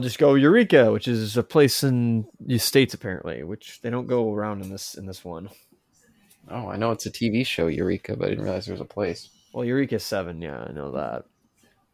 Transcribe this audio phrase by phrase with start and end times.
[0.00, 4.06] I'll just go Eureka, which is a place in the states apparently, which they don't
[4.06, 5.50] go around in this in this one.
[6.48, 8.86] Oh, I know it's a TV show, Eureka, but I didn't realize there was a
[8.86, 9.28] place.
[9.52, 11.26] Well, Eureka Seven, yeah, I know that.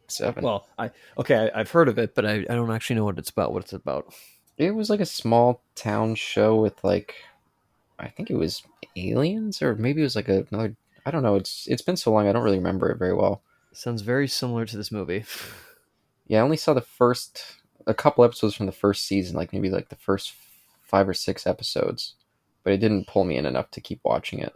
[0.07, 0.45] Seven.
[0.45, 3.19] Well, I okay, I, I've heard of it, but I, I don't actually know what
[3.19, 3.53] it's about.
[3.53, 4.15] What it's about?
[4.57, 7.17] it was like a small town show with like,
[7.99, 8.63] I think it was
[8.95, 10.77] aliens, or maybe it was like another.
[11.05, 11.35] I don't know.
[11.35, 13.43] It's it's been so long, I don't really remember it very well.
[13.73, 15.25] Sounds very similar to this movie.
[16.29, 17.45] Yeah, I only saw the first
[17.87, 20.33] a couple episodes from the first season, like maybe like the first
[20.83, 22.15] five or six episodes,
[22.65, 24.55] but it didn't pull me in enough to keep watching it.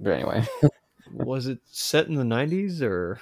[0.00, 0.44] But anyway,
[1.12, 3.20] Was it set in the '90s or?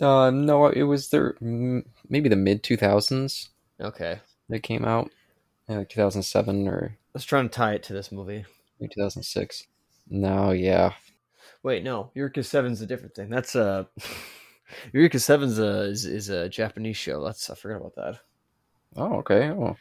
[0.00, 4.18] uh, no, it was there maybe the mid two thousands Okay,
[4.48, 5.10] that came out,
[5.68, 8.44] yeah, like two thousand seven or let's try and tie it to this movie.
[8.80, 9.66] two thousand six.
[10.08, 10.94] No, yeah,
[11.62, 13.28] Wait, no, Eureka Seven's a different thing.
[13.30, 13.86] That's a
[14.92, 17.22] Eureka Seven's a is, is a Japanese show.
[17.22, 18.20] That's I forgot about that.
[18.96, 19.76] Oh okay, oh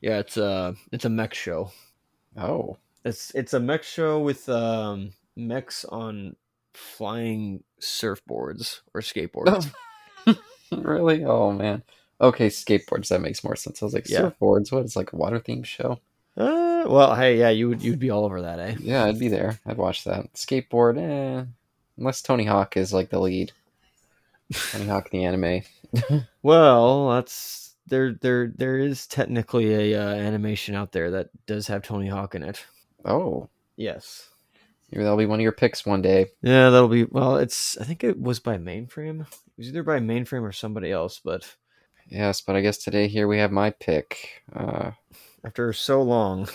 [0.00, 1.70] Yeah, it's a it's a mech show.
[2.36, 6.36] oh It's it's a mech show with um mechs on
[6.74, 9.72] flying surfboards or skateboards.
[10.72, 11.24] really?
[11.24, 11.82] Oh man.
[12.20, 13.08] Okay, skateboards.
[13.08, 13.82] That makes more sense.
[13.82, 14.30] I was like, Yeah.
[14.30, 14.70] surfboards.
[14.72, 14.84] What?
[14.84, 15.98] It's like a water themed show.
[16.36, 18.76] Uh, well, hey, yeah, you would you'd be all over that, eh?
[18.80, 19.58] Yeah, I'd be there.
[19.66, 20.32] I'd watch that.
[20.34, 21.44] Skateboard, eh.
[21.98, 23.52] Unless Tony Hawk is like the lead.
[24.70, 25.62] Tony Hawk the anime.
[26.42, 31.82] Well, that's there there there is technically a uh, animation out there that does have
[31.82, 32.64] Tony Hawk in it.
[33.04, 34.28] Oh, Yes.
[34.90, 36.26] maybe that'll be one of your picks one day.
[36.42, 37.36] Yeah, that'll be well.
[37.36, 39.22] It's I think it was by Mainframe.
[39.22, 41.56] It was either by Mainframe or somebody else, but
[42.08, 44.42] Yes, but I guess today here we have my pick.
[44.54, 44.90] Uh,
[45.44, 46.48] after so long,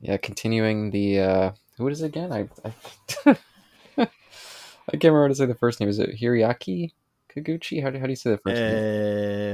[0.00, 2.32] yeah, continuing the uh, who is it again?
[2.32, 3.36] I I,
[4.88, 5.88] I can't remember to say the first name.
[5.88, 6.92] Is it Hiriaki
[7.36, 7.82] Kaguchi?
[7.82, 8.76] How do, how do you say the first name?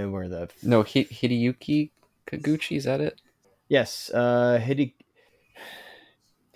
[0.09, 1.91] uh, where the No, Hi- Hideyuki
[2.27, 2.77] Kaguchi.
[2.77, 3.21] Is that it?
[3.69, 4.93] yes, uh, Hide-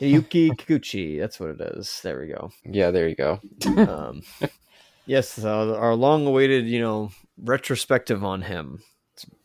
[0.01, 1.19] Hideyuki Kikuchi.
[1.19, 2.01] That's what it is.
[2.03, 2.51] There we go.
[2.65, 3.41] Yeah, there you go.
[3.77, 4.23] Um,
[5.07, 7.11] yes, uh, our long-awaited, you know,
[7.43, 8.83] retrospective on him.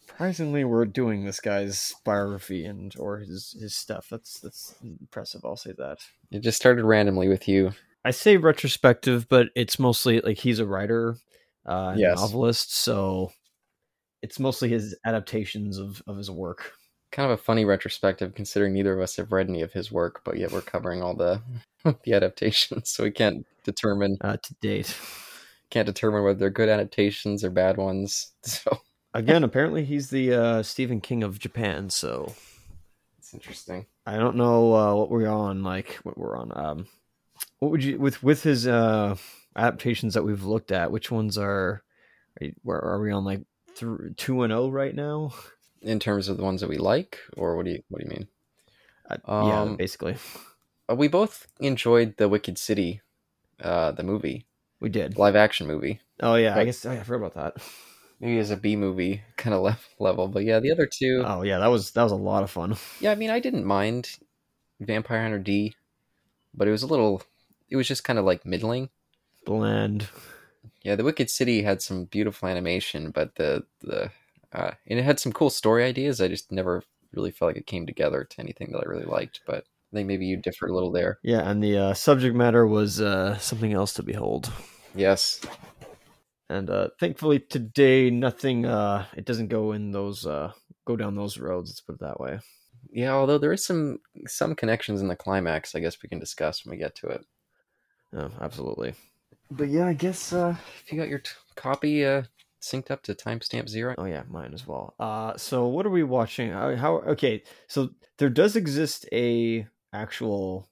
[0.08, 4.08] Surprisingly, we're doing this guy's biography and or his his stuff.
[4.12, 5.42] That's that's impressive.
[5.44, 5.98] I'll say that.
[6.32, 7.72] It just started randomly with you.
[8.06, 11.16] I say retrospective, but it's mostly like he's a writer,
[11.66, 12.18] uh, Yes.
[12.20, 13.32] novelist, so
[14.22, 16.74] it's mostly his adaptations of, of his work.
[17.12, 20.22] Kind of a funny retrospective, considering neither of us have read any of his work,
[20.24, 21.42] but yet we're covering all the
[22.04, 24.96] the adaptations, so we can't determine Uh, to date,
[25.70, 28.32] can't determine whether they're good adaptations or bad ones.
[28.46, 28.80] So
[29.14, 31.90] again, apparently he's the uh, Stephen King of Japan.
[31.90, 32.34] So
[33.18, 33.86] it's interesting.
[34.06, 35.64] I don't know uh, what we're on.
[35.64, 36.52] Like what we're on.
[36.56, 36.88] Um,
[37.60, 39.16] what would you with with his uh,
[39.56, 40.92] adaptations that we've looked at?
[40.92, 41.84] Which ones are?
[42.42, 43.24] Are, where are we on?
[43.26, 43.42] Like
[43.76, 45.34] th- two and zero right now?
[45.82, 48.12] In terms of the ones that we like, or what do you what do you
[48.12, 48.28] mean?
[49.10, 49.18] Uh,
[49.48, 50.16] yeah, Um, basically,
[50.90, 53.02] Uh, we both enjoyed the Wicked City,
[53.60, 54.46] uh, the movie,
[54.80, 55.18] we did.
[55.18, 56.00] live action movie.
[56.22, 57.64] Oh yeah, I guess oh, yeah, I forgot about that.
[58.20, 61.24] Maybe as a B movie kind of le- level, but yeah, the other two.
[61.26, 62.78] Oh yeah, that was that was a lot of fun.
[63.02, 64.18] Yeah, I mean, I didn't mind
[64.80, 65.76] Vampire Hunter D,
[66.54, 67.24] but it was a little.
[67.70, 68.90] It was just kind of like middling.
[69.46, 70.08] Bland.
[70.84, 74.12] Yeah, the Wicked City had some beautiful animation, but the the
[74.54, 76.20] uh, and it had some cool story ideas.
[76.22, 79.42] I just never really felt like it came together to anything that I really liked.
[79.46, 81.20] But I think maybe you differ a little there.
[81.24, 84.52] Yeah, and the uh, subject matter was uh, something else to behold.
[84.96, 85.40] Yes,
[86.50, 88.66] And uh, thankfully today, nothing.
[88.66, 90.26] Uh, it doesn't go in those.
[90.26, 90.52] Uh,
[90.86, 91.70] go down those roads.
[91.70, 92.40] Let's put it that way.
[92.92, 93.12] yeah.
[93.12, 96.72] Although there is some some connections in the climax, I guess we can discuss when
[96.72, 97.22] we get to it.
[98.14, 98.94] Oh, absolutely.
[99.52, 102.24] But yeah, I guess uh, if you got your t- copy uh,
[102.62, 104.96] synced up to timestamp zero, Oh yeah, mine as well.
[104.98, 106.52] Uh, so what are we watching?
[106.52, 106.96] How, how?
[107.00, 110.70] Okay, so there does exist a actual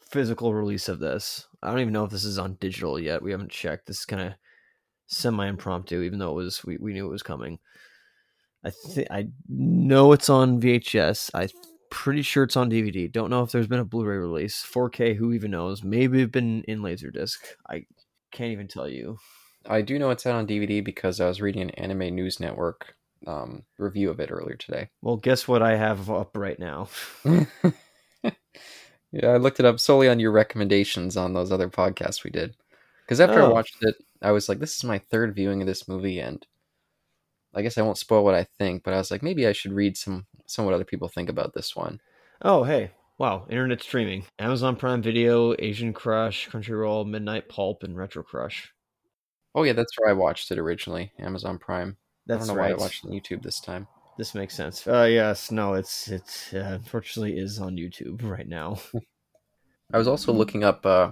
[0.00, 1.48] physical release of this.
[1.60, 3.20] I don't even know if this is on digital yet.
[3.20, 3.86] We haven't checked.
[3.86, 4.34] This is kind of
[5.08, 7.58] semi impromptu, even though it was we, we knew it was coming.
[8.64, 11.30] I think I know it's on VHS.
[11.34, 11.48] I
[11.90, 13.10] pretty sure it's on DVD.
[13.10, 14.64] Don't know if there's been a Blu-ray release.
[14.64, 15.82] 4K, who even knows?
[15.82, 17.36] Maybe it's been in Laserdisc.
[17.68, 17.84] I
[18.32, 19.18] can't even tell you.
[19.66, 22.94] I do know it's out on DVD because I was reading an Anime News Network
[23.26, 24.88] um, review of it earlier today.
[25.02, 26.88] Well, guess what I have up right now.
[27.24, 27.44] yeah,
[29.28, 32.56] I looked it up solely on your recommendations on those other podcasts we did.
[33.04, 33.50] Because after I Oh.
[33.50, 36.44] watched it, I was like, this is my third viewing of this movie, and
[37.54, 39.72] I guess I won't spoil what I think, but I was like, maybe I should
[39.72, 42.00] read some some what other people think about this one.
[42.42, 42.90] Oh, hey.
[43.18, 44.24] Wow, internet streaming.
[44.38, 48.72] Amazon Prime Video, Asian Crush, Crunchyroll, Midnight Pulp, and Retro Crush.
[49.54, 51.96] Oh yeah, that's where I watched it originally, Amazon Prime.
[52.26, 52.70] That's I don't know right.
[52.70, 53.88] why I watched it on YouTube this time.
[54.18, 54.86] this makes sense.
[54.86, 58.78] Uh, yes, no, it's it's uh, unfortunately is on YouTube right now.
[59.92, 61.10] I was also looking up uh,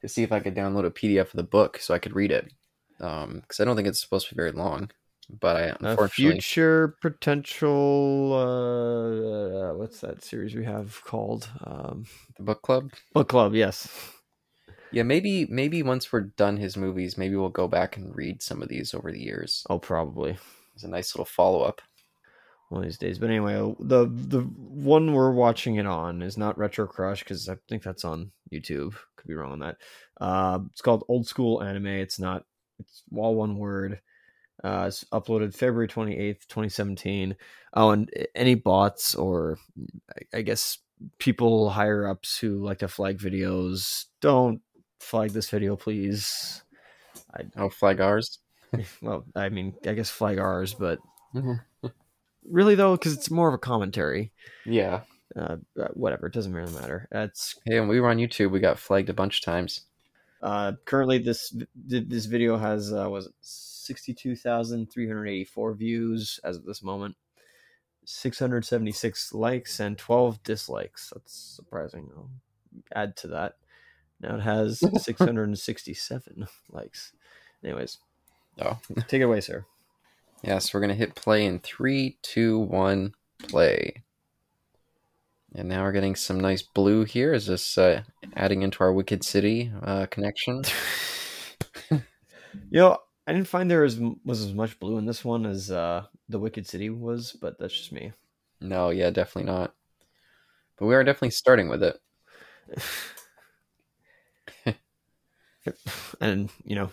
[0.00, 2.30] to see if I could download a PDF of the book so I could read
[2.30, 2.52] it,
[2.98, 4.90] because um, I don't think it's supposed to be very long.
[5.40, 8.32] But I A unfortunately, future potential.
[8.34, 11.48] Uh, uh, what's that series we have called?
[11.64, 12.04] Um,
[12.36, 12.92] the book club.
[13.14, 13.54] Book Club.
[13.54, 13.88] Yes.
[14.90, 18.60] Yeah, maybe maybe once we're done his movies, maybe we'll go back and read some
[18.60, 19.64] of these over the years.
[19.70, 20.36] Oh, probably
[20.74, 21.80] It's a nice little follow up.
[22.68, 23.18] one of these days.
[23.18, 27.56] But anyway, the the one we're watching it on is not Retro Crush because I
[27.70, 28.94] think that's on YouTube.
[29.16, 29.76] Could be wrong on that.
[30.20, 31.86] Uh, it's called Old School Anime.
[31.86, 32.44] It's not.
[32.78, 33.98] It's all one word.
[34.62, 37.36] Uh, it's uploaded February twenty eighth, twenty seventeen.
[37.74, 39.58] Oh, and any bots or
[40.34, 40.78] I- guess
[41.18, 44.60] people higher ups who like to flag videos, don't
[45.00, 46.62] flag this video, please.
[47.34, 48.38] I, oh, flag ours.
[49.02, 50.98] Well, I mean, I guess flag ours, but
[51.34, 51.60] Mhm.
[52.48, 54.32] really though, because it's more of a commentary.
[54.64, 55.00] Yeah.
[55.36, 57.08] Uh, uh, whatever, it doesn't really matter.
[57.10, 59.82] It's Hey, when we were on YouTube, we got flagged a bunch of times.
[60.42, 63.28] uh, currently this this video has uh, was
[63.82, 67.16] sixty two thousand three hundred eighty four views as of this moment.
[68.04, 71.10] 676 likes and 12 dislikes.
[71.14, 72.10] That's surprising.
[72.16, 72.30] I'll
[72.94, 73.54] add to that.
[74.20, 77.12] Now it has 667 likes.
[77.62, 77.98] Anyways,
[78.60, 79.64] Oh, take it away, sir.
[80.42, 80.58] yeah.
[80.58, 84.02] So we're gonna hit play in three, two, one, play.
[85.54, 87.32] And now we're getting some nice blue here.
[87.32, 88.02] Is this uh,
[88.34, 90.62] adding into our Wicked City uh, connection?
[92.70, 95.70] You know, I didn't find there was, was as much blue in this one as
[95.70, 98.12] uh, the Wicked City was, but that's just me.
[98.60, 99.74] No, yeah, definitely not.
[100.76, 101.98] But we are definitely starting with it.
[106.20, 106.90] and you know,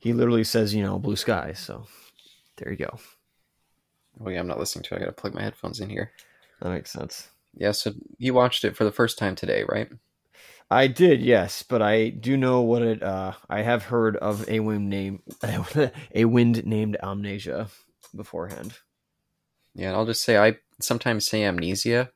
[0.00, 1.52] he literally says, you know, blue sky.
[1.54, 1.86] So
[2.56, 2.98] there you go.
[4.20, 4.96] Oh yeah, I'm not listening to it.
[4.98, 6.12] I gotta plug my headphones in here.
[6.60, 7.28] That makes sense.
[7.54, 9.88] Yeah, so you watched it for the first time today, right?
[10.72, 13.02] I did, yes, but I do know what it.
[13.02, 15.22] Uh, I have heard of a wind name,
[16.14, 17.68] a wind named Amnesia
[18.16, 18.78] beforehand.
[19.74, 22.10] Yeah, and I'll just say I sometimes say amnesia,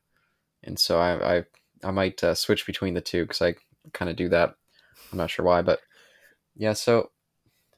[0.63, 1.43] and so I I,
[1.83, 3.55] I might uh, switch between the two because I
[3.93, 4.55] kind of do that.
[5.11, 5.79] I'm not sure why, but
[6.55, 6.73] yeah.
[6.73, 7.11] So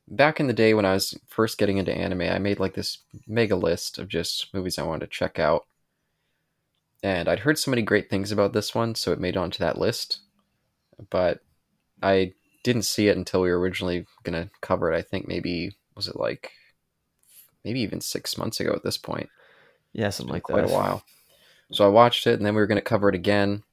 [0.07, 2.99] back in the day when I was first getting into anime, I made like this
[3.27, 5.65] mega list of just movies I wanted to check out,
[7.03, 9.77] and I'd heard so many great things about this one, so it made onto that
[9.77, 10.21] list.
[11.10, 11.40] But
[12.01, 14.98] I didn't see it until we were originally gonna cover it.
[14.98, 16.51] I think maybe was it like
[17.63, 19.30] maybe even six months ago at this point
[19.94, 20.69] Yeah, something like quite that.
[20.69, 21.04] a while.
[21.72, 23.63] So I watched it, and then we were going to cover it again,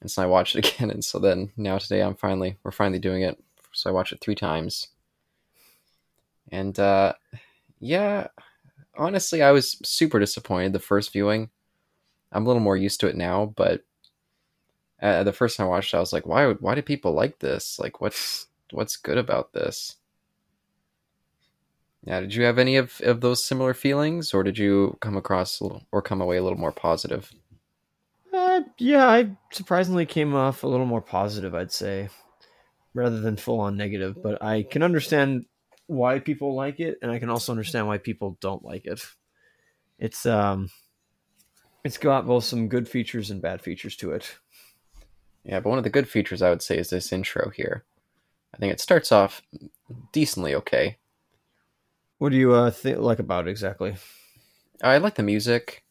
[0.00, 2.98] and so I watched it again, and so then now today I'm finally we're finally
[2.98, 3.42] doing it.
[3.72, 4.88] So I watched it three times,
[6.50, 7.14] and uh,
[7.80, 8.28] yeah,
[8.96, 11.50] honestly, I was super disappointed the first viewing.
[12.32, 13.82] I'm a little more used to it now, but
[15.00, 17.38] uh, the first time I watched it, I was like, why why do people like
[17.38, 17.78] this?
[17.78, 19.96] Like, what's what's good about this?
[22.04, 25.60] Yeah, did you have any of, of those similar feelings, or did you come across
[25.60, 27.32] little, or come away a little more positive?
[28.32, 32.08] Uh, yeah, I surprisingly came off a little more positive, I'd say,
[32.94, 34.22] rather than full on negative.
[34.22, 35.46] But I can understand
[35.88, 39.04] why people like it, and I can also understand why people don't like it.
[39.98, 40.70] It's um,
[41.82, 44.38] it's got both some good features and bad features to it.
[45.46, 47.84] Yeah, but one of the good features I would say is this intro here.
[48.52, 49.42] I think it starts off
[50.12, 50.98] decently okay.
[52.18, 53.96] What do you uh think like about it exactly?
[54.82, 55.84] I like the music.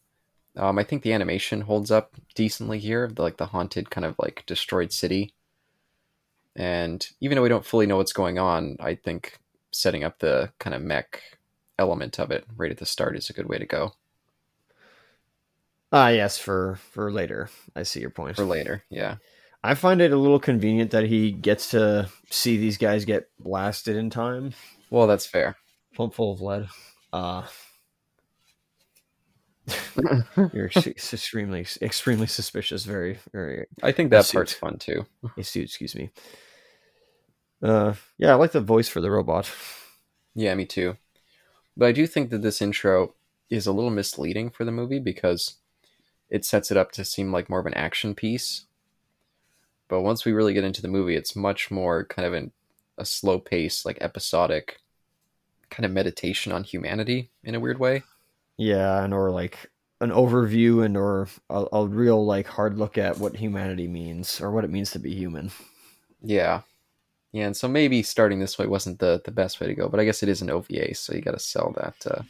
[0.56, 4.14] Um, I think the animation holds up decently here, the, like the haunted kind of
[4.18, 5.34] like destroyed city.
[6.54, 9.38] And even though we don't fully know what's going on, I think
[9.72, 11.22] setting up the kind of mech
[11.78, 13.92] element of it right at the start is a good way to go
[15.92, 17.48] Ah, yes, for for later.
[17.74, 18.36] I see your point.
[18.36, 18.82] for later.
[18.90, 19.16] Yeah.
[19.66, 23.96] I find it a little convenient that he gets to see these guys get blasted
[23.96, 24.52] in time,
[24.90, 25.56] Well, that's fair.
[25.94, 26.68] plump full of lead.
[27.12, 27.46] Uh,
[30.52, 32.84] you're extremely, extremely suspicious.
[32.84, 34.36] Very, very I think that Suit.
[34.38, 35.06] part's fun too.
[35.36, 35.64] astute.
[35.64, 36.10] Excuse me.
[37.62, 39.50] Uh, yeah, I like the voice for the robot.
[40.34, 40.96] Yeah, me too.
[41.76, 43.14] But I do think that this intro
[43.50, 45.56] is a little misleading for the movie because
[46.30, 48.65] it sets it up to seem like more of an action piece.
[49.88, 52.52] But once we really get into the movie, it's much more kind of an,
[52.98, 54.80] a slow pace, like episodic
[55.70, 58.02] kind of meditation on humanity in a weird way.
[58.56, 63.18] Yeah, and or like an overview and or a, a real like hard look at
[63.18, 65.50] what humanity means or what it means to be human.
[66.22, 66.62] Yeah.
[67.32, 70.00] Yeah, and so maybe starting this way wasn't the, the best way to go, but
[70.00, 72.22] I guess it is an OVA, so you got to sell that uh,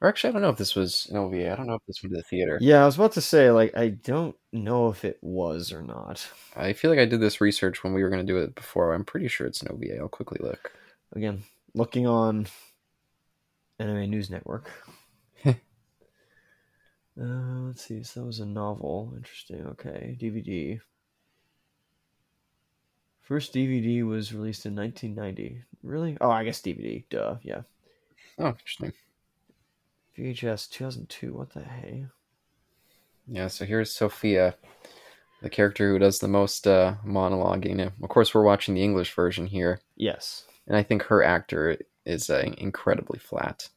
[0.00, 1.52] Or actually, I don't know if this was an OVA.
[1.52, 2.58] I don't know if this went to the theater.
[2.60, 6.28] Yeah, I was about to say like I don't know if it was or not.
[6.54, 8.92] I feel like I did this research when we were going to do it before.
[8.92, 9.98] I'm pretty sure it's an OVA.
[9.98, 10.72] I'll quickly look.
[11.14, 12.46] Again, looking on
[13.78, 14.70] Anime News Network.
[15.46, 15.54] uh,
[17.16, 18.02] let's see.
[18.02, 19.14] So that was a novel.
[19.16, 19.66] Interesting.
[19.66, 20.78] Okay, DVD.
[23.22, 25.64] First DVD was released in 1990.
[25.82, 26.18] Really?
[26.20, 27.02] Oh, I guess DVD.
[27.08, 27.36] Duh.
[27.42, 27.62] Yeah.
[28.38, 28.92] Oh, interesting.
[30.16, 31.32] VHS 2002.
[31.34, 32.06] What the hey?
[33.28, 34.54] Yeah, so here's Sophia,
[35.42, 37.80] the character who does the most uh, monologuing.
[38.02, 40.44] Of course, we're watching the English version here, Yes.
[40.66, 43.68] and I think her actor is uh, incredibly flat.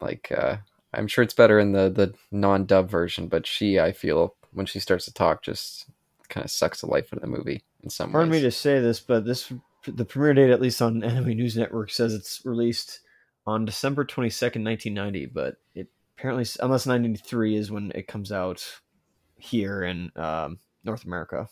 [0.00, 0.56] Like, uh,
[0.94, 4.66] I'm sure it's better in the the non dub version, but she, I feel, when
[4.66, 5.86] she starts to talk, just
[6.28, 8.12] kind of sucks the life out of the movie in some ways.
[8.12, 8.42] Pardon ways.
[8.42, 9.52] me to say this, but this
[9.86, 13.00] the premiere date, at least on Anime News Network, says it's released
[13.46, 15.26] on December 22nd, 1990.
[15.26, 18.80] But it apparently, unless 1993 is when it comes out
[19.36, 21.48] here in um, North America.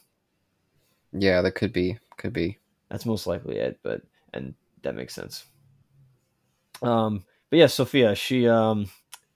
[1.12, 2.58] Yeah, that could be, could be.
[2.88, 5.44] That's most likely it, but and that makes sense.
[6.82, 8.90] Um, but yeah, Sophia, she um,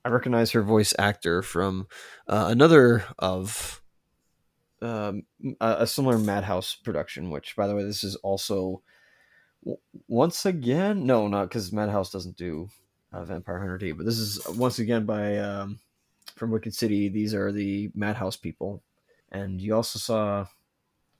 [0.05, 1.87] I recognize her voice actor from
[2.27, 3.83] uh, another of
[4.83, 5.25] um,
[5.61, 7.31] a, a similar Madhouse production.
[7.31, 8.83] Which, by the way, this is also
[10.07, 12.69] once again no, not because Madhouse doesn't do
[13.13, 15.79] uh, Vampire Hunter D, but this is once again by um,
[16.37, 17.09] from Wicked City.
[17.09, 18.83] These are the Madhouse people,
[19.33, 20.47] and you also saw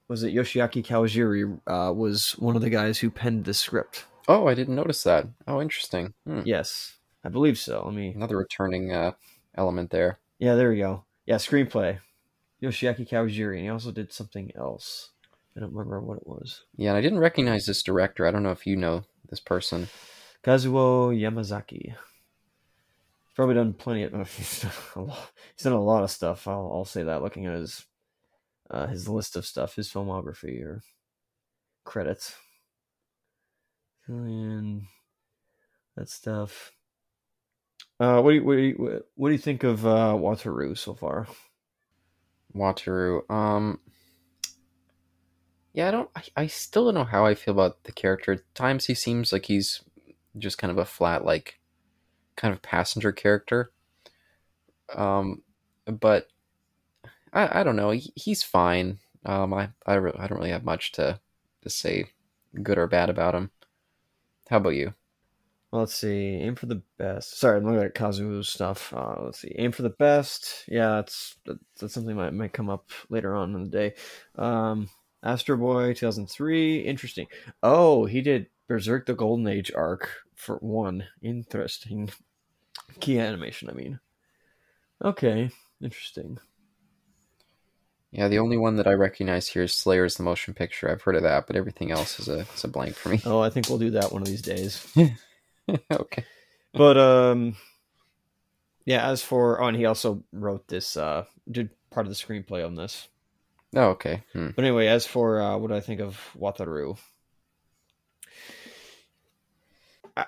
[0.09, 4.07] was it Yoshiaki Kawajiri uh, was one of the guys who penned the script.
[4.27, 5.27] Oh, I didn't notice that.
[5.47, 6.15] Oh, interesting.
[6.27, 6.43] Hmm.
[6.45, 7.83] Yes, I believe so.
[7.85, 8.13] Let me.
[8.15, 9.13] Another returning uh,
[9.55, 10.19] element there.
[10.39, 11.05] Yeah, there we go.
[11.27, 11.99] Yeah, screenplay.
[12.63, 15.11] Yoshiaki Kawajiri, and he also did something else.
[15.59, 16.63] I don't remember what it was.
[16.77, 18.25] Yeah, and I didn't recognize this director.
[18.25, 19.89] I don't know if you know this person.
[20.45, 21.83] Kazuo Yamazaki.
[21.83, 24.13] He's probably done plenty of.
[24.37, 26.47] He's done a lot, he's done a lot of stuff.
[26.47, 27.23] I'll, I'll say that.
[27.23, 27.85] Looking at his
[28.71, 30.81] uh, his list of stuff, his filmography or
[31.85, 32.37] credits,
[34.07, 34.83] and
[35.97, 36.71] that stuff.
[37.99, 40.95] Uh, what do you what do you, what do you think of uh, Wataru so
[40.95, 41.27] far?
[42.55, 43.29] Wataru.
[43.29, 43.81] Um,
[45.79, 46.11] yeah, I don't.
[46.17, 48.33] I, I still don't know how I feel about the character.
[48.33, 49.81] At times he seems like he's
[50.37, 51.61] just kind of a flat, like,
[52.35, 53.71] kind of passenger character.
[54.93, 55.43] Um,
[55.87, 56.27] but
[57.33, 57.91] I, I don't know.
[57.91, 58.99] He, he's fine.
[59.25, 61.21] Um, I I, re- I don't really have much to
[61.63, 62.07] to say,
[62.61, 63.53] good or bad about him.
[64.51, 64.95] How about you?
[65.71, 66.41] Well, let's see.
[66.41, 67.39] Aim for the best.
[67.39, 68.93] Sorry, I'm looking at Kazuo's stuff.
[68.93, 69.55] Uh, let's see.
[69.57, 70.65] Aim for the best.
[70.67, 71.37] Yeah, that's
[71.79, 73.95] that's something that might come up later on in the day.
[74.35, 74.89] Um,
[75.23, 76.81] Astro Boy 2003.
[76.81, 77.27] Interesting.
[77.63, 81.05] Oh, he did Berserk the Golden Age arc for one.
[81.23, 82.11] Interesting.
[83.01, 84.01] Key animation, I mean.
[85.05, 85.51] Okay,
[85.83, 86.39] interesting.
[88.11, 90.91] Yeah, the only one that I recognize here is Slayers the motion picture.
[90.91, 93.21] I've heard of that, but everything else is a is a blank for me.
[93.25, 94.87] Oh, I think we'll do that one of these days.
[95.93, 96.25] okay.
[96.73, 97.57] but um
[98.85, 102.65] yeah as for oh and he also wrote this uh did part of the screenplay
[102.65, 103.09] on this
[103.77, 104.23] Oh, okay.
[104.33, 104.49] Hmm.
[104.57, 106.97] but anyway as for uh what do i think of wataru
[110.17, 110.27] I-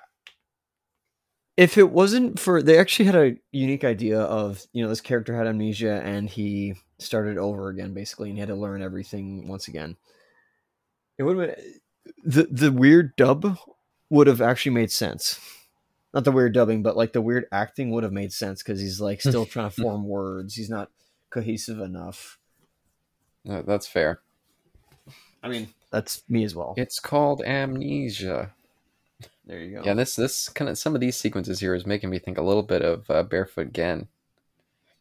[1.56, 5.34] if it wasn't for they actually had a unique idea of you know this character
[5.36, 9.68] had amnesia and he started over again basically and he had to learn everything once
[9.68, 9.96] again
[11.18, 11.64] it would have been
[12.24, 13.56] the the weird dub
[14.10, 15.38] would have actually made sense
[16.12, 19.00] not the weird dubbing, but like the weird acting would have made sense because he's
[19.00, 20.56] like still trying to form words.
[20.56, 20.90] He's not
[21.30, 22.39] cohesive enough.
[23.44, 24.20] No, that's fair.
[25.42, 26.74] I mean, that's me as well.
[26.76, 28.52] It's called amnesia.
[29.46, 29.82] There you go.
[29.84, 32.42] Yeah, this this kind of some of these sequences here is making me think a
[32.42, 34.08] little bit of uh, Barefoot Gen,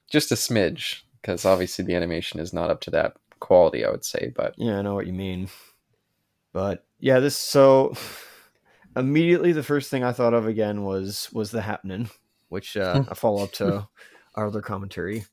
[0.10, 3.86] just a smidge, because obviously the animation is not up to that quality.
[3.86, 5.50] I would say, but Yeah, I know what you mean.
[6.54, 7.94] But yeah, this so
[8.96, 12.10] immediately the first thing I thought of again was was the happening,
[12.48, 13.88] which uh, a follow up to
[14.36, 15.26] our other commentary.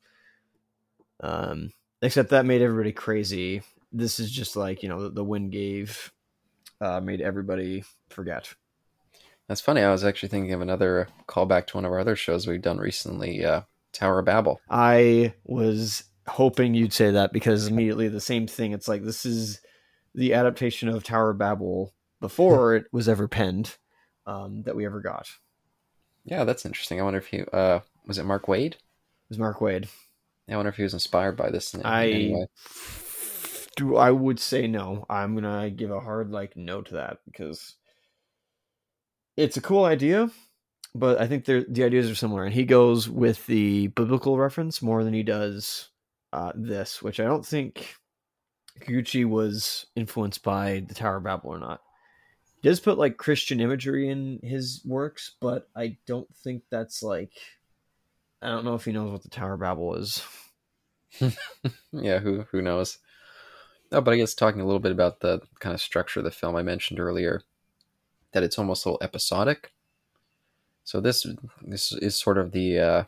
[1.21, 1.73] Um,
[2.03, 3.63] except that made everybody crazy.
[3.93, 6.13] This is just like you know the, the wind gave,
[6.81, 8.53] uh, made everybody forget.
[9.49, 9.83] that's funny.
[9.83, 12.79] I was actually thinking of another callback to one of our other shows we've done
[12.79, 13.63] recently, uh,
[13.93, 14.61] Tower of Babel.
[14.69, 18.73] I was hoping you'd say that because immediately the same thing.
[18.73, 19.61] It's like this is
[20.15, 23.77] the adaptation of Tower of Babel before it was ever penned
[24.27, 25.29] um, that we ever got.
[26.25, 27.01] Yeah, that's interesting.
[27.01, 28.75] I wonder if he uh, was it Mark Waid.
[29.29, 29.89] was Mark Waid.
[30.49, 32.47] I wonder if he was inspired by this I any way.
[33.77, 33.97] do.
[33.97, 35.05] I would say no.
[35.11, 37.75] I'm gonna give a hard like no to that because
[39.37, 40.31] it's a cool idea,
[40.95, 45.05] but I think the ideas are similar, and he goes with the biblical reference more
[45.05, 45.89] than he does
[46.33, 47.97] uh, this, which I don't think
[48.81, 51.81] Kikuchi was influenced by the Tower of Babel or not.
[52.63, 57.33] He does put like Christian imagery in his works, but I don't think that's like
[58.43, 60.23] I don't know if he knows what the Tower of Babel is.
[61.93, 62.99] yeah, who who knows?
[63.93, 66.31] Oh, but I guess talking a little bit about the kind of structure of the
[66.31, 67.43] film I mentioned earlier,
[68.33, 69.73] that it's almost a little episodic.
[70.85, 71.27] So this
[71.63, 73.05] this is sort of the, uh,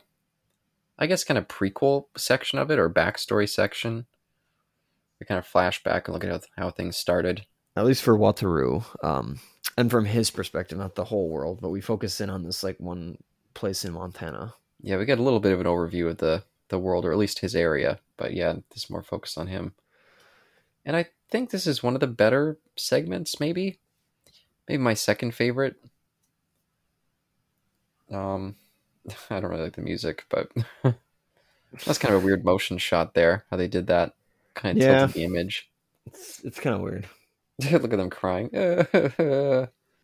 [0.97, 4.05] I guess, kind of prequel section of it or backstory section.
[5.19, 7.45] We kind of flash back and look at how, how things started.
[7.75, 9.39] At least for Wataru, um,
[9.77, 12.79] and from his perspective, not the whole world, but we focus in on this like
[12.79, 13.17] one
[13.53, 14.55] place in Montana.
[14.81, 17.17] Yeah, we get a little bit of an overview of the the world, or at
[17.17, 17.99] least his area.
[18.17, 19.73] But yeah, this is more focused on him.
[20.85, 23.79] And I think this is one of the better segments, maybe.
[24.67, 25.75] Maybe my second favorite.
[28.11, 28.55] Um,
[29.29, 30.51] I don't really like the music, but
[31.85, 33.45] that's kind of a weird motion shot there.
[33.51, 34.13] How they did that,
[34.53, 34.97] kind of Yeah.
[34.99, 35.69] tilted the image.
[36.05, 37.07] It's it's kind of weird,
[37.71, 38.49] Look at them crying.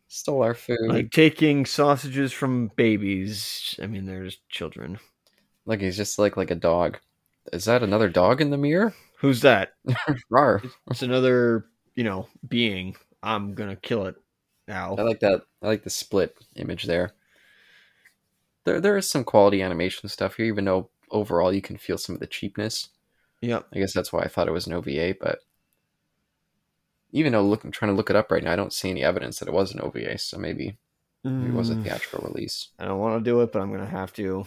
[0.07, 0.77] Stole our uh, food.
[0.87, 3.77] like taking sausages from babies.
[3.81, 4.99] I mean, they're just children.
[5.65, 6.99] Look, he's just like like a dog.
[7.51, 8.93] Is that another dog in the mirror?
[9.19, 9.73] Who's that?
[10.29, 10.61] Rar.
[10.89, 12.95] It's another, you know, being.
[13.23, 14.15] I'm gonna kill it
[14.67, 14.95] now.
[14.95, 15.41] I like that.
[15.61, 17.11] I like the split image there.
[18.65, 22.15] There, there is some quality animation stuff here, even though overall you can feel some
[22.15, 22.89] of the cheapness.
[23.41, 23.67] Yep.
[23.73, 25.39] I guess that's why I thought it was an OVA, but
[27.15, 29.39] even though looking trying to look it up right now, I don't see any evidence
[29.39, 30.17] that it was an OVA.
[30.19, 30.77] So maybe,
[31.39, 32.69] maybe it was a Mm, theatrical release.
[32.79, 34.45] I don't want to do it, but I'm gonna have to.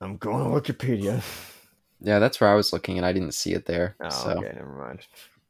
[0.00, 1.22] I'm going to Wikipedia.
[2.00, 3.96] Yeah, that's where I was looking, and I didn't see it there.
[4.00, 5.06] Oh, so okay, never mind.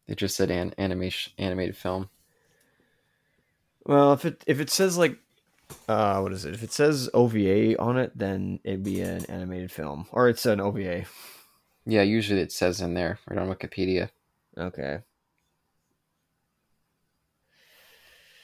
[0.08, 2.10] it just said an animation animated film.
[3.86, 5.18] Well, if it if it says like,
[5.88, 6.54] uh, what is it?
[6.54, 10.60] If it says OVA on it, then it'd be an animated film, or it's an
[10.60, 11.06] OVA.
[11.86, 14.10] Yeah, usually it says in there right on Wikipedia.
[14.56, 15.00] Okay.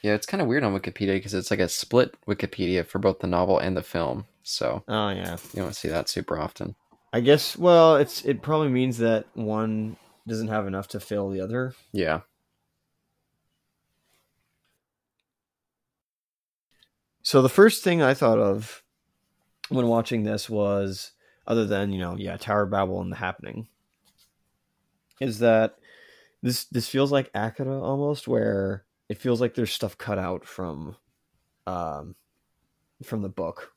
[0.05, 3.21] Yeah, it's kind of weird on Wikipedia because it's like a split Wikipedia for both
[3.21, 4.25] the novel and the film.
[4.43, 5.37] So Oh yeah.
[5.51, 6.75] you don't see that super often.
[7.11, 7.57] I guess.
[7.57, 11.73] Well, it's it probably means that one doesn't have enough to fill the other.
[11.91, 12.19] Yeah.
[17.23, 18.83] So the first thing I thought of
[19.69, 21.13] when watching this was,
[21.47, 23.69] other than you know, yeah, Tower of Babel and the Happening,
[25.19, 25.79] is that
[26.43, 30.95] this this feels like Akira almost, where it feels like there's stuff cut out from,
[31.67, 32.15] um,
[33.03, 33.71] from the book.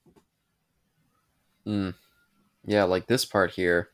[1.67, 1.95] Mm.
[2.65, 3.91] Yeah, like this part here.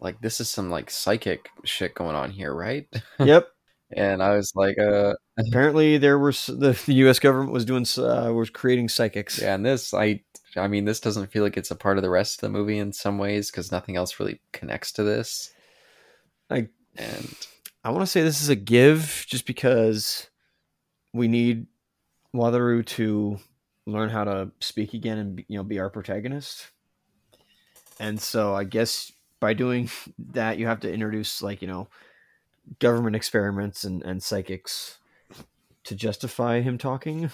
[0.00, 2.86] Like this is some like psychic shit going on here, right?
[3.18, 3.48] yep.
[3.96, 5.14] And I was like, uh,
[5.48, 7.18] Apparently, there were s- the, the U.S.
[7.18, 9.40] government was doing uh, was creating psychics.
[9.40, 10.22] yeah, and this, I,
[10.56, 12.78] I mean, this doesn't feel like it's a part of the rest of the movie
[12.78, 15.52] in some ways because nothing else really connects to this.
[16.50, 17.36] I- and
[17.86, 20.28] I want to say this is a give just because
[21.12, 21.68] we need
[22.34, 23.38] Wataru to
[23.86, 26.66] learn how to speak again and be- you know be our protagonist.
[28.00, 29.88] And so I guess by doing
[30.32, 31.86] that you have to introduce like, you know,
[32.80, 34.98] government experiments and, and psychics
[35.84, 37.30] to justify him talking.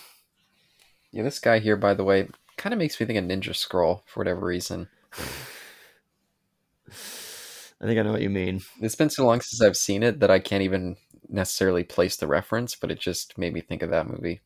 [1.12, 4.03] yeah, this guy here, by the way, kind of makes me think of Ninja Scroll
[4.05, 4.91] for whatever reason.
[7.83, 8.61] I think I know what you mean.
[8.81, 10.97] It's been so long since I've seen it that I can't even
[11.29, 14.40] necessarily place the reference, but it just made me think of that movie.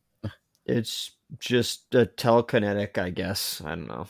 [0.65, 3.61] It's just a telekinetic, I guess.
[3.63, 4.07] I don't know.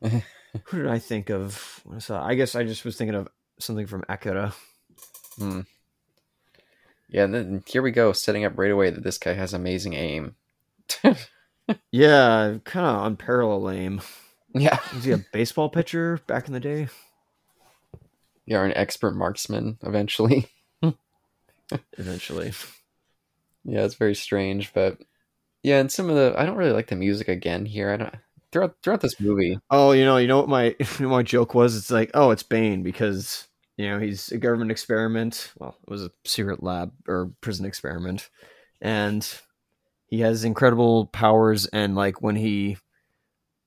[0.64, 1.82] Who did I think of?
[2.08, 3.28] I I guess I just was thinking of
[3.58, 4.54] something from Akira.
[5.38, 5.60] Hmm.
[7.08, 9.94] Yeah, and then here we go, setting up right away that this guy has amazing
[9.94, 10.36] aim.
[11.90, 14.00] Yeah, kind of unparalleled aim.
[14.54, 14.78] yeah.
[14.94, 16.88] Was he a baseball pitcher back in the day?
[18.46, 20.48] You are an expert marksman eventually.
[21.98, 22.52] Eventually.
[23.64, 24.98] yeah, it's very strange, but
[25.64, 27.90] yeah, and some of the I don't really like the music again here.
[27.90, 28.14] I don't
[28.52, 29.58] throughout throughout this movie.
[29.70, 31.76] Oh, you know, you know what my you know what my joke was?
[31.76, 35.52] It's like, oh, it's Bane because you know he's a government experiment.
[35.58, 38.30] Well, it was a secret lab or prison experiment,
[38.80, 39.28] and
[40.06, 41.66] he has incredible powers.
[41.66, 42.78] And like when he,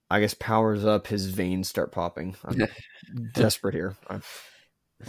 [0.10, 2.36] I guess, powers up, his veins start popping.
[2.46, 2.68] I'm
[3.34, 3.96] desperate here.
[4.08, 4.24] I'm,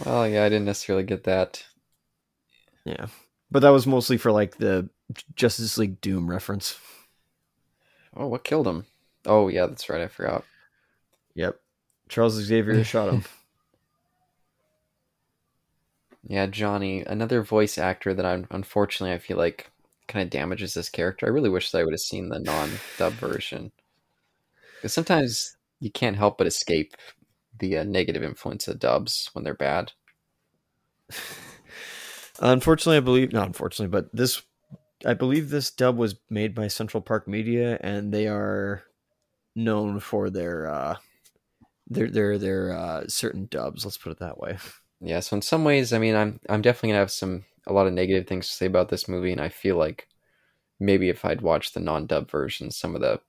[0.05, 1.63] Well, yeah, I didn't necessarily get that.
[2.85, 3.07] yeah,
[3.51, 4.89] but that was mostly for like the
[5.35, 6.77] Justice League Doom reference.
[8.15, 8.85] Oh, what killed him?
[9.25, 10.01] Oh, yeah, that's right.
[10.01, 10.43] I forgot.
[11.35, 11.59] Yep,
[12.09, 13.23] Charles Xavier shot him.
[16.23, 19.71] Yeah, Johnny, another voice actor that I'm unfortunately I feel like
[20.07, 21.25] kind of damages this character.
[21.25, 23.71] I really wish that I would have seen the non-dub version
[24.75, 26.95] because sometimes you can't help but escape
[27.61, 29.93] the uh, negative influence of dubs when they're bad.
[32.41, 34.41] Unfortunately, I believe not unfortunately, but this
[35.05, 38.83] I believe this dub was made by Central Park Media, and they are
[39.55, 40.97] known for their uh,
[41.87, 43.85] their their their uh, certain dubs.
[43.85, 44.57] Let's put it that way.
[45.03, 45.19] Yeah.
[45.21, 47.93] So in some ways, I mean, I'm I'm definitely gonna have some a lot of
[47.93, 50.07] negative things to say about this movie, and I feel like
[50.79, 53.19] maybe if I'd watched the non-dub version, some of the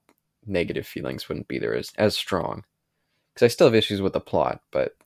[0.45, 2.65] negative feelings wouldn't be there as as strong.
[3.33, 4.97] Because I still have issues with the plot, but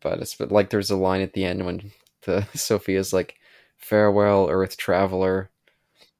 [0.00, 3.36] but it's but like there's a line at the end when the Sophia's like,
[3.76, 5.50] "Farewell, Earth traveler,"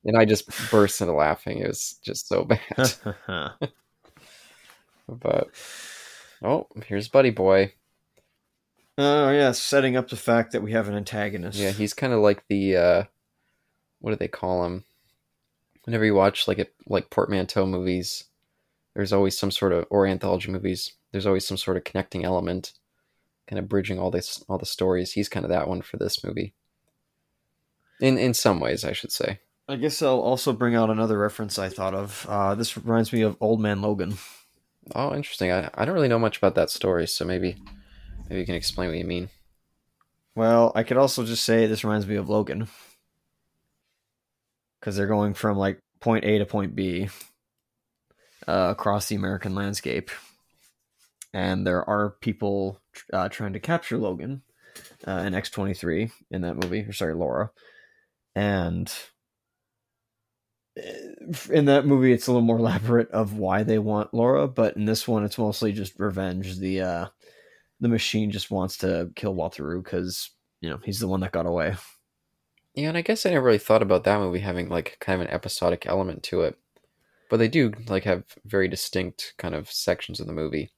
[0.04, 1.58] and I just burst into laughing.
[1.58, 2.94] It was just so bad.
[5.08, 5.50] but
[6.42, 7.72] oh, here's Buddy Boy.
[8.98, 11.58] Oh yeah, setting up the fact that we have an antagonist.
[11.58, 13.04] Yeah, he's kind of like the uh,
[14.00, 14.84] what do they call him?
[15.84, 18.24] Whenever you watch like a, like portmanteau movies,
[18.94, 20.92] there's always some sort of or anthology movies.
[21.10, 22.72] There's always some sort of connecting element,
[23.46, 25.12] kind of bridging all this all the stories.
[25.12, 26.54] He's kind of that one for this movie.
[28.00, 29.40] In in some ways, I should say.
[29.68, 32.26] I guess I'll also bring out another reference I thought of.
[32.28, 34.18] Uh, this reminds me of Old Man Logan.
[34.94, 35.52] Oh, interesting.
[35.52, 37.56] I, I don't really know much about that story, so maybe
[38.28, 39.28] maybe you can explain what you mean.
[40.34, 42.68] Well, I could also just say this reminds me of Logan.
[44.80, 47.08] Because they're going from like point A to point B
[48.46, 50.10] uh, across the American landscape.
[51.34, 52.80] And there are people
[53.12, 54.42] uh, trying to capture Logan
[55.06, 57.50] uh, in X23 in that movie, or sorry, Laura.
[58.34, 58.92] And
[61.50, 64.86] in that movie it's a little more elaborate of why they want Laura, but in
[64.86, 66.58] this one it's mostly just revenge.
[66.58, 67.06] The uh
[67.80, 71.46] the machine just wants to kill Wataru because you know he's the one that got
[71.46, 71.76] away.
[72.74, 75.28] Yeah, and I guess I never really thought about that movie having like kind of
[75.28, 76.58] an episodic element to it.
[77.32, 80.70] But they do like have very distinct kind of sections of the movie.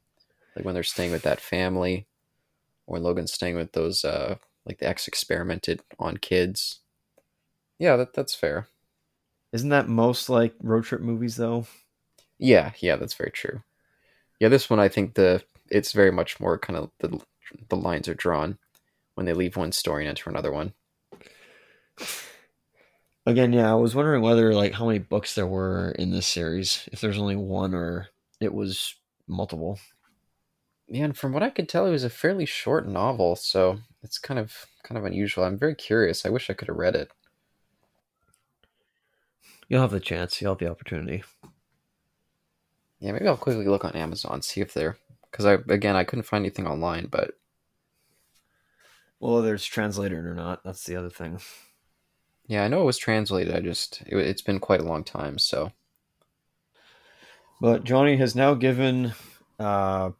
[0.55, 2.07] Like when they're staying with that family
[2.87, 6.79] or Logan's staying with those uh like the ex experimented on kids.
[7.81, 8.69] Yeah, that that's fair.
[9.53, 11.67] Isn't that most like road trip movies though?
[12.39, 13.65] Yeah, yeah, that's very true.
[14.39, 17.21] Yeah, this one I think the it's very much more kind of the
[17.69, 18.59] the lines are drawn
[19.17, 20.73] when they leave one story and enter another one.
[23.27, 26.89] Again, yeah, I was wondering whether like how many books there were in this series,
[26.93, 28.09] if there's only one or
[28.41, 28.95] it was
[29.27, 29.79] multiple.
[30.89, 34.19] Yeah, and from what I could tell, it was a fairly short novel, so it's
[34.19, 35.45] kind of kind of unusual.
[35.45, 36.27] I'm very curious.
[36.27, 37.11] I wish I could have read it.
[39.69, 40.41] You'll have the chance.
[40.43, 41.25] You'll have the opportunity.
[43.01, 44.99] Yeah, maybe I'll quickly look on Amazon see if they're
[45.31, 47.33] because I again I couldn't find anything online, but
[49.19, 51.41] well, whether it's translated or not, that's the other thing.
[52.47, 53.55] Yeah, I know it was translated.
[53.55, 55.73] I just it, it's been quite a long time, so.
[57.61, 59.15] But Johnny has now given
[59.59, 60.11] uh,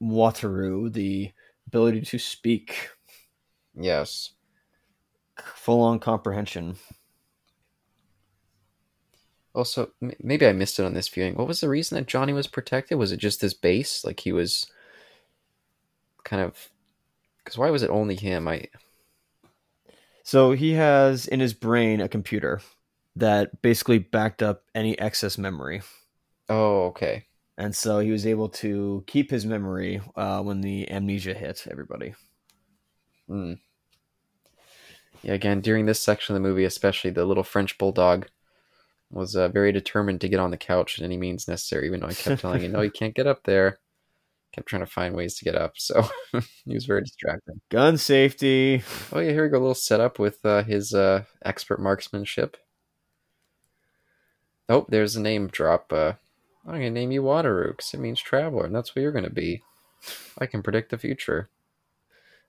[0.00, 1.32] Wataru the
[1.66, 2.90] ability to speak.
[3.74, 4.30] Yes.
[5.56, 6.76] Full on comprehension.
[9.54, 11.34] Also, maybe I missed it on this viewing.
[11.34, 12.98] What was the reason that Johnny was protected?
[12.98, 14.04] Was it just his base?
[14.04, 14.66] Like he was
[16.24, 16.70] kind of.
[17.38, 18.48] Because why was it only him?
[18.48, 18.68] I.
[20.24, 22.62] So he has in his brain a computer
[23.14, 25.82] that basically backed up any excess memory.
[26.48, 27.26] Oh, okay.
[27.58, 32.14] And so he was able to keep his memory uh, when the amnesia hit everybody.
[33.28, 33.52] Hmm.
[35.22, 38.26] Yeah, again, during this section of the movie, especially the little French bulldog
[39.10, 42.08] was uh, very determined to get on the couch at any means necessary, even though
[42.08, 43.78] I kept telling him, no, you can't get up there.
[44.54, 46.06] Kept trying to find ways to get up, so
[46.64, 47.60] he was very distracting.
[47.70, 48.84] Gun safety.
[49.12, 49.56] Oh yeah, here we go.
[49.56, 52.56] A little setup with uh, his uh, expert marksmanship.
[54.68, 55.92] Oh, there's a name drop.
[55.92, 56.12] Uh,
[56.64, 59.64] I'm gonna name you because it means traveler, and that's what you're gonna be.
[60.38, 61.48] I can predict the future.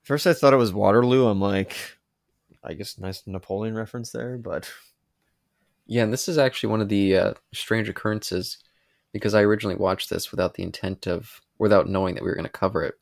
[0.03, 1.25] First, I thought it was Waterloo.
[1.25, 1.75] I'm like,
[2.63, 4.69] I guess nice Napoleon reference there, but
[5.87, 8.59] yeah, and this is actually one of the uh, strange occurrences
[9.11, 12.45] because I originally watched this without the intent of, without knowing that we were going
[12.45, 12.95] to cover it.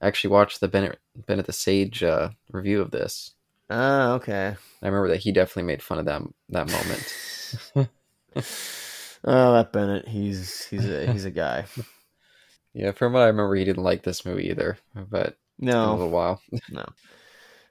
[0.00, 3.32] I actually watched the Bennett Bennett the Sage uh, review of this.
[3.70, 4.56] Ah, okay.
[4.82, 7.90] I remember that he definitely made fun of that that moment.
[9.24, 11.64] oh, that Bennett, he's he's a he's a guy.
[12.74, 14.78] yeah, from what I remember, he didn't like this movie either.
[14.94, 16.42] But no, a little while.
[16.70, 16.84] no,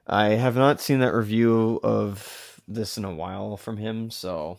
[0.06, 4.58] I have not seen that review of this in a while from him, so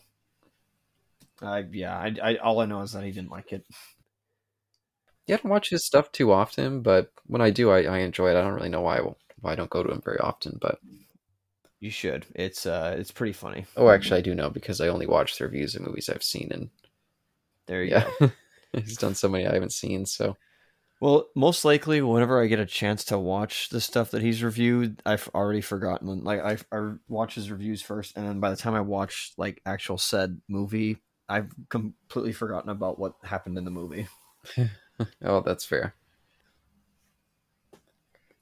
[1.41, 3.65] I yeah, I, I all I know is that he didn't like it.
[5.27, 8.31] Yeah, I don't watch his stuff too often, but when I do, I, I enjoy
[8.31, 8.35] it.
[8.37, 8.99] I don't really know why
[9.41, 10.79] why I don't go to him very often, but
[11.79, 12.25] You should.
[12.35, 13.65] It's uh, it's pretty funny.
[13.77, 16.49] Oh, actually, I do know because I only watch the reviews of movies I've seen,
[16.51, 16.69] and
[17.67, 18.31] There you yeah, go.
[18.73, 20.05] he's done so many I haven't seen.
[20.05, 20.37] So
[20.99, 25.01] Well, most likely, whenever I get a chance to watch the stuff that he's reviewed,
[25.05, 26.23] I've already forgotten.
[26.23, 29.61] Like I, I watch his reviews first, and then by the time I watch like
[29.65, 30.97] actual said movie,
[31.29, 34.07] I've completely forgotten about what happened in the movie.
[35.23, 35.93] Oh, that's fair.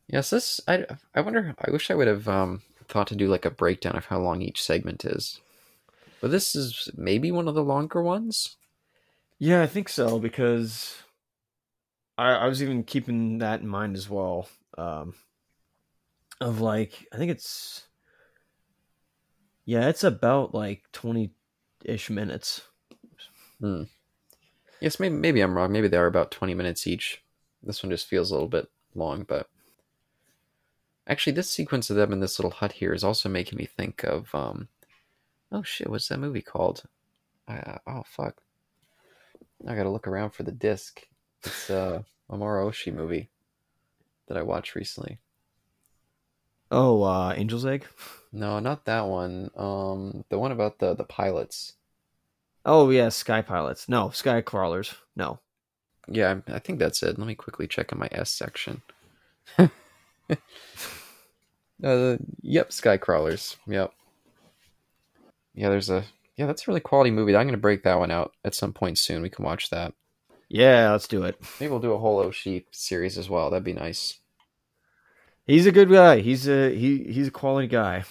[0.08, 1.56] Yes, this I I wonder.
[1.60, 4.42] I wish I would have um, thought to do like a breakdown of how long
[4.42, 5.42] each segment is.
[6.22, 8.58] But this is maybe one of the longer ones.
[9.40, 11.04] Yeah, I think so because
[12.18, 14.48] I, I was even keeping that in mind as well.
[14.78, 15.16] Um,
[16.42, 17.88] of like, I think it's
[19.66, 21.32] yeah, it's about like twenty
[21.84, 22.62] ish minutes.
[24.82, 25.72] Yes, maybe maybe I'm wrong.
[25.72, 27.24] Maybe they are about twenty minutes each.
[27.64, 29.50] This one just feels a little bit long, but
[31.08, 34.04] actually, this sequence of them in this little hut here is also making me think
[34.04, 34.68] of um,
[35.52, 36.84] oh shit, what's that movie called?
[37.48, 38.42] Uh, oh fuck,
[39.68, 41.08] I gotta look around for the disc.
[41.44, 43.30] It's uh, a Mamoru Oshii movie
[44.28, 45.20] that I watched recently.
[46.72, 47.86] Oh, uh, Angel's Egg.
[48.32, 49.52] No, not that one.
[49.56, 51.74] Um, the one about the the pilots.
[52.66, 53.88] Oh yeah, Sky Pilots.
[53.88, 54.96] No, Sky Crawlers.
[55.16, 55.40] No.
[56.08, 57.18] Yeah, I think that's it.
[57.18, 58.82] Let me quickly check in my S section.
[61.84, 63.58] uh, yep, Sky Crawlers.
[63.68, 63.92] Yep.
[65.54, 66.04] Yeah, there's a
[66.38, 67.36] yeah, that's a really quality movie.
[67.36, 69.22] I'm gonna break that one out at some point soon.
[69.22, 69.94] We can watch that.
[70.50, 71.40] Yeah, let's do it.
[71.60, 73.50] Maybe we'll do a whole Oshii series as well.
[73.50, 74.20] That'd be nice.
[75.46, 76.20] He's a good guy.
[76.22, 77.04] He's a he.
[77.04, 78.04] He's a quality guy.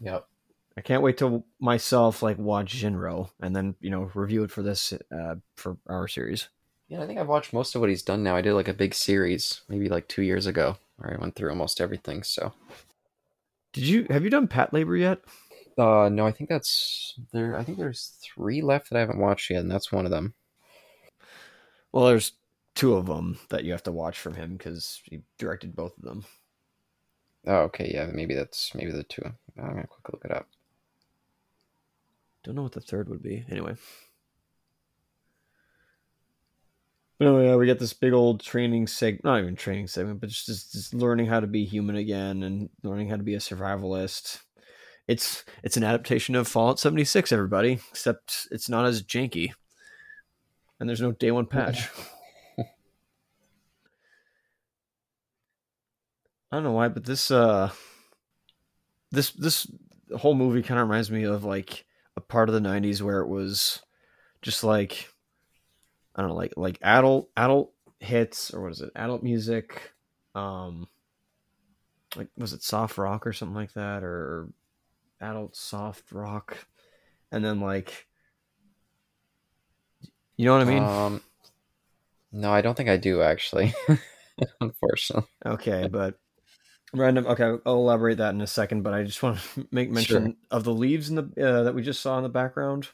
[0.00, 0.26] Yep.
[0.76, 4.62] I can't wait to myself like watch Jin-Roh and then you know review it for
[4.62, 6.48] this uh for our series.
[6.88, 8.36] Yeah, I think I've watched most of what he's done now.
[8.36, 11.50] I did like a big series maybe like two years ago where I went through
[11.50, 12.22] almost everything.
[12.22, 12.52] So
[13.72, 15.20] Did you have you done Patlabor yet?
[15.78, 19.50] uh no, I think that's there I think there's three left that I haven't watched
[19.50, 20.34] yet, and that's one of them.
[21.92, 22.32] Well, there's
[22.74, 26.04] two of them that you have to watch from him because he directed both of
[26.04, 26.24] them.
[27.46, 29.22] Oh, okay, yeah, maybe that's maybe the two.
[29.56, 30.48] I'm gonna quickly look it up.
[32.46, 33.44] Don't know what the third would be.
[33.50, 33.74] Anyway.
[37.18, 40.28] But anyway, yeah, we get this big old training segment, not even training segment, but
[40.28, 43.38] just, just just learning how to be human again and learning how to be a
[43.38, 44.42] survivalist.
[45.08, 49.50] It's it's an adaptation of Fallout 76, everybody, except it's not as janky.
[50.78, 51.88] And there's no day one patch.
[52.58, 52.64] I
[56.52, 57.70] don't know why, but this uh
[59.10, 59.66] this this
[60.16, 61.85] whole movie kind of reminds me of like
[62.16, 63.82] a part of the 90s where it was
[64.42, 65.08] just like
[66.14, 68.90] I don't know, like like adult adult hits or what is it?
[68.96, 69.92] Adult music
[70.34, 70.88] um
[72.16, 74.48] like was it soft rock or something like that or
[75.20, 76.66] adult soft rock
[77.32, 78.06] and then like
[80.36, 80.82] you know what I mean?
[80.82, 81.22] Um,
[82.30, 83.72] no, I don't think I do actually.
[84.60, 85.28] Unfortunately.
[85.44, 86.18] Okay, but
[86.92, 87.26] random.
[87.26, 88.82] Okay, I'll elaborate that in a second.
[88.82, 90.34] But I just want to make mention Sure.
[90.50, 92.88] of the leaves in the uh, that we just saw in the background.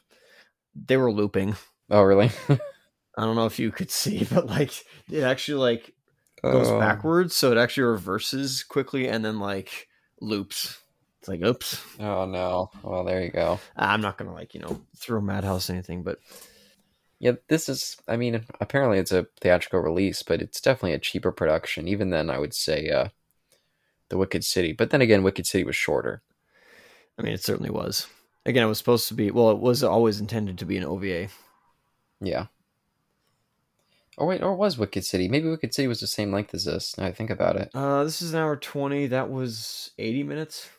[0.75, 1.55] They were looping.
[1.89, 2.31] Oh, really?
[2.49, 4.71] I don't know if you could see, but like
[5.11, 5.93] it actually like
[6.41, 6.79] goes Oh.
[6.79, 9.87] backwards, so it actually reverses quickly and then like
[10.19, 10.79] loops.
[11.19, 11.81] It's like, oops.
[11.99, 12.69] Oh no.
[12.83, 13.59] Well, there you go.
[13.77, 16.19] I'm not gonna like you know throw Madhouse anything, but
[17.19, 17.95] Yeah, this is.
[18.09, 21.87] I mean, apparently it's a theatrical release, but it's definitely a cheaper production.
[21.87, 23.07] Even then, I would say uh,
[24.13, 24.73] the Wicked City.
[24.73, 26.21] But then again, Wicked City was shorter.
[27.17, 28.05] I mean it certainly was.
[28.45, 29.31] Again, it was supposed to be.
[29.31, 31.29] Well, it was always intended to be an OVA.
[32.21, 32.45] Yeah.
[34.19, 35.27] Oh wait, or was Wicked City?
[35.27, 36.95] Maybe Wicked City was the same length as this.
[36.95, 37.71] Now I think about it.
[37.73, 39.07] Uh, this is an hour twenty.
[39.07, 40.69] That was eighty minutes.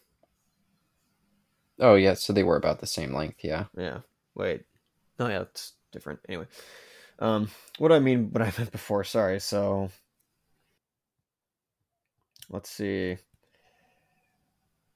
[1.80, 3.38] Oh yeah, so they were about the same length.
[3.42, 3.64] Yeah.
[3.76, 3.98] Yeah.
[4.36, 4.62] Wait.
[5.18, 6.20] No, yeah, it's different.
[6.28, 6.46] Anyway.
[7.18, 9.40] Um what do I mean what I meant before, sorry.
[9.40, 9.90] So
[12.50, 13.16] let's see.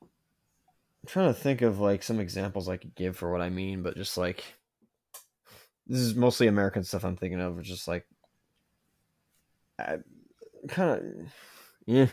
[0.02, 3.82] I'm trying to think of like some examples I could give for what I mean,
[3.82, 4.44] but just like
[5.86, 8.06] this is mostly American stuff I'm thinking of, is like
[10.68, 11.02] kind of
[11.86, 12.08] yeah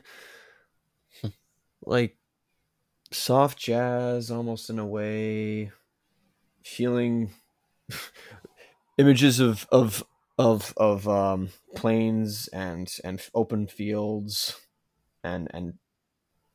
[1.86, 2.18] like
[3.12, 5.72] soft jazz almost in a way
[6.64, 7.32] feeling
[8.98, 10.04] images of of
[10.38, 14.60] of of um plains and and open fields
[15.26, 15.74] and and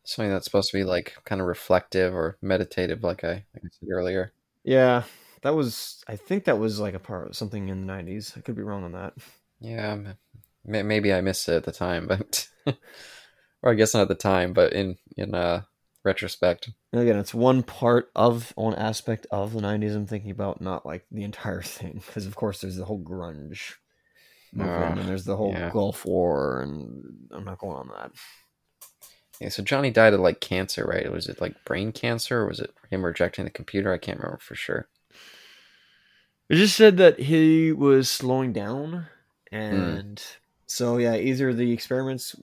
[0.05, 3.69] Something that's supposed to be like kind of reflective or meditative, like I, like I
[3.71, 4.33] said earlier.
[4.65, 5.05] yeah
[5.43, 8.41] that was i think that was like a part of something in the 90s i
[8.41, 9.15] could be wrong on that
[9.61, 10.17] Yeah, m-
[10.89, 12.49] maybe I missed it at the time, but
[13.63, 15.63] or I guess not at the time, but in in uh
[16.05, 16.71] retrospect.
[16.93, 19.95] And again, it's one part of one aspect of the '90s.
[19.95, 23.75] I'm thinking about, not like the entire thing, because of course there's the whole grunge
[24.53, 25.71] movement, Uh, and there's the whole yeah.
[25.71, 28.13] Gulf War, and I'm not going on that.
[29.41, 31.11] Yeah, so Johnny died of like cancer, right?
[31.11, 33.93] Was it like brain cancer or was it him rejecting the computer?
[33.93, 34.89] I can't remember for sure.
[36.49, 39.07] It just said that he was slowing down,
[39.53, 40.21] and
[40.67, 42.35] so yeah, either the experiments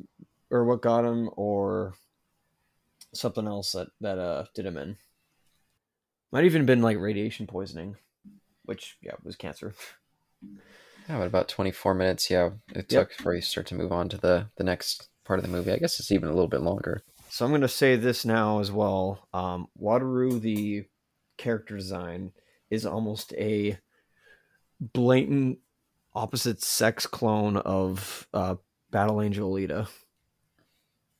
[0.50, 1.94] or what got him, or
[3.14, 4.98] something else that that uh did him in.
[6.32, 7.98] Might even been like radiation poisoning,
[8.64, 9.74] which yeah was cancer.
[11.10, 12.90] Yeah, but about 24 minutes, yeah, it Yep.
[12.90, 15.72] took before you start to move on to the the next part of the movie.
[15.72, 17.04] I guess it's even a little bit longer.
[17.30, 19.28] So I'm gonna say this now as well.
[19.34, 20.86] Um, Wataru, the
[21.38, 22.32] character design,
[22.70, 23.78] is almost a
[24.80, 25.60] blatant
[26.16, 28.56] opposite sex clone of uh,
[28.90, 29.88] Battle Angel Alita.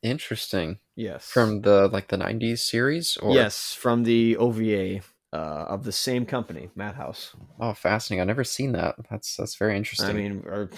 [0.02, 0.80] Interesting.
[0.96, 1.28] Yes.
[1.30, 5.02] From the like the 90s series or yes, from the OVA
[5.34, 7.36] uh, of the same company, Madhouse.
[7.60, 8.22] Oh, fascinating.
[8.22, 8.96] I've never seen that.
[9.10, 10.10] That's that's very interesting.
[10.10, 10.70] I mean,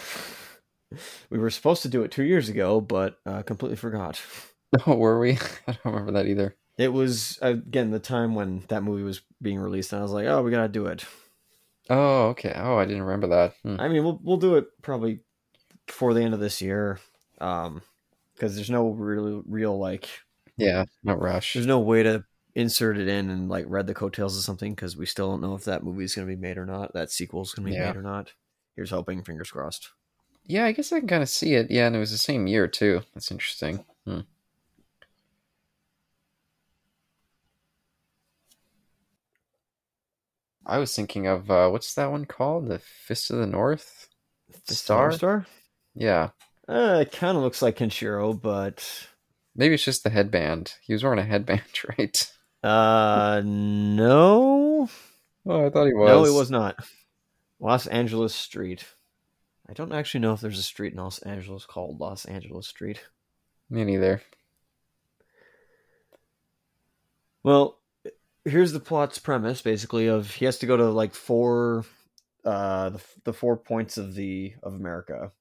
[1.30, 4.22] we were supposed to do it two years ago, but uh, completely forgot.
[4.88, 5.32] oh, were we?
[5.68, 6.56] I don't remember that either.
[6.78, 10.28] It was again the time when that movie was being released, and I was like,
[10.28, 11.06] "Oh, we gotta do it."
[11.90, 12.54] Oh, okay.
[12.56, 13.54] Oh, I didn't remember that.
[13.64, 13.80] Hmm.
[13.80, 15.22] I mean, we'll we'll do it probably
[15.88, 17.00] before the end of this year,
[17.42, 17.82] um,
[18.34, 20.08] because there's no real real like
[20.56, 21.54] Yeah, no rush.
[21.54, 22.24] there's no way to
[22.56, 25.56] insert it in and like read the coattails of something because we still don't know
[25.56, 27.88] if that movie is gonna be made or not, that sequel is gonna be Yeah.
[27.88, 28.34] made or not.
[28.76, 29.90] Here's hoping, fingers crossed.
[30.50, 31.72] Yeah, I guess I can kind of see it.
[31.72, 33.04] Yeah, and it was the same year too.
[33.14, 33.86] That's interesting.
[34.06, 34.22] Hmm.
[40.66, 42.68] I was thinking of uh, what's that one called?
[42.68, 44.08] The Fist of the North.
[44.68, 45.12] the Star?
[45.12, 45.46] Star.
[45.96, 46.30] Yeah,
[46.68, 49.08] Uh, it kind of looks like Kenshiro, but
[49.56, 50.74] maybe it's just the headband.
[50.82, 51.62] He was wearing a headband,
[51.98, 52.32] right?
[52.64, 54.90] uh, no,
[55.46, 56.08] Oh, I thought he was.
[56.10, 56.78] no, it was not.
[57.60, 58.86] Los Angeles Street.
[59.70, 63.02] I don't actually know if there's a street in Los Angeles called Los Angeles Street.
[63.70, 64.22] Me neither.
[67.44, 67.78] Well,
[68.46, 71.86] here's the plot's premise basically of he has to go to like four
[72.46, 75.32] uh the, the four points of the of America.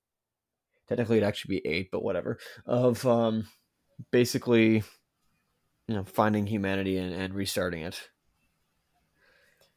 [0.88, 2.38] Technically it'd actually be eight, but whatever.
[2.66, 3.48] Of um
[4.10, 4.82] basically
[5.86, 8.10] you know finding humanity and, and restarting it.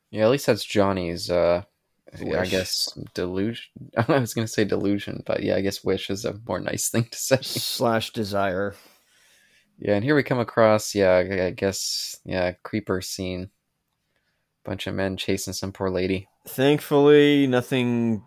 [0.10, 1.32] Yeah, at least that's Johnny's.
[1.32, 1.64] Uh,
[2.20, 3.72] I guess delusion.
[4.08, 7.06] I was gonna say delusion, but yeah, I guess wish is a more nice thing
[7.06, 7.40] to say.
[7.42, 8.76] slash desire.
[9.78, 13.50] Yeah, and here we come across, yeah, I I guess, yeah, creeper scene.
[14.64, 16.28] Bunch of men chasing some poor lady.
[16.48, 18.24] Thankfully nothing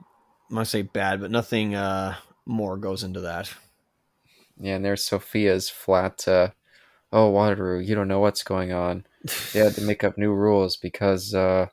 [0.51, 2.17] I must say bad, but nothing uh
[2.47, 3.53] more goes into that.
[4.59, 6.51] Yeah, and there's Sophia's flat, uh,
[7.13, 9.07] oh, Wataru, you don't know what's going on.
[9.53, 11.69] They had to make up new rules because, uh,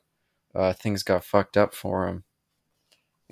[0.54, 2.24] uh, things got fucked up for him.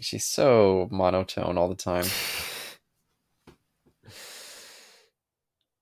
[0.00, 2.06] She's so monotone all the time.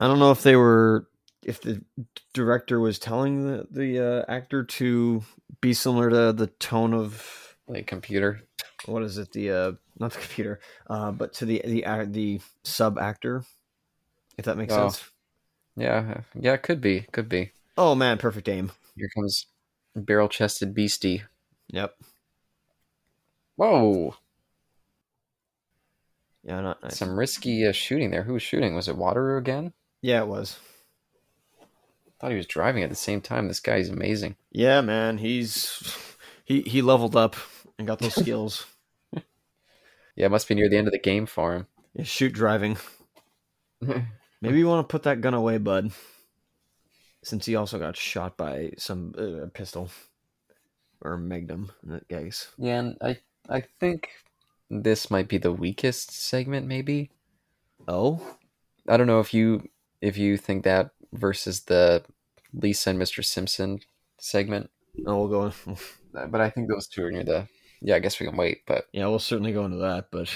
[0.01, 1.09] I don't know if they were
[1.45, 1.83] if the
[2.35, 5.23] director was telling the the uh, actor to
[5.61, 8.41] be similar to the tone of Like computer.
[8.87, 12.41] what is it the uh not the computer uh but to the the uh, the
[12.65, 13.45] sub actor
[14.37, 14.89] if that makes Oh.
[14.89, 15.05] sense.
[15.77, 17.53] Yeah, yeah, it could be, could be.
[17.77, 18.73] Oh man, perfect aim.
[18.97, 19.47] Here comes
[19.95, 21.23] barrel chested beastie.
[21.69, 21.95] Yep.
[23.57, 24.15] Whoa!
[26.45, 26.97] Yeah, not nice.
[26.97, 28.23] Some risky uh, shooting there.
[28.23, 28.75] Who was shooting?
[28.75, 29.73] Was it Wataru again?
[30.01, 30.59] Yeah, it was.
[32.21, 33.49] thought he was driving at the same time.
[33.49, 34.37] This guy's amazing.
[34.51, 35.83] Yeah, man, he's
[36.45, 37.37] he he leveled up
[37.79, 38.67] and got those skills.
[39.13, 41.67] Yeah, it must be near the end of the game for him.
[41.95, 42.77] Yeah, shoot driving.
[43.81, 45.91] Maybe you want to put that gun away, bud.
[47.23, 49.91] Since he also got shot by some uh, pistol
[51.01, 52.49] or magnum in that case.
[52.59, 54.09] yeah, and I I think
[54.71, 56.67] this might be the weakest segment.
[56.67, 57.11] Maybe
[57.87, 58.37] Oh,
[58.89, 59.69] I don't know if you
[60.01, 62.05] if you think that versus the
[62.53, 63.25] Lisa and Mr.
[63.25, 63.81] Simpson
[64.19, 64.71] segment,
[65.07, 65.77] oh, we'll go.
[66.13, 67.49] but I think those two are near the.
[67.81, 70.11] Yeah, I guess we can wait, but Yeah, we'll certainly go into that.
[70.11, 70.31] But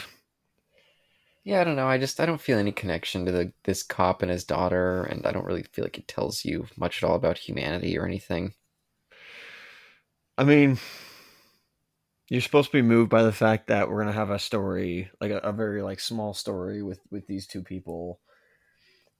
[1.45, 1.89] yeah, I don't know.
[1.89, 5.27] I just I don't feel any connection to the this cop and his daughter, and
[5.27, 8.55] I don't really feel like it tells you much at all about humanity or anything.
[10.39, 10.79] I mean,
[12.29, 15.33] you're supposed to be moved by the fact that we're gonna have a story, like
[15.33, 18.21] a, a very like small story with with these two people.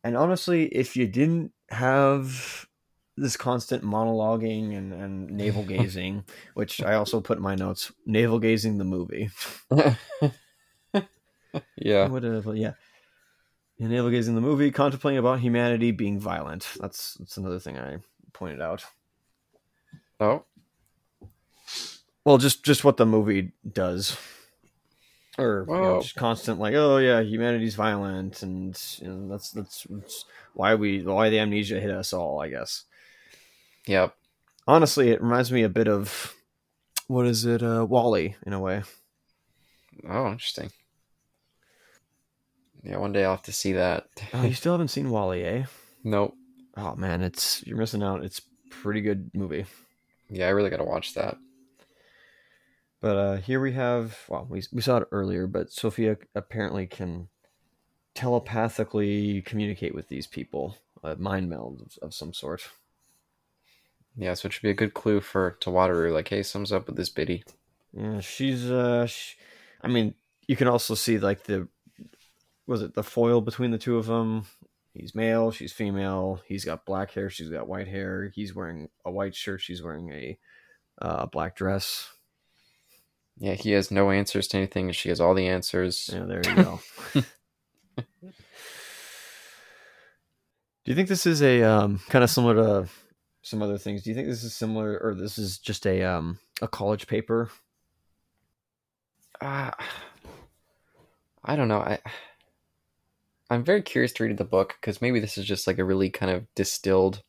[0.05, 2.67] And honestly, if you didn't have
[3.17, 8.39] this constant monologuing and, and navel gazing, which I also put in my notes, navel
[8.39, 9.31] gazing the movie.
[11.77, 12.09] yeah.
[12.09, 12.73] What a- yeah.
[13.79, 16.69] In navel gazing, the movie contemplating about humanity being violent.
[16.81, 17.99] That's that's another thing I
[18.33, 18.85] pointed out.
[20.21, 20.45] Oh,
[22.25, 24.17] Well, just just what the movie does,
[25.37, 29.85] or you know, just constant like, oh yeah, humanity's violent, and you know, that's that's,
[29.91, 30.25] that's
[30.55, 32.41] why we why the amnesia hit us all.
[32.41, 32.85] I guess.
[33.87, 34.15] yep.
[34.69, 36.37] Honestly, it reminds me a bit of
[37.09, 38.85] what is it, uh, WALL-E in a way.
[40.09, 40.71] Oh, interesting.
[42.83, 44.09] Yeah, one day I'll have to see that.
[44.35, 45.65] Oh, you still haven't seen WALL-E, eh?
[46.05, 46.35] nope.
[46.77, 48.25] Oh man, it's you're missing out.
[48.25, 49.67] It's pretty good movie.
[50.31, 51.37] Yeah, I really got to watch that.
[53.03, 57.29] But uh, here we have, well, we, we saw it earlier, but Sophia apparently can
[58.15, 62.63] telepathically communicate with these people, a mind meld of, of some sort.
[64.17, 66.13] Yeah, so it should be a good clue for to Wataru.
[66.13, 67.43] Like, hey, something's up with this biddy.
[67.93, 69.35] Yeah, she's, uh, sh
[69.83, 70.15] I mean,
[70.47, 71.67] you can also see like the,
[72.67, 74.45] was it the foil between the two of them?
[74.95, 76.41] He's male, she's female.
[76.47, 78.31] He's got black hair, she's got white hair.
[78.35, 80.39] He's wearing a white shirt, she's wearing a
[81.01, 82.11] uh, black dress.
[83.39, 86.11] Yeah, he has no answers to anything, she has all the answers.
[86.13, 86.81] Yeah, there you go.
[90.85, 92.89] Do you think this is a um, kind of similar to
[93.43, 94.03] some other things?
[94.03, 97.51] Do you think this is similar, or this is just a um, a college paper?
[99.41, 99.71] Uh,
[101.45, 101.79] I don't know.
[101.79, 102.01] I
[103.53, 106.09] I'm very curious to read the book because maybe this is just like a really
[106.09, 107.23] kind of distilled,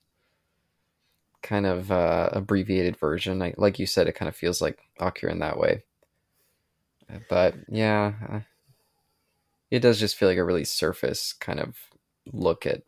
[1.41, 3.41] kind of uh, abbreviated version.
[3.41, 5.83] I, like you said, it kind of feels like Akira in that way.
[7.29, 8.39] But yeah, uh,
[9.69, 11.75] it does just feel like a really surface kind of
[12.31, 12.83] look at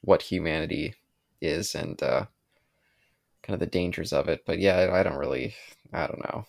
[0.00, 0.94] what humanity
[1.42, 2.24] is and uh,
[3.42, 4.44] kind of the dangers of it.
[4.46, 5.54] But yeah, I, don't really,
[5.92, 6.46] I don't know.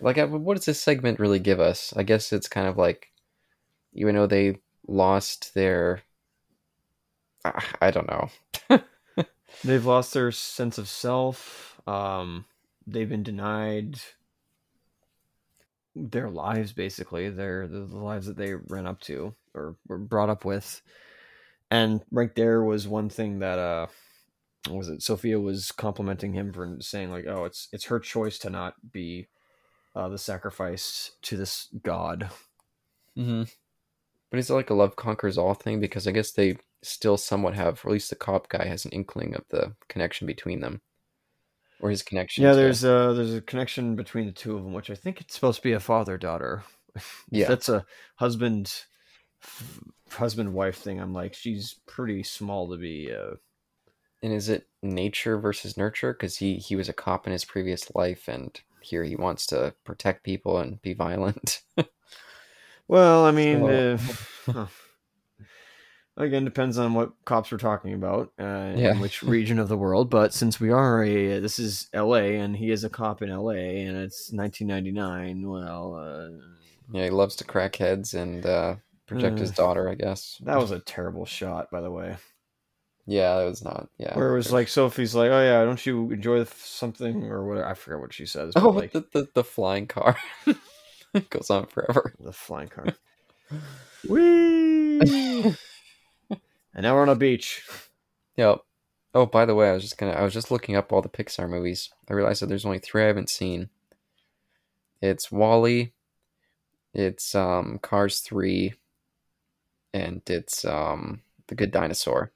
[0.00, 1.94] Like, what does this segment really give us?
[1.96, 3.12] I guess it's kind of like,
[3.92, 6.02] even though they lost their,
[7.44, 8.30] I, I don't know.
[9.64, 11.80] They've lost their sense of self.
[11.86, 12.44] Um,
[12.86, 13.98] they've been denied
[15.96, 17.28] their lives, basically.
[17.30, 20.80] Their the, the lives that they ran up to or were brought up with.
[21.70, 23.86] And right there was one thing that uh,
[24.70, 25.02] was it?
[25.02, 29.28] Sophia was complimenting him for saying like, "Oh, it's it's her choice to not be
[29.94, 32.30] uh, the sacrifice to this god."
[33.16, 33.42] Mm-hmm.
[34.30, 35.80] But is it like a love conquers all thing?
[35.80, 38.90] Because I guess they still somewhat have, or at least the cop guy has an
[38.92, 40.80] inkling of the connection between them,
[41.80, 42.44] or his connection.
[42.44, 45.20] Yeah, to- there's a there's a connection between the two of them, which I think
[45.20, 46.64] it's supposed to be a father daughter.
[47.30, 47.46] Yeah.
[47.48, 47.84] that's a
[48.16, 48.72] husband
[50.10, 51.00] husband wife thing.
[51.00, 53.12] I'm like, she's pretty small to be.
[53.12, 53.36] Uh,
[54.22, 56.12] And is it nature versus nurture?
[56.12, 59.74] Because he he was a cop in his previous life, and here he wants to
[59.84, 61.62] protect people and be violent.
[62.88, 63.60] well, I mean,
[63.98, 63.98] So-
[64.48, 64.66] uh, huh.
[66.16, 68.98] again, depends on what cops we're talking about, uh, Yeah.
[69.00, 70.10] which region of the world.
[70.10, 72.36] But since we are a, this is L.A.
[72.36, 73.82] and he is a cop in L.A.
[73.82, 76.28] and it's 1999, well, uh,
[76.92, 78.76] yeah, he loves to crack heads and uh,
[79.06, 79.54] protect his Uh.
[79.54, 79.88] daughter.
[79.88, 80.40] I guess.
[80.44, 82.16] that was a terrible shot, by the way.
[83.10, 83.88] Yeah, that was not.
[83.96, 84.14] Yeah.
[84.14, 87.72] Where it was like Sophie's like, "Oh yeah, don't you enjoy something or what?" I
[87.72, 88.52] forget what she says.
[88.56, 90.14] Oh, like the, the the flying car
[91.14, 92.14] it goes on forever.
[92.20, 92.86] the flying car.
[94.08, 95.00] Whee!
[95.00, 95.56] and
[96.76, 97.66] now we're on a beach.
[98.36, 98.60] Yep.
[99.14, 101.08] Oh, by the way, I was just gonna I was just looking up all the
[101.08, 101.90] Pixar movies.
[102.08, 103.70] I realized that there's only three I haven't seen.
[105.00, 105.92] It's WALL-E,
[106.92, 108.74] it's um Cars 3,
[109.94, 112.32] and it's um The Good Dinosaur.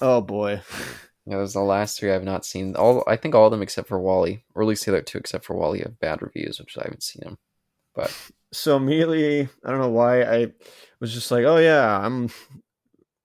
[0.00, 0.60] Oh boy.
[1.26, 2.76] Yeah, those are the last three I've not seen.
[2.76, 5.18] All I think all of them except for WALL-E, or at least the other two
[5.18, 7.38] except for WALL-E have bad reviews, which I haven't seen them.
[7.94, 8.14] But
[8.54, 10.52] So immediately, I don't know why I
[11.00, 12.30] was just like, "Oh yeah, I'm."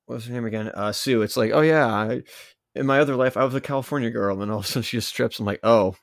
[0.07, 0.69] What's her name again?
[0.69, 1.21] Uh, Sue.
[1.21, 2.23] It's like, "Oh yeah, I,
[2.73, 4.81] in my other life, I was a California girl," and then all of a sudden
[4.81, 5.37] she just strips.
[5.39, 5.95] I'm like, "Oh,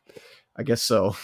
[0.56, 1.16] I guess so."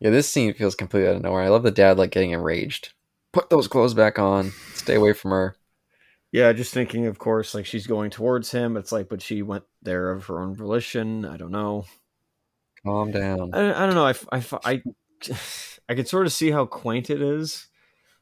[0.00, 1.42] yeah, this scene feels completely out of nowhere.
[1.42, 2.94] I love the dad like getting enraged.
[3.32, 4.52] Put those clothes back on.
[4.74, 5.54] Stay away from her.
[6.32, 8.78] Yeah, just thinking, of course, like she's going towards him.
[8.78, 11.26] It's like, but she went there of her own volition.
[11.26, 11.84] I don't know.
[12.84, 13.54] Calm down.
[13.54, 14.06] I, I don't know.
[14.06, 14.82] I, I, I,
[15.90, 17.68] I could sort of see how quaint it is.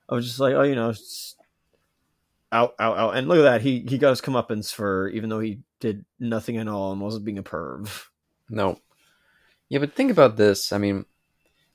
[0.08, 1.36] I was just like, oh, you know, it's
[2.50, 3.16] out, out, out.
[3.16, 3.62] And look at that.
[3.62, 7.24] He he got his comeuppance for even though he did nothing at all and wasn't
[7.24, 8.06] being a perv.
[8.48, 8.80] No.
[9.68, 10.72] Yeah, but think about this.
[10.72, 11.04] I mean,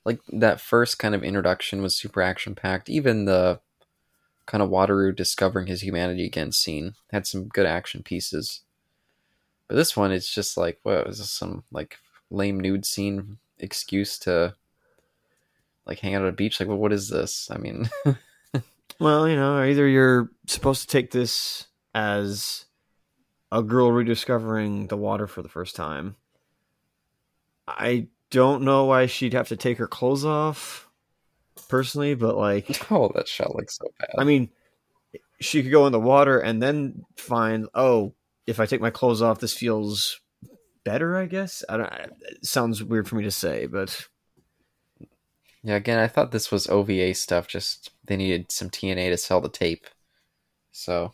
[0.04, 2.90] like that first kind of introduction was super action packed.
[2.90, 3.60] Even the
[4.46, 8.62] kind of Wataru discovering his humanity again scene had some good action pieces.
[9.68, 11.30] But this one, it's just like, what is this?
[11.30, 11.98] Some like
[12.30, 14.54] lame nude scene excuse to
[15.84, 16.60] like hang out at a beach?
[16.60, 17.48] Like, well, what is this?
[17.50, 17.90] I mean,
[18.98, 22.64] Well, you know, either you're supposed to take this as
[23.52, 26.16] a girl rediscovering the water for the first time.
[27.68, 30.85] I don't know why she'd have to take her clothes off,
[31.68, 34.10] personally, but like, oh, that shot looks so bad.
[34.18, 34.50] I mean,
[35.40, 38.14] she could go in the water and then find, oh,
[38.46, 40.20] if I take my clothes off, this feels
[40.84, 41.16] better.
[41.16, 41.92] I guess I don't.
[41.92, 44.06] It sounds weird for me to say, but
[45.62, 47.48] yeah, again, I thought this was OVA stuff.
[47.48, 49.86] Just they needed some TNA to sell the tape,
[50.70, 51.12] so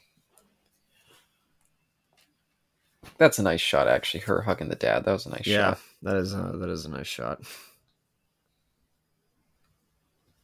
[3.17, 3.89] that's a nice shot.
[3.89, 5.05] Actually, her hugging the dad.
[5.05, 5.79] That was a nice yeah, shot.
[6.03, 7.41] that is a, that is a nice shot.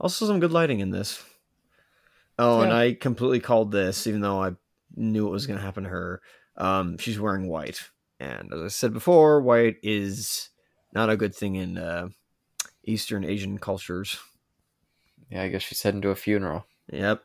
[0.00, 1.22] Also, some good lighting in this.
[2.38, 4.52] Oh, and I completely called this, even though I
[4.94, 6.20] knew it was going to happen to her.
[6.56, 7.90] Um, she's wearing white,
[8.20, 10.50] and as I said before, white is
[10.92, 12.08] not a good thing in uh,
[12.84, 14.18] Eastern Asian cultures.
[15.30, 16.64] Yeah, I guess she's heading to a funeral.
[16.90, 17.22] Yep.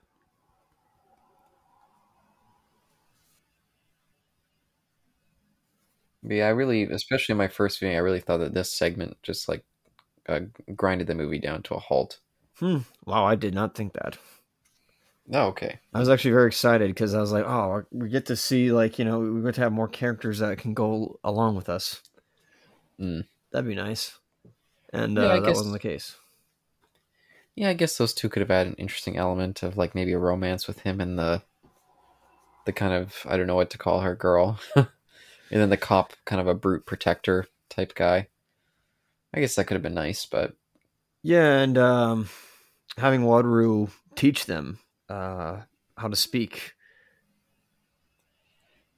[6.24, 9.18] But yeah, I really, especially in my first viewing, I really thought that this segment
[9.24, 9.64] just like
[10.28, 10.42] uh,
[10.76, 12.20] grinded the movie down to a halt.
[12.60, 12.80] Hmm.
[13.06, 14.18] Wow, I did not think that.
[15.32, 15.80] Oh, okay.
[15.94, 19.00] I was actually very excited because I was like, oh, we get to see like
[19.00, 22.02] you know we get to have more characters that can go along with us.
[23.00, 23.26] Mm.
[23.52, 24.18] That'd be nice.
[24.92, 26.16] And Yeah, uh, that guess- wasn't the case.
[27.56, 30.18] Yeah, I guess those two could have had an interesting element of like maybe a
[30.20, 31.44] romance with him and the
[32.66, 34.88] the kind of I don't know what to call her girl, and
[35.50, 38.28] then the cop kind of a brute protector type guy.
[39.34, 40.54] I guess that could have been nice, but
[41.24, 42.30] Yeah, and um,
[42.98, 45.62] having Wataru teach them uh,
[45.98, 46.74] how to speak.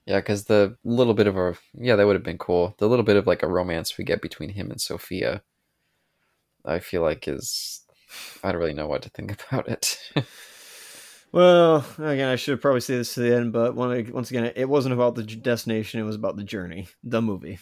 [0.05, 2.75] yeah, because the little bit of a yeah that would have been cool.
[2.79, 5.43] The little bit of like a romance we get between him and Sophia,
[6.65, 7.81] I feel like is
[8.43, 9.99] I don't really know what to think about it.
[11.31, 14.69] Well, again, I should probably say this to the end, but one, once again, it
[14.69, 17.59] wasn't about the destination; it was about the journey, the movie.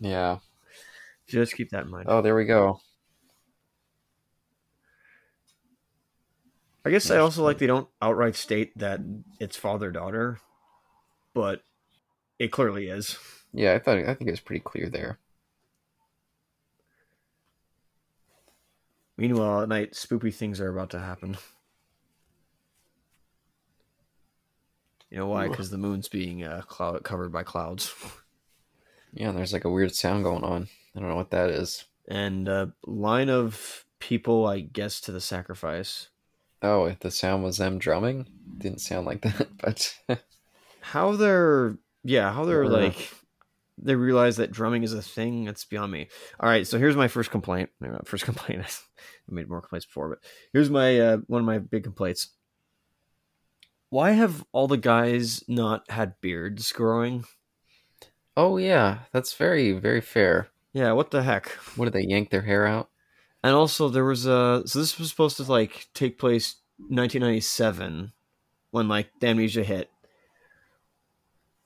[0.00, 0.38] yeah.
[1.28, 2.06] Just keep that in mind.
[2.08, 2.80] Oh, there we go.
[6.84, 9.00] I guess I also like they don't outright state that
[9.40, 10.38] it's father daughter,
[11.32, 11.62] but
[12.38, 13.16] it clearly is.
[13.52, 15.18] Yeah, I thought I think it was pretty clear there.
[19.16, 21.36] Meanwhile, at night, spoopy things are about to happen.
[25.10, 25.48] You know why?
[25.48, 27.94] Because the moon's being uh, cloud covered by clouds,
[29.12, 30.68] Yeah, and there's like a weird sound going on.
[30.96, 31.84] I don't know what that is.
[32.08, 36.08] and a line of people, I guess, to the sacrifice.
[36.64, 39.94] Oh, if the sound was them drumming, didn't sound like that, but
[40.80, 43.10] How they're, yeah, how they're like,
[43.76, 45.44] they realize that drumming is a thing.
[45.44, 46.08] That's beyond me.
[46.40, 47.68] All right, so here's my first complaint.
[47.80, 48.62] Maybe not first complaint.
[48.64, 50.20] I made more complaints before, but
[50.54, 52.28] here's my uh, one of my big complaints.
[53.90, 57.24] Why have all the guys not had beards growing?
[58.38, 60.48] oh yeah, that's very very fair.
[60.72, 61.50] Yeah, what the heck?
[61.76, 62.88] What did they yank their hair out?
[63.44, 68.10] And also, there was a so this was supposed to like take place 1997
[68.70, 69.90] when like the amnesia hit.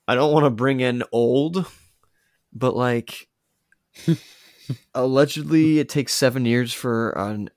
[0.08, 1.70] I don't want to bring in old,
[2.52, 3.28] but like
[4.94, 7.48] allegedly it takes seven years for an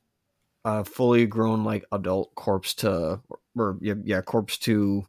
[0.66, 3.22] a fully grown like adult corpse to
[3.58, 5.04] or yeah, yeah corpse to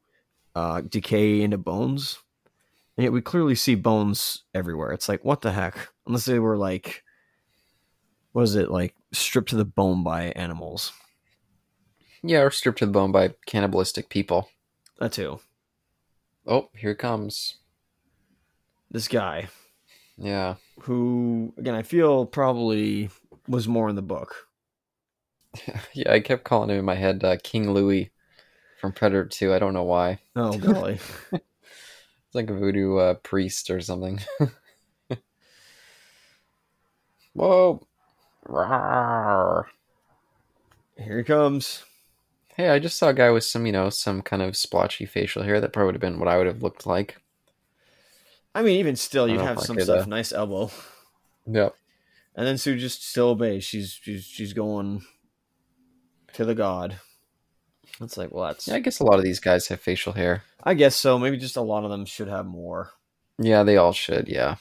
[0.55, 2.19] uh, decay into bones,
[2.97, 4.91] and yet we clearly see bones everywhere.
[4.91, 5.91] It's like what the heck?
[6.07, 7.05] Unless they were like,
[8.33, 10.93] what is it like stripped to the bone by animals?
[12.23, 14.49] Yeah, or stripped to the bone by cannibalistic people.
[14.99, 15.41] That too.
[16.47, 17.57] Oh, here it comes.
[18.91, 19.49] This guy
[20.17, 23.11] Yeah, who again I feel probably
[23.49, 24.49] was more in the book.
[25.95, 26.13] yeah.
[26.13, 28.11] I kept calling him in my head uh, King Louis
[28.81, 29.55] from Predator Two.
[29.55, 30.21] I don't know why.
[30.37, 30.99] Oh golly.
[32.27, 34.21] It's like a voodoo uh, priest or something.
[37.35, 37.87] Whoa.
[38.47, 39.65] Rawr.
[40.99, 41.85] Here he comes.
[42.57, 45.43] Hey, I just saw a guy with some, you know, some kind of splotchy facial
[45.43, 45.61] hair.
[45.61, 47.17] That probably would have been what I would have looked like.
[48.55, 50.03] I mean, even still, you'd have some stuff.
[50.03, 50.71] uh, Nice elbow.
[51.47, 51.75] Yep.
[52.37, 53.65] And then Sue just still obeys.
[53.65, 55.03] She's she's she's going
[56.35, 56.99] to the god.
[58.01, 58.69] It's like, well, that's.
[58.69, 60.43] Yeah, I guess a lot of these guys have facial hair.
[60.63, 61.19] I guess so.
[61.19, 62.91] Maybe just a lot of them should have more.
[63.39, 64.29] Yeah, they all should.
[64.29, 64.57] Yeah.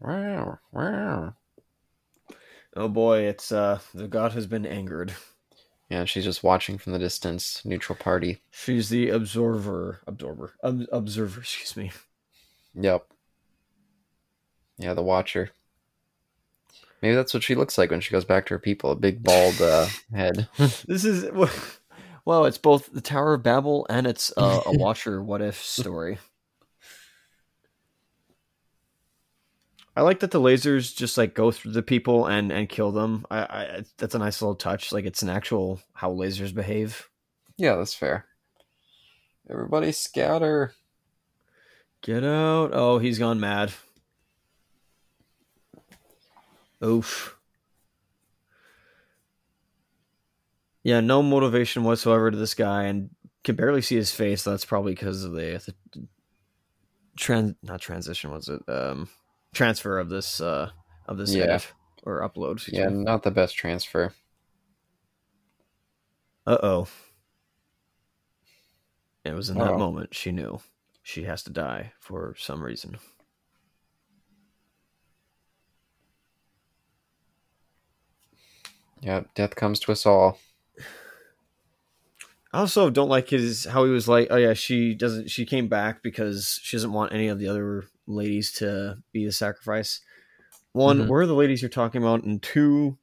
[0.00, 1.34] Wow, wow.
[2.78, 5.12] Oh boy, it's uh the god has been angered.
[5.90, 7.60] Yeah, she's just watching from the distance.
[7.64, 8.38] Neutral party.
[8.52, 11.40] She's the observer, absorber, ob- observer.
[11.40, 11.90] Excuse me.
[12.74, 13.04] Yep.
[14.76, 15.50] Yeah, the Watcher.
[17.02, 19.60] Maybe that's what she looks like when she goes back to her people—a big bald
[19.60, 20.48] uh, head.
[20.56, 21.28] This is
[22.24, 26.18] well, it's both the Tower of Babel and it's uh, a Watcher what if story.
[29.98, 33.26] I like that the lasers just like go through the people and and kill them.
[33.32, 34.92] I, I that's a nice little touch.
[34.92, 37.10] Like it's an actual how lasers behave.
[37.56, 38.24] yeah, that's fair.
[39.50, 40.72] Everybody scatter.
[42.00, 42.70] Get out!
[42.72, 43.72] Oh, he's gone mad.
[46.84, 47.36] Oof.
[50.84, 53.10] Yeah, no motivation whatsoever to this guy, and
[53.42, 54.44] can barely see his face.
[54.44, 55.60] That's probably because of the,
[55.92, 56.06] the
[57.16, 59.08] trans not transition was it um
[59.52, 60.70] transfer of this uh
[61.06, 61.44] of this Yeah.
[61.44, 61.72] edit
[62.04, 62.66] or upload.
[62.72, 63.04] Yeah, me.
[63.04, 64.12] not the best transfer.
[66.46, 66.88] Uh oh.
[69.24, 69.78] It was in that Uh-oh.
[69.78, 70.60] moment she knew
[71.02, 72.98] she has to die for some reason.
[79.00, 80.38] Yeah, death comes to us all.
[82.52, 85.30] I also don't like his how he was like, oh yeah, she doesn't.
[85.30, 89.32] She came back because she doesn't want any of the other ladies to be the
[89.32, 90.00] sacrifice.
[90.72, 91.08] One, Mhm.
[91.08, 92.24] where are the ladies you're talking about?
[92.24, 92.98] And two,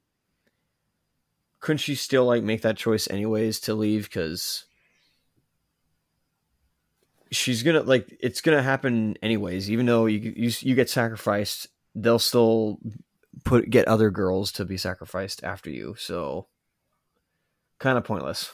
[1.60, 4.06] couldn't she still like make that choice anyways to leave?
[4.06, 4.66] Because
[7.32, 9.70] she's gonna like it's gonna happen anyways.
[9.70, 12.80] Even though you you you get sacrificed, they'll still
[13.44, 15.96] put get other girls to be sacrificed after you.
[15.98, 16.48] So
[17.80, 18.52] kind of pointless.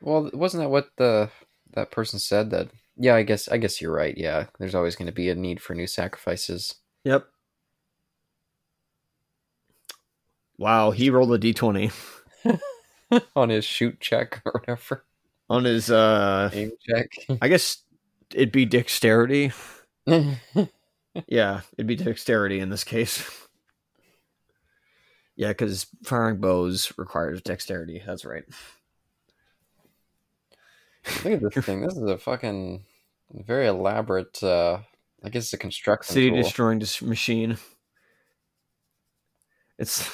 [0.00, 1.30] Well, wasn't that what the
[1.74, 2.50] that person said?
[2.50, 2.70] That
[3.00, 4.16] yeah, I guess I guess you're right.
[4.16, 6.76] Yeah, there's always going to be a need for new sacrifices.
[7.04, 7.26] Yep.
[10.58, 11.90] Wow, he rolled a d20
[13.36, 15.04] on his shoot check or whatever
[15.48, 17.08] on his uh aim check.
[17.40, 17.82] I guess
[18.32, 19.52] it'd be dexterity.
[21.26, 23.28] Yeah, it'd be dexterity in this case.
[25.36, 28.02] Yeah, cuz firing bows requires dexterity.
[28.06, 28.44] That's right.
[31.24, 31.80] Look at this thing.
[31.80, 32.84] This is a fucking
[33.32, 34.42] very elaborate.
[34.42, 34.78] uh
[35.22, 36.42] I guess it's a construction City tool.
[36.42, 37.58] destroying dis- machine.
[39.78, 40.08] It's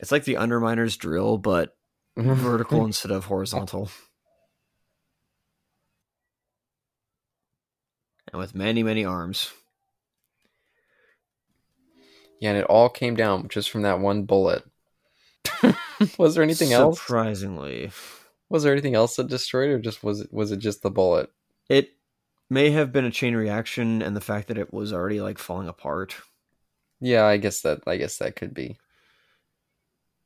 [0.00, 1.76] it's like the underminer's drill but
[2.16, 3.90] vertical instead of horizontal.
[8.32, 9.50] And with many, many arms.
[12.40, 14.62] yeah, and it all came down just from that one bullet.
[16.18, 16.98] was there anything else?
[17.00, 17.90] Surprisingly.
[18.50, 21.30] Was there anything else that destroyed, or just was it was it just the bullet?
[21.68, 21.90] It
[22.50, 25.68] may have been a chain reaction and the fact that it was already like falling
[25.68, 26.16] apart.
[27.00, 28.78] Yeah, I guess that I guess that could be.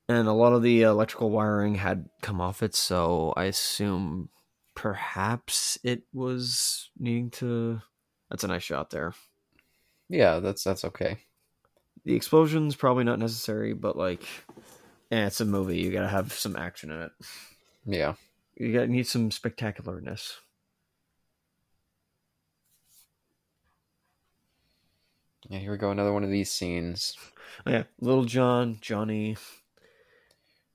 [0.08, 4.28] And a lot of the electrical wiring had come off it, so I assume
[4.74, 7.80] perhaps it was needing to
[8.30, 9.14] that's a nice shot there.
[10.08, 11.18] Yeah, that's that's okay.
[12.04, 14.22] The explosion's probably not necessary, but like
[15.10, 17.12] eh, it's a movie, you gotta have some action in it.
[17.84, 18.14] Yeah.
[18.56, 20.34] You gotta need some spectacularness.
[25.52, 25.90] Yeah, here we go.
[25.90, 27.14] Another one of these scenes.
[27.66, 29.36] Oh, yeah, Little John, Johnny.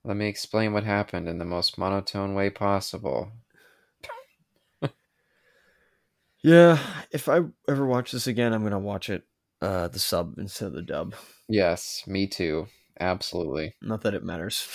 [0.03, 3.31] Let me explain what happened in the most monotone way possible.
[6.43, 6.77] Yeah,
[7.11, 9.23] if I ever watch this again, I'm gonna watch it
[9.63, 11.15] uh the sub instead of the dub.
[11.49, 12.67] Yes, me too.
[12.99, 13.73] Absolutely.
[13.81, 14.67] Not that it matters.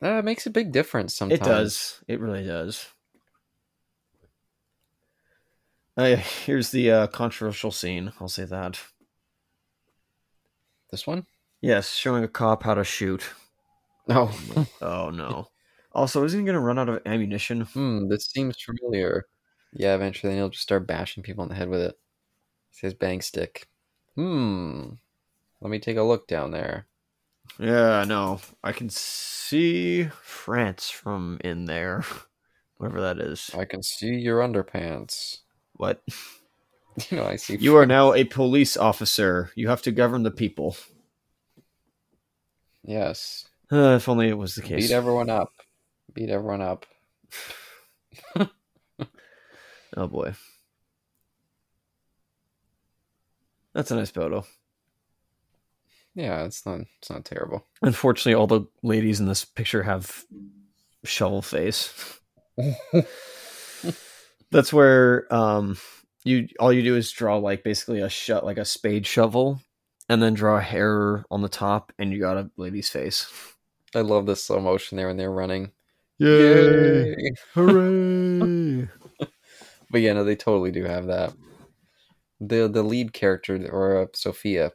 [0.00, 1.40] That makes a big difference sometimes.
[1.40, 2.04] It does.
[2.08, 2.86] It really does.
[5.98, 8.12] Oh, yeah, here's the uh, controversial scene.
[8.20, 8.80] I'll say that.
[10.90, 11.26] This one?
[11.60, 13.24] Yes, showing a cop how to shoot.
[14.08, 14.30] No.
[14.80, 15.48] Oh no.
[15.92, 17.62] Also, isn't he gonna run out of ammunition?
[17.62, 19.24] hmm, this seems familiar.
[19.72, 21.94] Yeah, eventually he'll just start bashing people in the head with it.
[22.70, 23.68] It's his bang stick.
[24.14, 24.90] Hmm.
[25.60, 26.86] Let me take a look down there.
[27.58, 28.40] Yeah, no.
[28.62, 32.04] I can see France from in there.
[32.76, 33.50] Whatever that is.
[33.56, 35.38] I can see your underpants.
[35.76, 36.02] What?
[37.10, 37.58] You know, I see.
[37.58, 39.50] You are now a police officer.
[39.54, 40.78] You have to govern the people.
[42.82, 43.46] Yes.
[43.70, 44.88] Uh, if only it was the case.
[44.88, 45.52] Beat everyone up.
[46.14, 46.86] Beat everyone up.
[49.96, 50.34] Oh boy.
[53.72, 54.44] That's a nice photo.
[56.14, 56.80] Yeah, it's not.
[56.98, 57.66] It's not terrible.
[57.82, 60.24] Unfortunately, all the ladies in this picture have
[61.04, 62.18] shovel face.
[64.56, 65.76] That's where um
[66.24, 69.60] you all you do is draw like basically a shut like a spade shovel
[70.08, 73.30] and then draw a hair on the top and you got a lady's face.
[73.94, 75.72] I love the slow motion there when they're running.
[76.16, 77.14] Yay!
[77.52, 78.88] Hooray!
[79.90, 81.34] But yeah, no, they totally do have that.
[82.40, 84.72] The the lead character or uh, Sophia,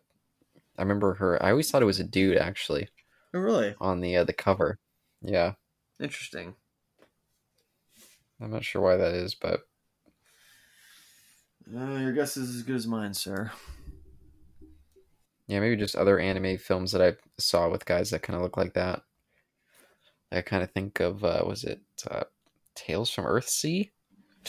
[0.77, 1.41] I remember her.
[1.43, 2.87] I always thought it was a dude actually
[3.33, 3.73] Oh, really?
[3.81, 4.77] on the uh, the cover.
[5.23, 5.53] Yeah,
[5.99, 6.53] Interesting.
[8.39, 9.61] I'm not sure why that is, but
[11.75, 13.51] Uh, your guess is as good as mine, sir.
[15.47, 18.57] yeah, maybe just other anime films that I saw with guys that kind of look
[18.57, 19.03] like that.
[20.31, 22.23] I kind of think of uh, was it uh,
[22.75, 23.89] Tales from Earthsea?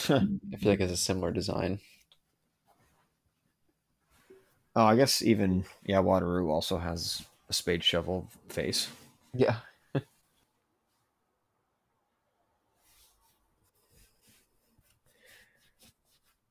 [0.09, 1.79] I feel like it's a similar design.
[4.75, 8.87] Oh, I guess even yeah, Wataru also has a spade shovel face.
[9.33, 9.57] Yeah.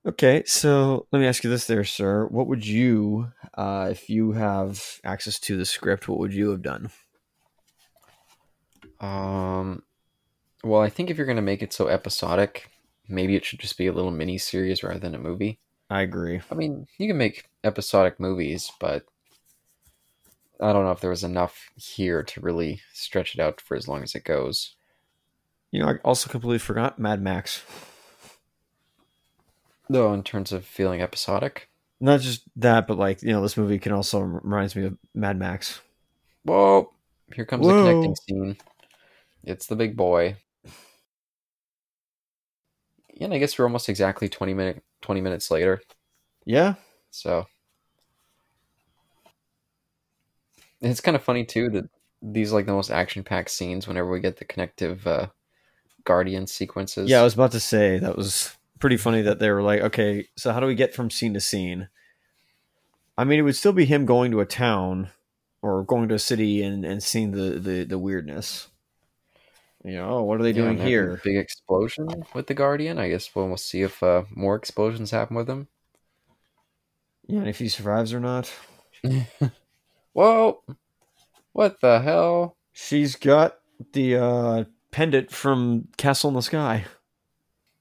[0.04, 2.26] Okay, so let me ask you this, there, sir.
[2.26, 6.60] What would you, uh, if you have access to the script, what would you have
[6.60, 6.90] done?
[9.00, 9.84] Um,
[10.64, 12.68] well, I think if you're gonna make it so episodic,
[13.08, 15.60] maybe it should just be a little mini series rather than a movie.
[15.88, 16.40] I agree.
[16.50, 19.04] I mean, you can make episodic movies, but
[20.60, 23.86] I don't know if there was enough here to really stretch it out for as
[23.86, 24.74] long as it goes.
[25.70, 27.62] You know, I also completely forgot Mad Max.
[29.92, 31.68] Though, in terms of feeling episodic,
[32.00, 35.38] Not just that, but like you know, this movie can also reminds me of Mad
[35.38, 35.80] Max.
[36.44, 36.92] whoa,
[37.34, 37.76] here comes Whoa.
[37.84, 38.56] the connecting scene.
[39.44, 40.36] It's the big boy.
[43.20, 45.80] And I guess we're almost exactly 20 minute 20 minutes later.
[46.44, 46.74] Yeah,
[47.10, 47.46] So
[50.80, 51.88] it's kind of funny too that
[52.20, 55.28] these are like the most action packed scenes whenever we get the connective uh,
[56.04, 57.10] guardian sequences.
[57.10, 57.20] yeah.
[57.20, 60.52] I was about to say that was pretty funny that they were like, okay, so
[60.52, 61.88] how do we get from scene to scene?
[63.16, 65.10] I mean, it would still be him going to a town
[65.62, 68.68] or going to a city and and seeing the the, the weirdness.
[69.84, 71.22] You know, oh, what are they Yeah, doing and having a here?
[71.22, 72.98] Big explosion with the guardian.
[72.98, 75.68] I guess we'll, we'll see if uh, more explosions happen with him.
[77.26, 78.52] Yeah, and if he survives or not.
[80.12, 80.62] Whoa!
[81.52, 82.56] What the hell?
[82.72, 83.58] She's got
[83.92, 86.84] the uh, pendant from Castle in the Sky.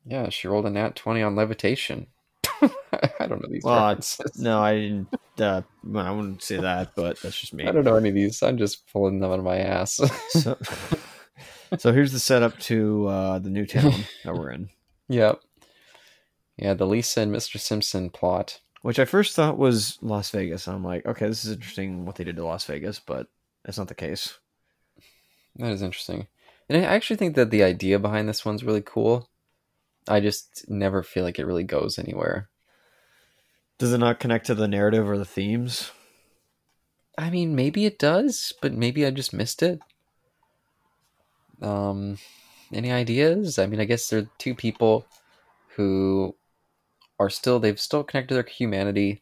[0.06, 2.08] Yeah, she rolled a nat twenty on levitation.
[2.62, 4.40] I don't know these Well, references.
[4.40, 5.08] No, I didn't.
[5.40, 7.66] Uh, well, I wouldn't say that, but that's just me.
[7.66, 8.42] I don't know any of these.
[8.44, 10.00] I'm just pulling them out of my ass.
[10.30, 10.58] So,
[11.78, 13.94] so here's the setup to uh, the new town
[14.24, 14.70] that we're in,
[15.08, 15.40] yep.
[16.58, 17.60] Yeah, the Lisa and Mr.
[17.60, 18.60] Simpson plot.
[18.84, 20.68] which I first thought was Las Vegas.
[20.68, 23.28] I'm like, okay, this is interesting what they did to Las Vegas, but
[23.66, 24.38] that's not the case.
[25.56, 26.28] That is interesting.
[26.70, 29.30] And I actually think that the idea behind this one's really cool.
[30.08, 32.50] I just never feel like it really goes anywhere.
[33.78, 35.92] Does it not connect to the narrative or the themes?
[37.18, 39.80] I mean, maybe it does, but maybe I just missed it.
[41.62, 42.18] Um,
[42.74, 43.60] any ideas?
[43.60, 45.06] I mean, I guess they're two people
[45.76, 46.36] who
[47.20, 49.22] are still they've still connected their humanity,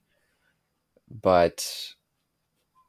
[1.09, 1.93] but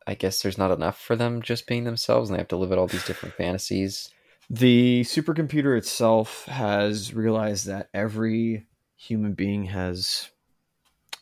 [0.06, 2.72] I guess there's not enough for them just being themselves, and they have to live
[2.72, 4.10] out all these different fantasies.
[4.50, 10.30] The supercomputer itself has realized that every human being has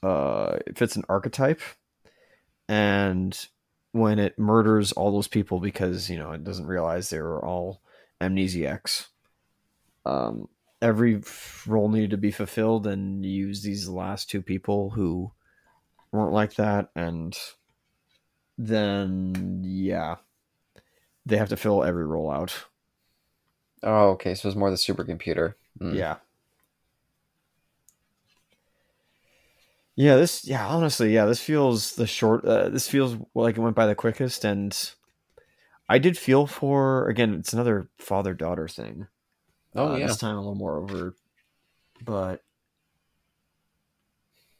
[0.03, 1.61] uh it fits an archetype.
[2.69, 3.39] And
[3.93, 7.81] when it murders all those people because you know it doesn't realize they were all
[8.21, 9.07] amnesiacs
[10.05, 10.49] um
[10.81, 11.21] every
[11.67, 15.31] role needed to be fulfilled and use these last two people who
[16.13, 17.37] weren't like that and
[18.57, 20.17] then yeah
[21.27, 22.67] they have to fill every role out
[23.83, 25.55] Oh, okay, so it's more the supercomputer.
[25.79, 25.95] Hmm.
[25.95, 26.17] yeah.
[29.97, 33.75] Yeah, this yeah, honestly, yeah, this feels the short uh, this feels like it went
[33.75, 34.93] by the quickest and
[35.89, 39.09] I did feel for again, it's another father-daughter thing.
[39.75, 41.17] Oh Uh, yeah, This time a little more over
[42.05, 42.43] but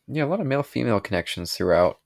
[0.09, 2.01] yeah, a lot of male female connections throughout.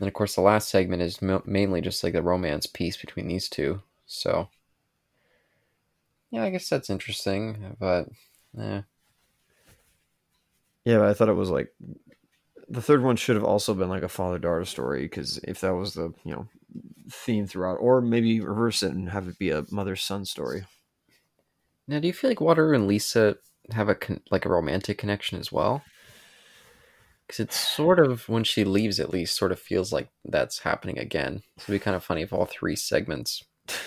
[0.00, 3.28] And of course, the last segment is mo- mainly just like the romance piece between
[3.28, 3.82] these two.
[4.06, 4.48] So,
[6.30, 7.76] yeah, I guess that's interesting.
[7.78, 8.08] But,
[8.58, 8.82] eh.
[10.84, 11.72] yeah, but I thought it was like
[12.70, 15.94] the third one should have also been like a father-daughter story because if that was
[15.94, 16.46] the, you know,
[17.10, 20.64] theme throughout or maybe reverse it and have it be a mother-son story.
[21.88, 23.36] now, do you feel like Wataru and Lisa
[23.72, 25.82] have a con- like a romantic connection as well?
[27.26, 30.98] Because it's sort of when she leaves, at least, sort of feels like that's happening
[30.98, 31.42] again.
[31.58, 33.44] So it'd be kind of funny if all three segments,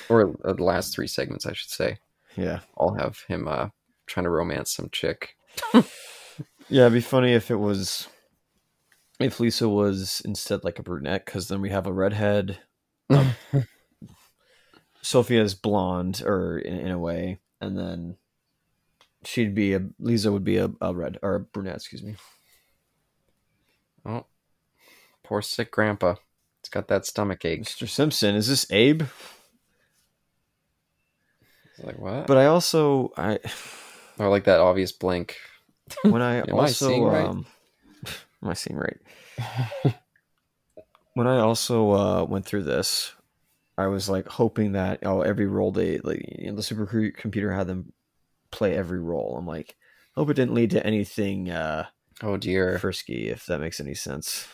[0.09, 1.97] or uh, the last three segments, I should say,
[2.35, 2.59] Yeah.
[2.77, 3.69] I'll have him uh,
[4.07, 5.35] trying to romance some chick.
[6.69, 8.07] Yeah, it'd be funny if it was
[9.19, 12.59] if Lisa was instead like a brunette, because then we have a redhead.
[15.01, 18.15] Sophia's blonde, or in, in a way, and then
[19.25, 22.15] she'd be a Lisa would be a, a red or a brunette, excuse me.
[24.05, 24.25] Oh,
[25.23, 26.15] poor sick grandpa.
[26.61, 27.63] It's got that stomach ache.
[27.63, 27.87] Mr.
[27.87, 29.03] Simpson, is this Abe?
[31.83, 32.27] Like what?
[32.27, 33.39] But I also I
[34.19, 35.37] or like that obvious blank.
[36.03, 37.25] when I Am I also right?
[37.25, 37.45] um
[38.43, 38.97] am I seeing right?
[41.13, 43.13] when I also uh went through this,
[43.77, 47.67] I was like hoping that oh every role they like you know, the supercomputer had
[47.67, 47.93] them
[48.51, 49.35] play every role.
[49.37, 49.75] I'm like
[50.15, 51.87] hope it didn't lead to anything uh
[52.21, 52.77] Oh dear.
[52.79, 54.47] frisky if that makes any sense.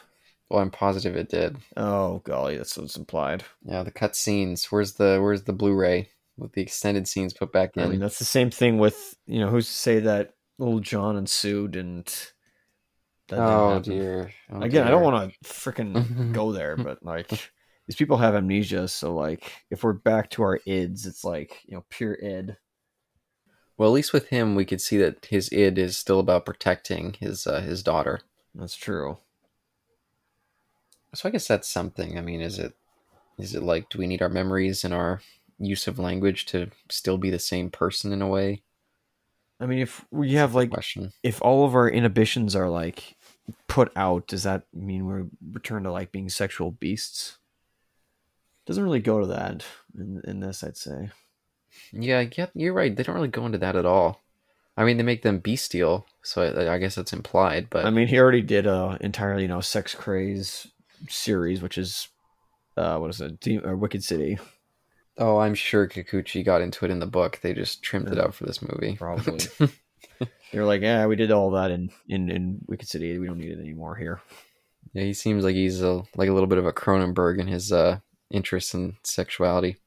[0.49, 1.57] Well, I'm positive it did.
[1.77, 3.43] Oh golly, that's what's implied.
[3.63, 4.65] Yeah, the cut scenes.
[4.71, 6.09] Where's the Where's the Blu-ray
[6.39, 7.83] with the extended scenes put back in?
[7.83, 11.15] I mean that's the same thing with you know who's to say that little John
[11.15, 12.33] and Sue didn't.
[13.29, 13.91] that oh happen.
[13.91, 14.31] dear.
[14.51, 18.87] Oh, Again, I don't want to freaking go there, but like these people have amnesia,
[18.87, 22.57] so like if we're back to our ids, it's like you know pure id.
[23.77, 27.15] Well, at least with him, we could see that his id is still about protecting
[27.19, 28.19] his uh, his daughter.
[28.53, 29.19] That's true.
[31.15, 32.17] So I guess that's something.
[32.17, 32.73] I mean, is it
[33.37, 35.21] is it like do we need our memories and our
[35.59, 38.63] use of language to still be the same person in a way?
[39.59, 41.11] I mean, if we have like Question.
[41.21, 43.17] if all of our inhibitions are like
[43.67, 47.37] put out, does that mean we return to like being sexual beasts?
[48.65, 49.65] Doesn't really go to that
[49.97, 51.09] in, in this, I'd say.
[51.91, 52.95] Yeah, yeah, you're right.
[52.95, 54.21] They don't really go into that at all.
[54.77, 57.67] I mean, they make them bestial, so I, I guess that's implied.
[57.69, 60.67] But I mean, he already did a entirely you know sex craze
[61.09, 62.07] series, which is
[62.77, 64.39] uh what is it, De- or Wicked City,
[65.19, 67.39] oh, I'm sure Kikuchi got into it in the book.
[67.41, 68.95] They just trimmed it out for this movie.
[68.95, 69.39] probably.
[70.51, 73.17] They're like, yeah, we did all that in in in Wicked City.
[73.19, 74.21] We don't need it anymore here.
[74.93, 77.71] Yeah, he seems like he's a, like a little bit of a Cronenberg in his
[77.71, 77.99] uh,
[78.31, 79.77] interest in sexuality.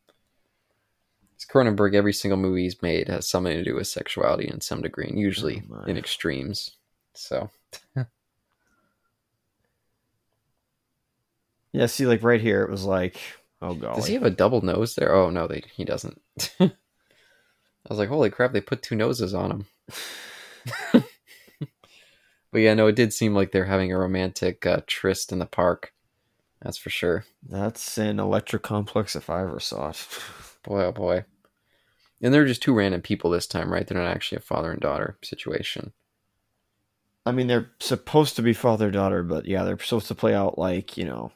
[1.35, 4.81] It's Cronenberg, every single movie he's made has something to do with sexuality in some
[4.81, 6.77] degree, and usually Oh, in extremes.
[7.15, 7.51] So
[11.73, 13.17] Yeah, see, like right here, it was like,
[13.63, 15.15] oh god, does he have a double nose there?
[15.15, 16.21] Oh no, they he doesn't.
[16.61, 19.67] I was like, holy crap, they put two noses on him.
[20.93, 25.47] but yeah, no, it did seem like they're having a romantic uh, tryst in the
[25.47, 25.93] park.
[26.61, 27.25] That's for sure.
[27.43, 30.07] That's an Electra complex if I ever saw it.
[30.63, 31.25] Boy, oh boy.
[32.21, 33.85] And they're just two random people this time, right?
[33.85, 35.93] They're not actually a father and daughter situation.
[37.27, 40.57] I mean, they're supposed to be father daughter, but yeah, they're supposed to play out
[40.57, 41.33] like you know,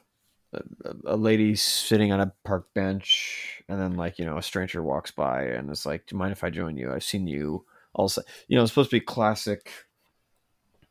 [0.53, 0.61] a,
[1.05, 5.11] a lady sitting on a park bench, and then like you know, a stranger walks
[5.11, 6.91] by and it's like, "Do you mind if I join you?
[6.91, 9.71] I've seen you." Also, you know, it's supposed to be classic.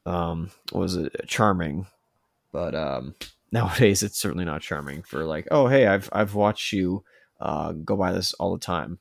[0.04, 1.86] Um, what was it charming?
[2.52, 3.14] But um,
[3.52, 5.02] nowadays, it's certainly not charming.
[5.02, 7.04] For like, oh hey, I've I've watched you
[7.40, 8.98] uh go by this all the time.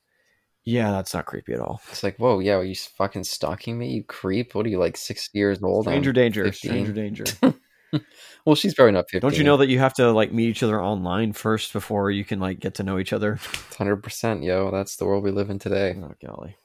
[0.64, 1.80] Yeah, that's not creepy at all.
[1.90, 4.52] It's like, whoa, yeah, are you fucking stalking me, you creep?
[4.52, 5.86] What are you, like 60 years old?
[5.86, 6.70] I'm Stranger danger, 15.
[6.70, 7.24] stranger danger.
[8.44, 9.28] Well, she's probably not 15.
[9.28, 12.24] Don't you know that you have to like meet each other online first before you
[12.24, 13.34] can like get to know each other?
[13.42, 14.70] 100%, yo.
[14.70, 15.96] That's the world we live in today.
[16.00, 16.56] Oh golly.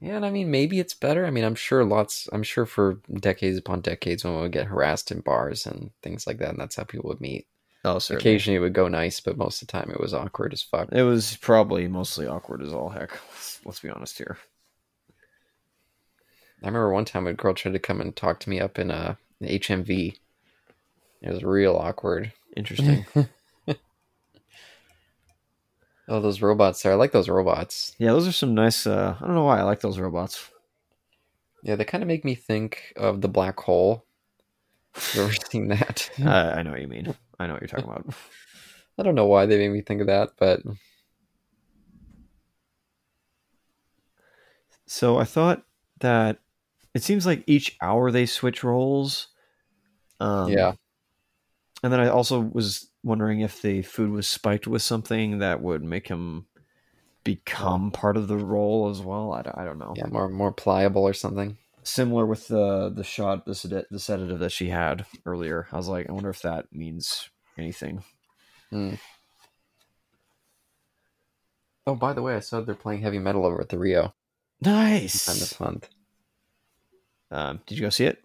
[0.00, 1.26] Yeah, and I mean, maybe it's better.
[1.26, 4.66] I mean, I'm sure lots, I'm sure for decades upon decades, when we would get
[4.66, 7.48] harassed in bars and things like that, and that's how people would meet.
[7.84, 8.20] Oh, certainly.
[8.30, 10.88] Occasionally it would go nice, but most of the time it was awkward as fuck.
[10.92, 13.10] It was probably mostly awkward as all heck.
[13.10, 14.38] Let's, let's be honest here.
[16.62, 18.90] I remember one time a girl tried to come and talk to me up in
[18.90, 20.18] a HMV.
[21.22, 22.32] It was real awkward.
[22.56, 23.06] Interesting.
[26.10, 26.92] Oh, those robots there.
[26.92, 27.94] I like those robots.
[27.98, 28.86] yeah, those are some nice.
[28.86, 30.48] Uh, I don't know why I like those robots.
[31.62, 34.06] Yeah, they kind of make me think of the black hole.
[35.12, 36.10] You ever seen that?
[36.18, 37.14] Uh, I know what you mean.
[37.38, 38.06] I know what you're talking about.
[38.98, 40.62] I don't know why they made me think of that, but
[44.86, 45.62] So I thought
[46.00, 46.38] that
[46.98, 49.28] it seems like each hour they switch roles.
[50.18, 50.72] Um, yeah.
[51.84, 55.84] And then I also was wondering if the food was spiked with something that would
[55.84, 56.46] make him
[57.22, 59.32] become part of the role as well.
[59.32, 59.94] I, don't- I don't know.
[59.96, 61.56] Yeah, more more pliable or something.
[61.84, 65.68] Similar with the the shot, the, sed- the sedative that she had earlier.
[65.70, 68.02] I was like, I wonder if that means anything.
[68.70, 68.94] Hmm.
[71.86, 74.12] Oh, by the way, I saw they're playing heavy metal over at the Rio
[74.62, 75.24] sometime Nice.
[75.26, 75.88] this month.
[77.30, 78.24] Um, did you go see it?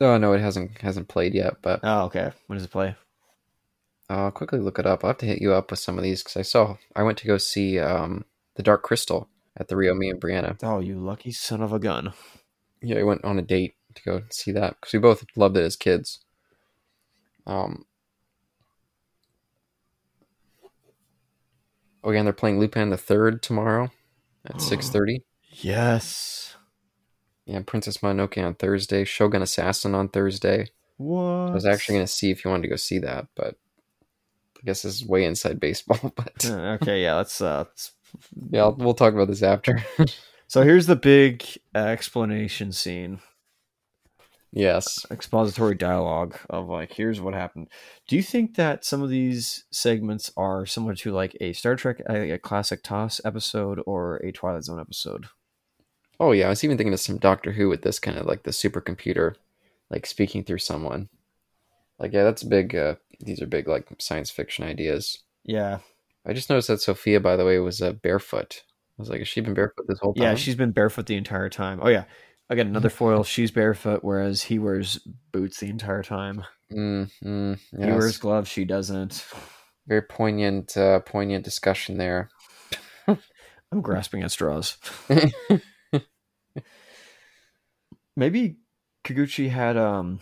[0.00, 2.32] Oh no, it hasn't hasn't played yet, but Oh, okay.
[2.46, 2.94] When does it play?
[4.08, 5.02] I'll quickly look it up.
[5.02, 7.18] I'll have to hit you up with some of these because I saw I went
[7.18, 9.94] to go see um, the Dark Crystal at the Rio.
[9.94, 10.58] Me and Brianna.
[10.62, 12.12] Oh, you lucky son of a gun.
[12.82, 15.64] Yeah, I went on a date to go see that because we both loved it
[15.64, 16.20] as kids.
[17.46, 17.84] Um.
[22.04, 23.90] Oh yeah, and they're playing Lupin the Third tomorrow
[24.44, 25.22] at six thirty.
[25.50, 26.55] Yes.
[27.46, 30.66] Yeah, Princess Mononoke on Thursday, Shogun Assassin on Thursday,
[30.96, 31.22] What?
[31.22, 33.54] I was actually going to see if you wanted to go see that, but
[34.58, 36.12] I guess this is way inside baseball.
[36.16, 37.40] But Uh, okay, yeah, let's.
[37.40, 37.92] Uh, let's...
[38.50, 39.84] yeah, I'll, we'll talk about this after.
[40.48, 41.44] So here's the big
[41.74, 43.18] uh, explanation scene,
[44.52, 45.04] yes.
[45.10, 47.68] expository dialogue of like, here's what happened.
[48.06, 52.00] Do you think that some of these segments are similar to like a Star Trek,
[52.08, 55.26] a, a classic TOS episode, or a Twilight Zone episode?
[56.18, 58.42] Oh yeah, I was even thinking of some Doctor Who with this kind of like
[58.44, 59.34] the supercomputer,
[59.90, 61.08] like speaking through someone.
[61.98, 62.74] Like yeah, that's a big.
[62.74, 65.18] Uh, these are big like science fiction ideas.
[65.44, 65.78] Yeah,
[66.26, 68.62] I just noticed that Sophia, by the way, was uh, barefoot.
[68.98, 70.22] I was like, has she been barefoot this whole time?
[70.22, 71.80] yeah, she's been barefoot the entire time.
[71.82, 72.04] Oh yeah,
[72.48, 73.24] again another foil.
[73.24, 74.98] She's barefoot, whereas he wears
[75.32, 76.44] boots the entire time.
[76.72, 78.48] Mm, mm, He wears gloves.
[78.48, 79.24] She doesn't.
[79.86, 82.28] very poignant, uh, poignant discussion there.
[83.06, 84.76] I'm grasping at straws.
[88.16, 88.56] maybe
[89.04, 90.20] Kikuchi had um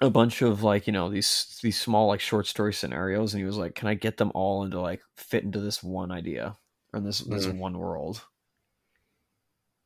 [0.00, 3.46] a bunch of like you know these these small like short story scenarios and he
[3.46, 6.56] was like can I get them all into like fit into this one idea
[6.92, 7.58] or in this this Mm.
[7.58, 8.24] one world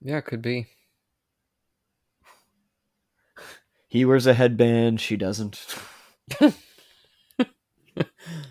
[0.00, 0.66] yeah, could be.
[3.88, 5.64] he wears a headband she doesn't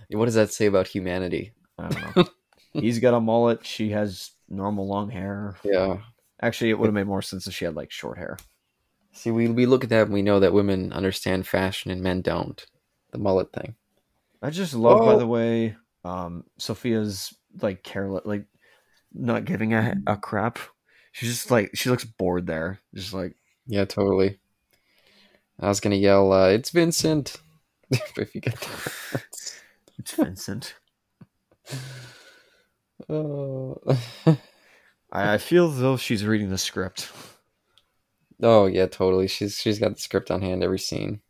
[0.09, 1.53] What does that say about humanity?
[1.77, 2.25] I don't know
[2.73, 5.97] he's got a mullet she has normal long hair Yeah.
[6.41, 8.37] actually it would have made more sense if she had like short hair
[9.15, 12.21] See, we we look at that and we know that women understand fashion and men
[12.21, 12.63] don't.
[13.11, 13.75] The mullet thing.
[14.41, 15.17] I just love by Oh.
[15.17, 18.45] the way um Sophia's like careless like
[19.13, 20.59] not giving a, a crap
[21.13, 23.35] she's just like she looks bored there just like
[23.65, 24.37] Yeah, totally.
[25.59, 27.37] I was gonna yell, uh, "It's Vincent!"
[27.91, 29.23] if you get that.
[29.97, 30.75] It's Vincent.
[33.09, 33.77] oh.
[35.11, 37.09] I, I feel as though she's reading the script.
[38.45, 39.27] Oh yeah, totally.
[39.27, 41.21] She's she's got the script on hand every scene.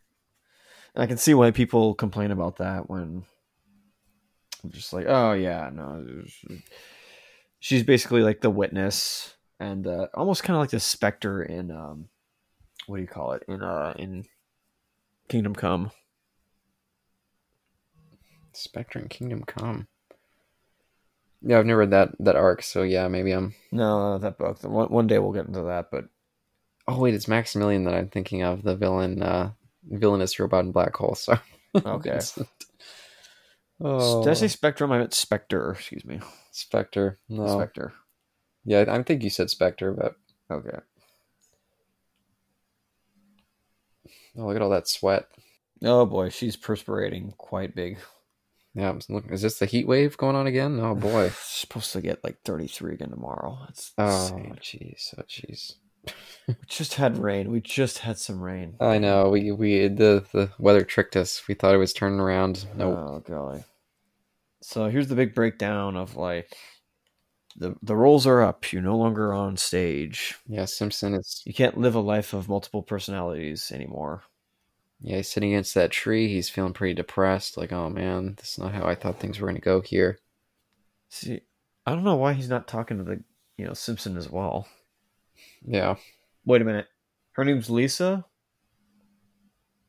[0.93, 3.23] And I can see why people complain about that when
[4.63, 6.05] I'm just like, oh yeah, no.
[7.59, 12.09] She's basically like the witness and uh, almost kind of like the specter in um,
[12.87, 14.25] what do you call it in uh in
[15.27, 15.91] Kingdom Come.
[18.51, 19.87] Spectre in Kingdom Come.
[21.41, 23.53] Yeah, I've never read that that arc, so yeah, maybe I'm.
[23.71, 24.63] No, that book.
[24.63, 26.05] One, one day we'll get into that, but
[26.87, 29.51] Oh wait, it's Maximilian that I'm thinking of, the villain, uh,
[29.83, 31.15] villainous robot in Black Hole.
[31.15, 31.37] So
[31.75, 32.19] okay.
[33.81, 34.93] Oh, Did I say Spectrum?
[34.93, 35.71] I meant Spectre.
[35.73, 36.21] Excuse me,
[36.51, 37.17] Spectre?
[37.27, 37.91] No, Spectre.
[38.63, 40.15] yeah, I think you said Spectre, but
[40.49, 40.77] Okay.
[44.37, 45.27] oh, look at all that sweat.
[45.83, 47.97] Oh boy, she's perspirating quite big.
[48.73, 49.33] Yeah, I'm looking.
[49.33, 50.79] Is this the heat wave going on again?
[50.79, 51.29] Oh boy.
[51.41, 53.57] supposed to get like 33 again tomorrow.
[53.65, 55.13] That's Oh jeez.
[55.17, 55.73] Oh jeez.
[56.47, 57.51] We just had rain.
[57.51, 58.75] We just had some rain.
[58.79, 59.29] I know.
[59.29, 61.47] We we the the weather tricked us.
[61.47, 62.65] We thought it was turning around.
[62.75, 62.97] Nope.
[62.97, 63.63] Oh golly.
[64.61, 66.55] So here's the big breakdown of like
[67.55, 68.71] the the roles are up.
[68.71, 70.35] You're no longer on stage.
[70.47, 71.41] Yeah, Simpson is.
[71.45, 74.23] You can't live a life of multiple personalities anymore.
[74.99, 76.27] Yeah, he's sitting against that tree.
[76.27, 77.57] He's feeling pretty depressed.
[77.57, 80.19] Like, oh man, this is not how I thought things were going to go here.
[81.09, 81.41] See,
[81.85, 83.23] I don't know why he's not talking to the
[83.57, 84.67] you know Simpson as well.
[85.67, 85.95] Yeah.
[86.45, 86.87] Wait a minute.
[87.33, 88.25] Her name's Lisa.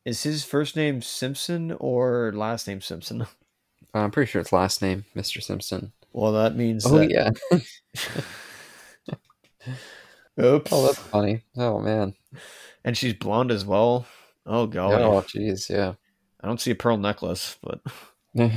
[0.04, 3.26] Is his first name Simpson or last name Simpson?
[3.94, 5.42] I'm pretty sure it's last name, Mr.
[5.42, 5.92] Simpson.
[6.12, 7.10] Well, that means Oh that.
[7.10, 7.30] yeah.
[10.38, 10.70] Oh, Oops.
[10.70, 11.40] Oh, that's funny.
[11.56, 12.12] Oh man.
[12.84, 14.06] And she's blonde as well.
[14.44, 15.00] Oh god.
[15.00, 15.94] Oh jeez, yeah.
[16.42, 17.80] I don't see a pearl necklace, but
[18.38, 18.52] I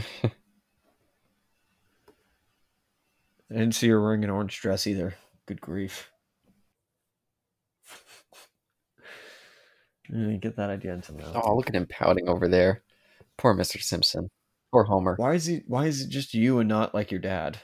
[3.49, 5.15] didn't see her wearing an orange dress either.
[5.45, 6.11] Good grief.
[7.89, 7.93] I
[9.98, 9.98] didn't
[10.39, 11.41] get that idea until now.
[11.43, 12.83] oh, look at him pouting over there.
[13.37, 13.81] Poor Mr.
[13.81, 14.29] Simpson.
[14.71, 15.15] Poor Homer.
[15.15, 15.61] Why is he?
[15.67, 17.59] Why is it just you and not like your dad?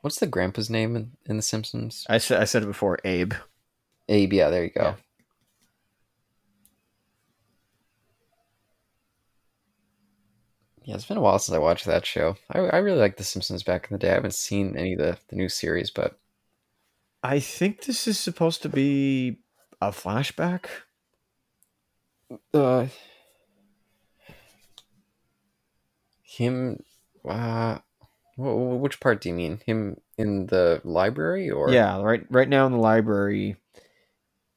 [0.00, 2.04] What's the grandpa's name in, in The Simpsons?
[2.08, 2.98] I said I said it before.
[3.04, 3.34] Abe.
[4.08, 4.32] Abe.
[4.32, 4.82] Yeah, there you go.
[4.82, 4.94] Yeah.
[10.84, 12.36] Yeah, it's been a while since I watched that show.
[12.50, 14.10] I, I really liked The Simpsons back in the day.
[14.10, 16.18] I haven't seen any of the, the new series, but
[17.22, 19.38] I think this is supposed to be
[19.80, 20.66] a flashback.
[22.52, 22.86] Uh,
[26.22, 26.82] him.
[27.28, 27.78] Uh,
[28.36, 28.40] wh-
[28.76, 29.60] wh- which part do you mean?
[29.66, 32.24] Him in the library, or Yeah, right.
[32.30, 33.56] Right now in the library,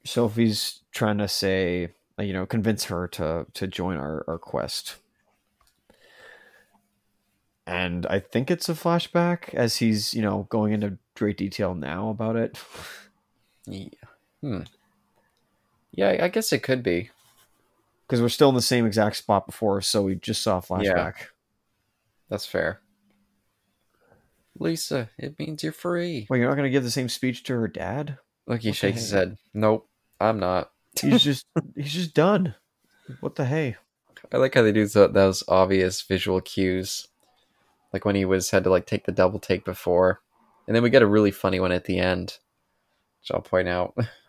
[0.06, 4.98] Sophie's trying to say, uh, you know, convince her to to join our our quest.
[7.66, 12.10] And I think it's a flashback as he's, you know, going into great detail now
[12.10, 12.58] about it.
[13.70, 13.90] Yeah.
[14.40, 14.62] Hmm.
[15.92, 17.10] Yeah, I guess it could be.
[18.08, 21.16] Because we're still in the same exact spot before, so we just saw a flashback.
[22.30, 22.80] That's fair.
[24.60, 26.26] Lisa, it means you're free.
[26.30, 28.18] Well, you're not gonna give the same speech to her dad.
[28.48, 29.38] Look, he What shakes his head.
[29.54, 29.88] Nope,
[30.20, 30.72] I'm not.
[31.02, 31.46] He's just
[31.76, 32.56] he's just done.
[33.20, 33.76] What the hey?
[34.34, 37.08] I like how they do tho- those obvious visual cues,
[37.94, 40.22] like when he was had to like take the double take before,
[40.66, 42.38] and then we get a really funny one at the end,
[43.22, 43.96] which I'll point out.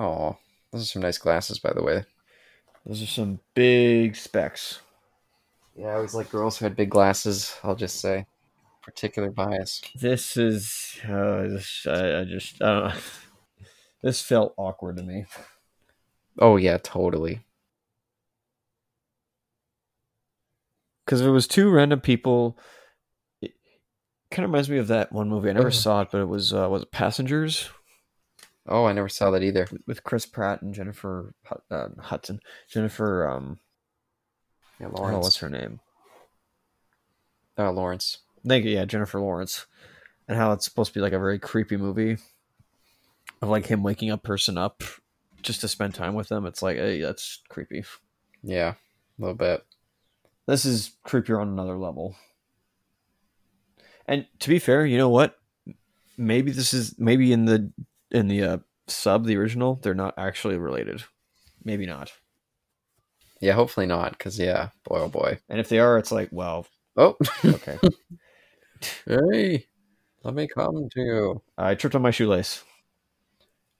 [0.00, 0.38] Oh,
[0.72, 2.04] those are some nice glasses, by the way.
[2.86, 4.80] Those are some big specs.
[5.76, 7.54] Yeah, I always like girls who had big glasses.
[7.62, 8.26] I'll just say,
[8.82, 9.82] particular bias.
[9.94, 13.00] This is uh, this, I, I just I don't know.
[14.02, 15.26] This felt awkward to me.
[16.38, 17.40] Oh yeah, totally.
[21.10, 22.56] because if it was two random people.
[23.42, 23.52] It
[24.30, 25.50] kind of reminds me of that one movie.
[25.50, 27.68] I never saw it, but it was uh, was it Passengers
[28.66, 29.66] Oh, I never saw that either.
[29.86, 31.34] with Chris Pratt and Jennifer
[31.70, 32.40] uh, Hudson.
[32.68, 33.58] Jennifer, um,
[34.78, 35.24] Yeah, oh, Lawrence.
[35.24, 35.80] what's her name?
[37.58, 38.18] Oh, Lawrence.
[38.46, 39.66] Thank you, yeah, Jennifer Lawrence,
[40.28, 42.16] and how it's supposed to be like a very creepy movie
[43.42, 44.82] of like him waking a person up
[45.42, 46.46] just to spend time with them.
[46.46, 47.84] It's like, hey, that's creepy.
[48.42, 49.62] Yeah, a little bit.
[50.46, 52.16] This is creepier on another level.
[54.06, 55.38] And to be fair, you know what?
[56.16, 57.70] Maybe this is maybe in the
[58.10, 61.04] in the uh, sub, the original, they're not actually related.
[61.64, 62.12] Maybe not.
[63.40, 65.38] Yeah, hopefully not, because yeah, boy oh boy.
[65.48, 67.78] And if they are, it's like, well, Oh, okay.
[69.06, 69.66] hey,
[70.22, 71.42] let me come to you.
[71.56, 72.64] I tripped on my shoelace.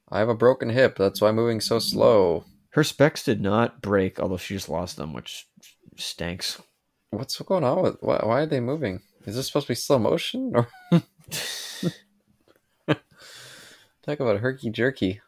[0.08, 0.96] I have a broken hip.
[0.96, 2.44] That's why I'm moving so slow.
[2.70, 5.46] Her specs did not break, although she just lost them, which
[5.96, 6.60] stinks.
[7.10, 7.96] What's going on with?
[8.00, 9.00] Why, why are they moving?
[9.26, 10.68] Is this supposed to be slow motion or?
[14.02, 15.20] Talk about herky jerky.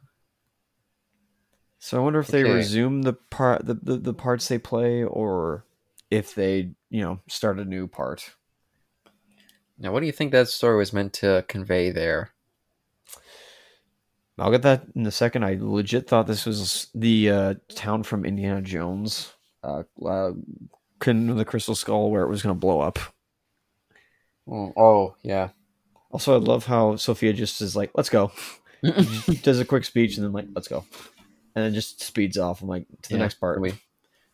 [1.79, 2.53] So I wonder if they Okay.
[2.55, 5.64] resume the part the, the, the parts they play or
[6.11, 8.35] if they, you know, start a new part.
[9.79, 12.31] Now, what do you think that story was meant to convey there?
[14.39, 15.45] I'll get that in a second.
[15.45, 20.33] I legit thought this was the uh, town from Indiana Jones, uh, uh,
[21.01, 22.99] the Crystal Skull, where it was going to blow up.
[24.49, 25.51] Oh, oh yeah.
[26.11, 28.33] Also, I love how Sophia just is like, "Let's go,"
[29.43, 30.85] does a quick speech, and then like, "Let's go,"
[31.55, 32.62] and then just speeds off.
[32.62, 33.57] I'm like, to the Yeah, next part.
[33.57, 33.74] Then we,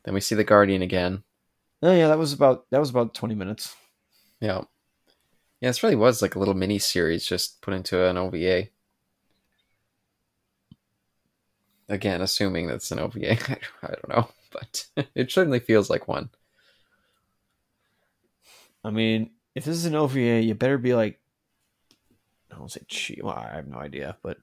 [0.05, 1.23] then we see the Guardian again.
[1.83, 3.75] Oh yeah, that was about that was about twenty minutes.
[4.41, 4.63] Yeah.
[5.61, 8.69] Yeah, this really was like a little mini series just put into an OVA.
[11.89, 13.33] Again, assuming that's an OVA.
[13.83, 16.31] I don't know, but it certainly feels like one.
[18.85, 21.19] I mean, if this is an OVA, you better be like,
[22.53, 23.23] I don't say cheap.
[23.23, 24.39] Well, I have no idea, but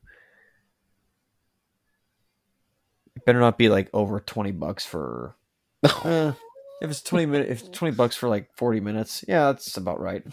[3.15, 5.35] it better not be like over twenty bucks for.
[5.83, 6.33] Uh,
[6.81, 10.23] if it's twenty minute, if twenty bucks for like forty minutes, yeah, that's about right.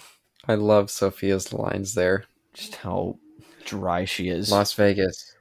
[0.46, 2.24] I love Sophia's lines there.
[2.52, 3.18] Just how
[3.64, 4.50] dry she is.
[4.50, 5.36] Las Vegas.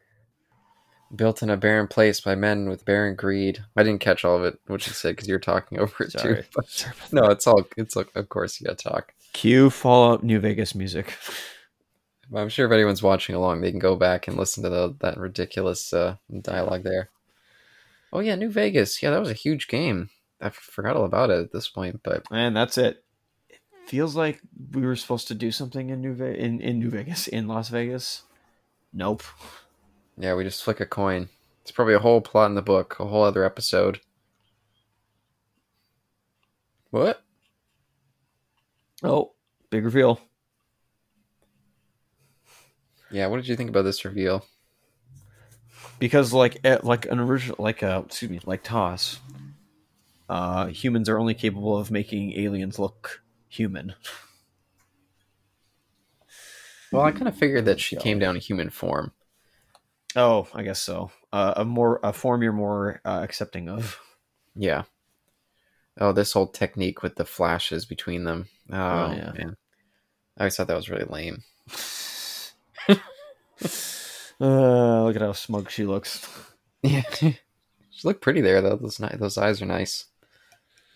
[1.13, 3.61] Built in a barren place by men with barren greed.
[3.75, 6.43] I didn't catch all of it, what you said, because you're talking over it Sorry.
[6.43, 6.43] too.
[6.55, 7.63] But no, it's all.
[7.75, 9.13] It's of course you got to talk.
[9.33, 11.13] Cue Fallout New Vegas music.
[12.33, 15.17] I'm sure if anyone's watching along, they can go back and listen to the, that
[15.17, 17.09] ridiculous uh, dialogue there.
[18.13, 19.01] Oh yeah, New Vegas.
[19.01, 20.09] Yeah, that was a huge game.
[20.39, 23.03] I forgot all about it at this point, but And that's it.
[23.49, 24.41] It feels like
[24.71, 27.69] we were supposed to do something in New Ve- in, in New Vegas in Las
[27.69, 28.23] Vegas.
[28.93, 29.23] Nope.
[30.17, 31.29] yeah, we just flick a coin.
[31.61, 34.01] It's probably a whole plot in the book, a whole other episode.
[36.89, 37.23] What?
[39.03, 39.33] Oh,
[39.69, 40.19] big reveal.
[43.11, 44.45] Yeah, what did you think about this reveal?
[45.99, 49.19] because like eh, like an original like uh excuse me like TOS
[50.29, 53.93] uh humans are only capable of making aliens look human
[56.91, 59.13] Well, I kind of figured that she came down in human form.
[60.15, 63.97] oh i guess so uh, a more a form you're more uh, accepting of
[64.55, 64.83] Yeah.
[65.99, 68.47] Oh, this whole technique with the flashes between them.
[68.71, 69.31] Oh, Oh, yeah.
[69.33, 69.55] man.
[70.37, 71.43] I always thought that was really lame.
[74.41, 76.27] uh look at how smug she looks
[76.83, 77.03] Yeah.
[77.11, 77.35] she
[78.03, 78.75] looked pretty there though.
[78.75, 80.05] Those ni- those eyes are nice.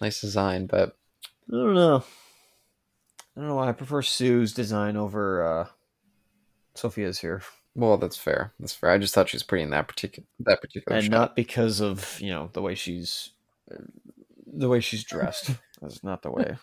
[0.01, 0.97] Nice design, but
[1.47, 2.03] i don't know
[3.37, 5.67] i don't know why i prefer sue's design over uh
[6.73, 7.41] sophia's here
[7.77, 8.53] well, that's fair.
[8.57, 8.89] That's fair.
[8.91, 11.11] I just thought she was pretty in that particular that particular and shot.
[11.11, 13.31] not because of you know the way she's
[14.47, 15.51] the way she's dressed
[15.81, 16.55] that's not the way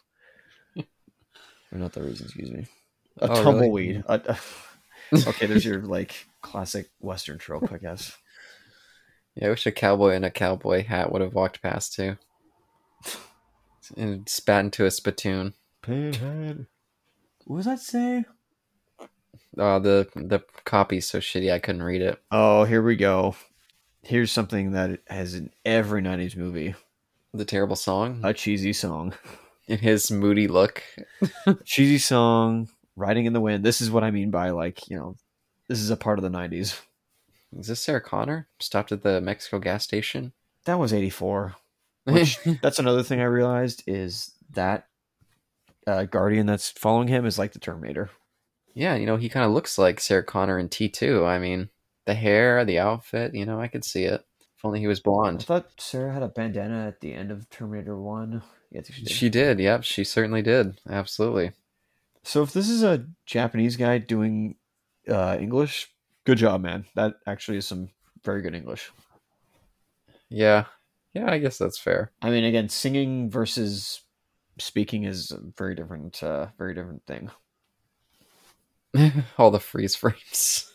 [0.77, 2.67] or not the reason excuse me
[3.19, 3.45] a Oh, really?
[3.45, 4.39] tumbleweed a, a,
[5.13, 8.17] Okay, there's your like classic Western trope, I guess.
[9.35, 12.19] Yeah, I wish a cowboy in a cowboy hat would have walked past too.
[13.97, 15.55] And spat into a spittoon.
[15.81, 16.67] Pinhead.
[17.47, 18.25] What does that say?
[19.59, 22.21] Uh, the the copy's so shitty I couldn't read it.
[22.31, 23.35] Oh, here we go.
[24.03, 26.75] Here's something that has in every '90s movie:
[27.33, 28.21] The terrible song.
[28.23, 29.15] a cheesy song.
[29.67, 30.83] In his moody look.
[31.65, 35.17] cheesy song, "Riding in the Wind." This is what I mean by like you know,
[35.69, 36.81] this is a part of the '90s.
[37.59, 38.49] Is this Sarah Connor?
[38.61, 40.33] Stopped at the Mexico gas station.
[40.65, 41.57] That was '84.
[42.05, 44.89] Which that's another thing I realized is that
[45.87, 48.11] uh, Guardian that's following him is like the Terminator.
[48.75, 51.27] yeah, you know, he kind of looks like Sarah Connor in T2.
[51.27, 51.69] I mean,
[52.07, 54.25] the hair, the outfit, you know, I could see it.
[54.57, 55.43] If only he was blonde.
[55.43, 58.43] I thought Sarah had a bandana at the end of Terminator One.
[58.71, 59.11] Yeah, she did.
[59.11, 59.61] She did.
[59.61, 60.81] Yep, she certainly did.
[60.89, 61.53] Absolutely.
[62.25, 64.57] So if this is a Japanese guy doing
[65.09, 65.89] uh, English,
[66.25, 66.87] good job, man.
[66.95, 67.89] That actually is some
[68.25, 68.91] very good English.
[70.29, 70.67] Yeah.
[71.15, 72.13] Yeah, I guess that's fair.
[72.23, 74.03] I mean, again, singing versus
[74.59, 77.31] speaking is a very different, uh, very different thing.
[79.39, 80.69] All the freeze frames.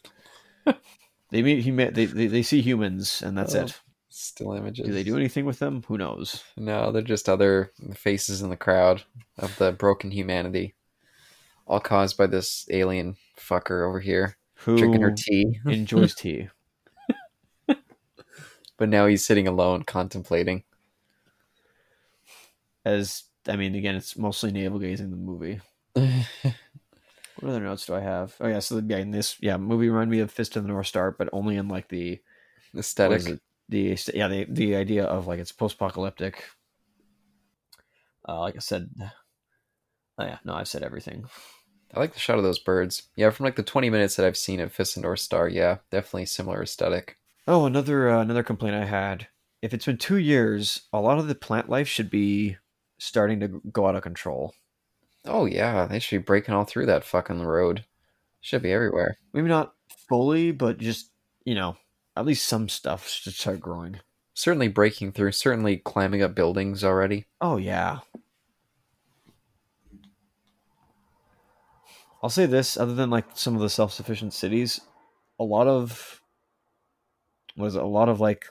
[1.29, 3.63] They meet, met, they, they they see humans, and that's Oh.
[3.63, 3.77] it.
[4.07, 4.85] Still images.
[4.85, 5.83] Do they do anything with them?
[5.89, 6.41] Who knows?
[6.55, 9.03] No, they're just other faces in the crowd
[9.37, 10.73] of the broken humanity.
[11.67, 15.59] All caused by this alien fucker over here Who drinking her tea.
[15.67, 16.49] enjoys tea?
[18.77, 20.63] But now he's sitting alone contemplating.
[22.85, 25.09] As I mean, again, it's mostly navel gazing.
[25.09, 25.59] The movie.
[27.39, 28.35] What other notes do I have?
[28.39, 30.87] Oh yeah, so yeah, in this yeah movie reminded me of Fist of the North
[30.87, 32.19] Star, but only in like the
[32.73, 33.27] what Aesthetic.
[33.27, 33.41] it?
[33.69, 36.43] The yeah the the idea of like it's post apocalyptic.
[38.27, 38.89] Uh, like I said,
[40.17, 41.25] oh yeah, no, I've said everything.
[41.93, 43.03] I like the shot of those birds.
[43.15, 46.61] Yeah, from like the 20 minutes that I've seen of North Star, yeah, definitely similar
[46.61, 47.17] aesthetic.
[47.47, 49.27] Oh, another uh, another complaint I had.
[49.61, 52.57] If it's been two years, a lot of the plant life should be
[52.99, 54.53] starting to go out of control.
[55.25, 57.85] Oh yeah, they should be breaking all through that fucking road.
[58.41, 59.17] Should be everywhere.
[59.33, 59.73] Maybe not
[60.09, 61.11] fully, but just
[61.45, 61.77] you know,
[62.15, 63.99] at least some stuff should start growing.
[64.33, 67.25] Certainly breaking through, certainly climbing up buildings already.
[67.41, 67.99] Oh yeah.
[72.21, 74.81] I'll say this: other than like some of the self-sufficient cities,
[75.39, 76.21] a lot of
[77.55, 78.45] was a lot of like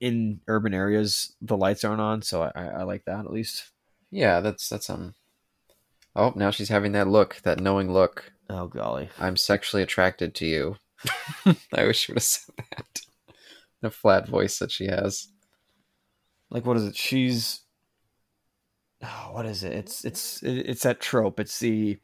[0.00, 3.70] in urban areas the lights aren't on, so I, I like that at least.
[4.10, 5.14] Yeah, that's that's um
[6.16, 8.32] Oh, now she's having that look, that knowing look.
[8.50, 10.76] Oh golly, I'm sexually attracted to you.
[11.72, 13.00] I wish she would have said that.
[13.80, 15.28] The flat voice that she has.
[16.50, 16.96] like what is it?
[16.96, 17.60] She's
[19.04, 19.72] oh, what is it?
[19.72, 21.38] It's it's it's that trope.
[21.38, 22.00] It's the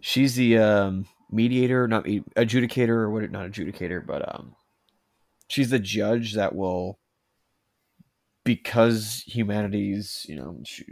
[0.00, 3.30] she's the um mediator, not adjudicator, or what?
[3.30, 4.54] Not adjudicator, but um,
[5.48, 6.98] she's the judge that will
[8.44, 10.84] because humanity's you know she,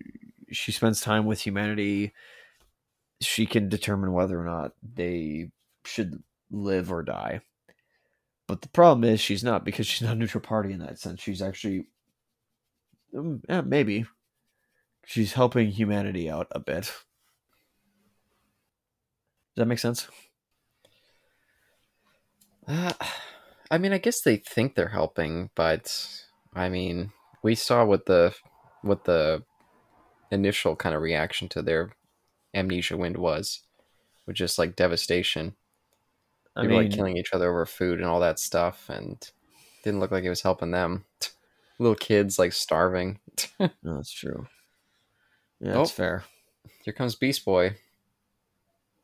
[0.51, 2.12] she spends time with humanity
[3.20, 5.51] she can determine whether or not they
[5.85, 7.40] should live or die.
[8.47, 11.22] But the problem is she's not because she's not a neutral party in that sense.
[11.22, 11.86] She's actually
[13.16, 14.05] um, yeah, maybe.
[15.06, 16.93] She's helping humanity out a bit
[19.56, 20.09] that make sense
[22.66, 22.93] Uh,
[23.70, 26.24] I mean, I guess they think they're helping, but
[26.55, 27.12] I mean,
[27.43, 28.35] we saw what the
[28.82, 29.43] what the
[30.31, 31.93] initial kind of reaction to their
[32.55, 33.60] amnesia wind was,
[34.24, 35.56] which is like devastation.
[36.56, 39.31] i People mean like killing each other over food and all that stuff, and
[39.82, 41.05] didn't look like it was helping them.
[41.78, 43.18] Little kids like starving.
[43.60, 44.47] no, that's true
[45.60, 45.93] yeah that's Oh.
[45.93, 46.24] fair
[46.85, 47.76] Here comes Beast Boy,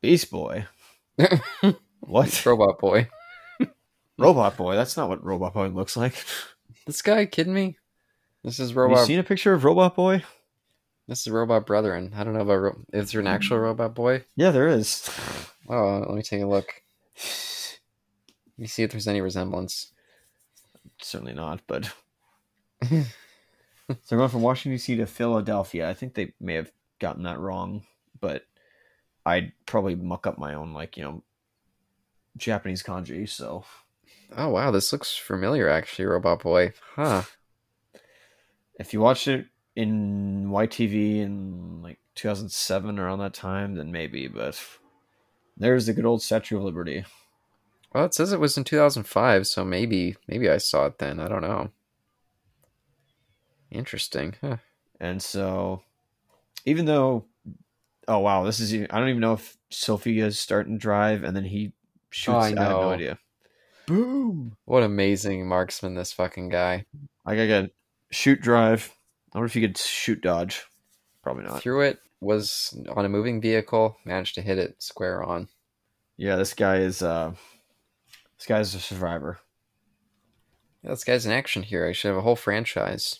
[0.01, 0.65] beast boy
[1.99, 3.07] what Robot Boy.
[4.17, 6.15] robot boy that's not what robot boy looks like
[6.87, 7.77] This guy kidding me?
[8.43, 10.23] This is have you seen a picture of robot boy
[11.07, 12.13] This is Robot Brethren.
[12.15, 12.55] I don't know about.
[12.61, 14.25] Ro- is there an actual Robot Boy?
[14.35, 15.09] yeah there is
[15.69, 16.67] Oh, let me take a look.
[17.17, 19.91] Let me see if there's any resemblance.
[21.01, 21.85] certainly not but
[22.83, 22.87] so
[24.09, 27.83] they're going from washington dc to philadelphia i think they may have gotten that wrong
[28.19, 28.43] but
[29.25, 31.23] i'd probably muck up my own like you know
[32.37, 33.63] japanese kanji so
[34.35, 36.73] Oh wow, this looks familiar actually, Robot Boy.
[36.95, 37.23] Huh.
[38.79, 44.27] if you watched it in YTV in like 2007 around that time, then maybe.
[44.27, 44.61] But
[45.57, 47.03] there's the good old Statue of Liberty.
[47.93, 51.19] Well, it says it was in 2005, so maybe maybe I saw it then.
[51.19, 51.71] I don't know.
[53.69, 54.35] Interesting.
[54.39, 54.57] Huh.
[54.99, 55.81] And so,
[56.65, 57.25] even though,
[58.07, 61.45] oh wow, this is I don't even know if Sophia's starting to drive, and then
[61.45, 61.73] he
[62.09, 62.35] shoots.
[62.35, 63.19] Oh, I I, have no idea.
[63.87, 64.57] Boom!
[64.65, 66.85] What amazing marksman this fucking guy.
[67.25, 67.71] I got to
[68.11, 68.91] shoot drive.
[69.33, 70.65] I wonder if you could shoot dodge.
[71.23, 71.61] Probably not.
[71.61, 75.47] Threw it, was on a moving vehicle, managed to hit it square on.
[76.17, 77.01] Yeah, this guy is.
[77.01, 77.33] uh
[78.37, 79.39] This guy's a survivor.
[80.83, 81.89] Yeah, this guy's an action hero.
[81.89, 83.19] He should have a whole franchise.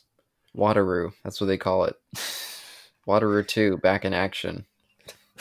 [0.55, 1.95] Wataru, that's what they call it.
[3.07, 4.65] Wataru 2, back in action.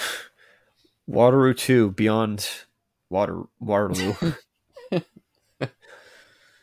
[1.07, 2.49] Waterloo two beyond
[3.09, 4.15] water Waterloo.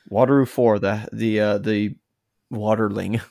[0.09, 1.95] Waterloo four the the uh, the
[2.49, 3.21] waterling.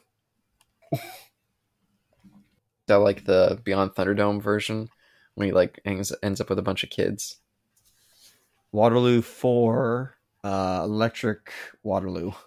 [2.86, 4.88] That like the Beyond Thunderdome version
[5.34, 7.38] when he like ends, ends up with a bunch of kids.
[8.70, 11.52] Waterloo four uh, electric
[11.82, 12.32] Waterloo.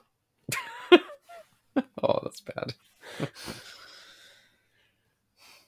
[2.01, 2.73] Oh, that's bad.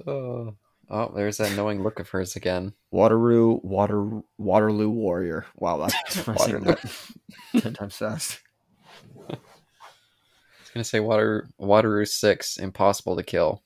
[0.08, 0.56] oh.
[0.94, 2.74] Oh, there's that knowing look of hers again.
[2.92, 5.46] Waterloo water Waterloo warrior.
[5.56, 6.76] Wow, that's I'm saying Waterloo.
[7.54, 8.42] that ten times fast.
[9.30, 13.64] I was gonna say Water Wataru Six, impossible to kill.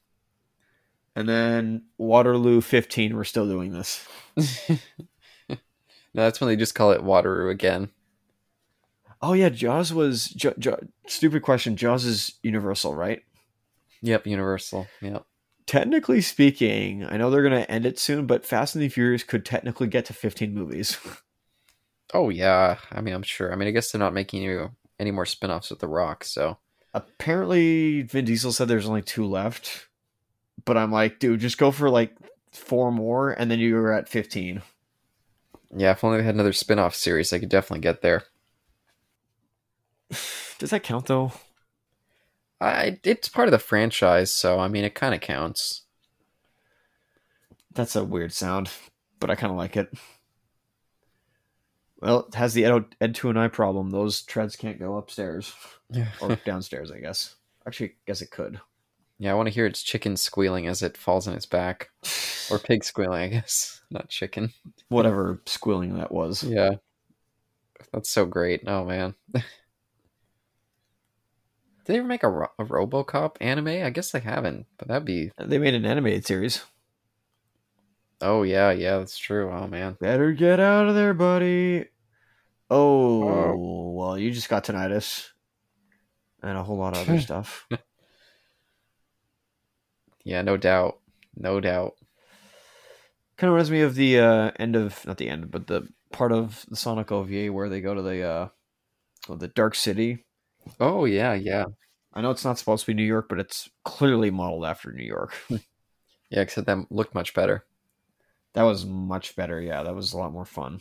[1.15, 3.15] And then Waterloo fifteen.
[3.15, 4.07] We're still doing this.
[4.38, 5.57] no,
[6.14, 7.89] that's when they just call it Waterloo again.
[9.19, 10.76] Oh yeah, Jaws was J- J-
[11.07, 11.76] stupid question.
[11.76, 13.23] Jaws is Universal, right?
[14.02, 14.85] Yep, Universal.
[15.02, 15.26] Yep.
[15.68, 19.24] Technically speaking, I know they're going to end it soon, but Fast and the Furious
[19.24, 20.98] could technically get to 15 movies.
[22.14, 22.78] Oh yeah.
[22.92, 23.52] I mean, I'm sure.
[23.52, 26.60] I mean, I guess they're not making you any more spin-offs with The Rock, so
[26.94, 29.88] Apparently, Vin Diesel said there's only two left,
[30.64, 32.16] but I'm like, dude, just go for like
[32.54, 34.62] four more, and then you're at 15.
[35.76, 35.92] yeah.
[35.92, 38.24] If only they had another spin-off series, I could definitely get there.
[40.60, 41.34] Does that count though?
[42.66, 45.84] I it's part of the franchise, so I mean, it kind of counts.
[47.74, 48.70] That's a weird sound,
[49.20, 49.94] but I kind of like it.
[52.02, 53.90] Well, it has the Ed, ED-209 problem.
[53.90, 55.54] Those treads can't go upstairs
[56.22, 57.36] or downstairs, I guess.
[57.66, 58.60] Actually, I guess it could.
[59.18, 61.90] Yeah, I want to hear its chicken squealing as it falls on its back,
[62.52, 64.52] or pig squealing, I guess, not chicken.
[64.90, 66.44] Whatever squealing that was.
[66.44, 66.72] Yeah,
[67.94, 68.64] that's so great.
[68.68, 69.16] Oh man,
[71.86, 73.68] did they ever make a, Ro- a RoboCop anime?
[73.68, 75.32] I guess they haven't, but that'd be.
[75.38, 76.64] They made an animated series.
[78.22, 79.52] Oh yeah, yeah, that's true.
[79.52, 81.86] Oh man, Better get out of there, buddy.
[82.70, 83.91] Oh, Oh.
[83.91, 85.30] well, you just got tinnitus.
[86.41, 87.68] And a whole lot of other stuff.
[90.24, 90.99] yeah, no doubt,
[91.36, 91.94] no doubt.
[93.38, 96.32] Kind of reminds me of the uh, end of, not the end, but the part
[96.32, 98.48] of the Sonic OVA where they go to the, uh,
[99.30, 100.24] the Dark City.
[100.80, 101.66] Oh yeah, yeah,
[102.16, 105.04] I know it's not supposed to be New York, but it's clearly modeled after New
[105.04, 105.34] York.
[105.50, 106.42] yeah.
[106.42, 107.66] Except that looked much better.
[108.54, 109.62] That was much better.
[109.62, 110.80] Yeah, that was a lot more fun.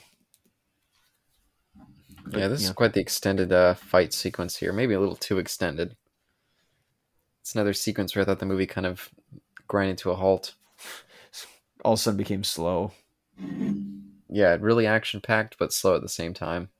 [2.26, 2.68] But, yeah, this yeah.
[2.68, 4.72] is quite the extended uh, fight sequence here.
[4.72, 5.96] Maybe a little too extended.
[7.42, 9.10] It's another sequence where I thought the movie kind of
[9.66, 10.54] grinded to a halt.
[11.84, 12.92] all of a sudden became slow.
[14.30, 16.70] Yeah, really action packed, but slow at the same time.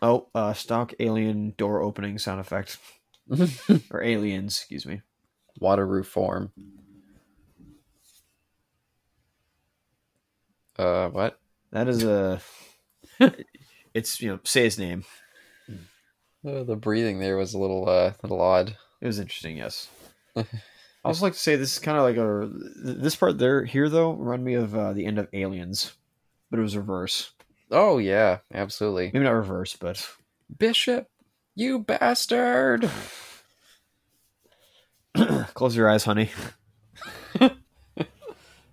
[0.00, 2.78] Oh, uh, stock alien door opening sound effect.
[3.90, 5.00] Or aliens, excuse me.
[5.60, 6.52] Wataru form.
[10.78, 11.38] Uh, what?
[11.70, 12.40] That is a.
[13.94, 15.04] it's you know say his name.
[16.46, 18.76] Uh, the breathing there was a little, uh, little odd.
[19.00, 19.56] It was interesting.
[19.56, 19.88] Yes.
[20.36, 20.44] I
[21.04, 22.48] also like to say this is kind of like a
[22.82, 25.92] this part there here though reminded me of uh, the end of Aliens,
[26.50, 27.32] but it was reverse.
[27.72, 29.10] Oh yeah, absolutely.
[29.12, 30.08] Maybe not reverse, but
[30.56, 31.08] Bishop,
[31.54, 32.88] you bastard!
[35.54, 36.30] close your eyes, honey.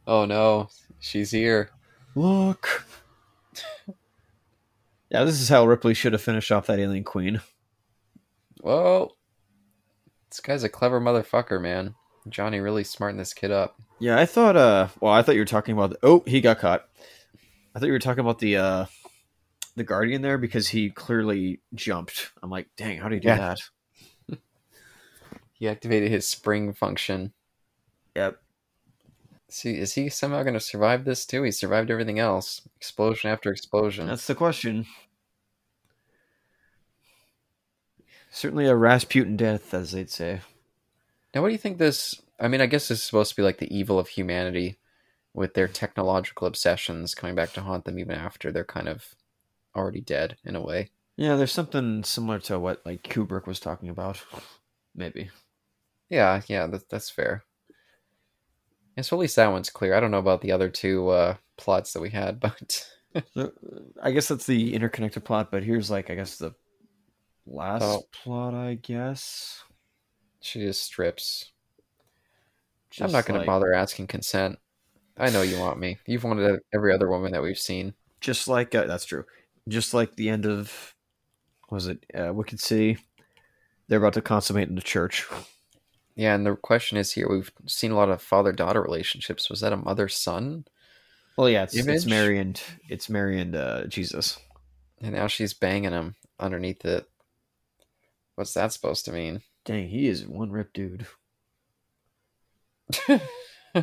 [0.10, 0.70] Oh no,
[1.00, 1.70] she's here.
[2.16, 2.84] Look.
[5.12, 7.42] Yeah, this is how Ripley should have finished off that alien queen.
[8.62, 9.12] Whoa,
[10.32, 11.94] this guy's a clever motherfucker, man.
[12.28, 13.80] Johnny really smarting this kid up.
[14.00, 14.58] Yeah, I thought.
[14.58, 15.92] Uh, well, I thought you were talking about.
[15.92, 16.90] The, oh, he got caught.
[17.74, 18.86] I thought you were talking about the uh,
[19.76, 22.32] the guardian there because he clearly jumped.
[22.42, 23.38] I'm like, dang, how did he do Yeah.
[23.38, 24.40] that?
[25.54, 27.34] He activated his spring function.
[28.16, 28.42] Yep.
[29.50, 31.44] See, is he somehow going to survive this too?
[31.44, 34.08] He survived everything else, explosion after explosion.
[34.08, 34.86] That's the question.
[38.32, 40.42] Certainly a Rasputin death, as they'd say.
[41.34, 42.22] Now, what do you think this?
[42.40, 44.78] I mean, I guess this is supposed to be like the evil of humanity,
[45.34, 49.16] with their technological obsessions coming back to haunt them even after they're kind of
[49.76, 50.90] already dead in a way.
[51.18, 54.24] Yeah, there's something similar to what like Kubrick was talking about.
[54.96, 55.30] Maybe.
[56.10, 57.44] Yeah, yeah, that, that's fair.
[58.98, 59.94] Yeah, so at least that one's clear.
[59.94, 62.88] I don't know about the other two uh, plots that we had, but
[64.02, 66.54] I guess that's the interconnected plot, but here's like I guess the
[67.46, 68.04] last Oh.
[68.12, 68.54] plot.
[68.54, 69.64] I guess.
[70.42, 71.52] She just strips.
[73.02, 74.58] I'm not going like- to bother asking consent.
[75.20, 75.98] I know you want me.
[76.06, 77.94] You've wanted every other woman that we've seen.
[78.22, 79.26] Just like uh, that's true.
[79.68, 80.96] Just like the end of
[81.70, 82.98] was it uh, Wicked City?
[83.88, 85.28] They're about to consummate in the church.
[86.16, 89.50] Yeah, and the question is here: we've seen a lot of father-daughter relationships.
[89.50, 90.66] Was that a mother-son?
[91.38, 94.38] Well, yeah, it's, it's Mary and it's Mary and uh, Jesus.
[95.02, 97.06] And now she's banging him underneath it.
[98.36, 99.42] What's that supposed to mean?
[99.64, 101.06] Dang, he is one rip dude.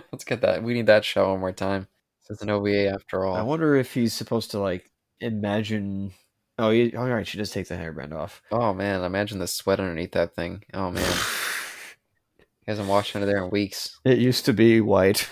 [0.13, 0.63] Let's get that.
[0.63, 1.89] We need that show one more time.
[2.29, 3.37] It's an OVA after all.
[3.37, 4.91] I wonder if he's supposed to like
[5.21, 6.13] imagine.
[6.59, 7.27] Oh, he, oh, all right.
[7.27, 8.43] She does take the hairband off.
[8.51, 10.65] Oh man, imagine the sweat underneath that thing.
[10.75, 11.05] Oh man,
[12.39, 14.01] he hasn't washed under there in weeks.
[14.05, 15.29] It used to be white.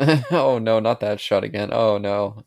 [0.30, 1.70] oh no, not that shot again.
[1.72, 2.44] Oh no.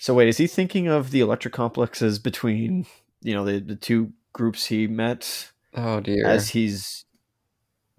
[0.00, 2.86] So wait, is he thinking of the Electra complexes between
[3.20, 6.26] you know the the two groups he met oh dear.
[6.26, 7.04] as he's?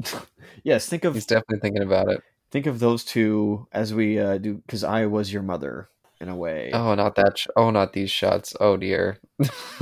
[0.63, 2.21] yes, think of He's definitely thinking about it.
[2.51, 5.89] think of those two as we uh, do because I was your mother
[6.21, 6.71] in a way.
[6.73, 7.37] Oh, not that.
[7.37, 8.55] Sh- oh, not these shots.
[8.59, 9.19] Oh dear.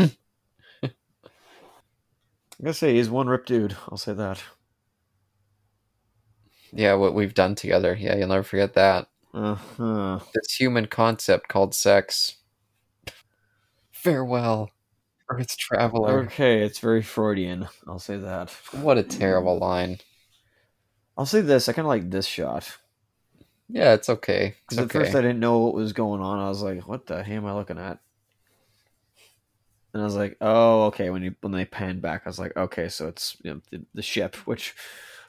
[2.60, 3.78] I'm gonna say he's one rip dude.
[3.90, 4.42] I'll say that.
[6.74, 7.96] Yeah, what we've done together.
[7.98, 9.08] Yeah, you'll never forget that.
[9.34, 10.20] Uh-huh.
[10.34, 12.38] This human concept called sex.
[13.92, 14.72] Farewell,
[15.30, 16.26] Earth's traveler.
[16.26, 17.68] Okay, it's very Freudian.
[17.88, 18.50] I'll say that.
[18.72, 20.00] What a terrible line.
[21.18, 21.68] I'll say this.
[21.68, 22.78] I kind of like this shot
[23.70, 24.56] Yeah, it's okay.
[24.64, 25.00] Because at okay.
[25.00, 26.40] first I didn't know what was going on.
[26.40, 28.00] I was like, "What the hell am I looking at?"
[29.94, 32.56] And I was like, "Oh, okay." When you when they pan back, I was like,
[32.56, 34.76] "Okay, so it's you know, the, the ship." Which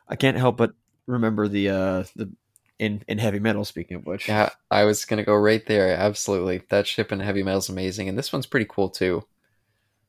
[0.08, 0.72] I can't help but
[1.06, 2.30] remember the uh the
[2.78, 3.64] in in heavy metal.
[3.64, 5.94] Speaking of which, Yeah, I was gonna go right there.
[5.96, 9.24] Absolutely, that ship in heavy metal's amazing, and this one's pretty cool too.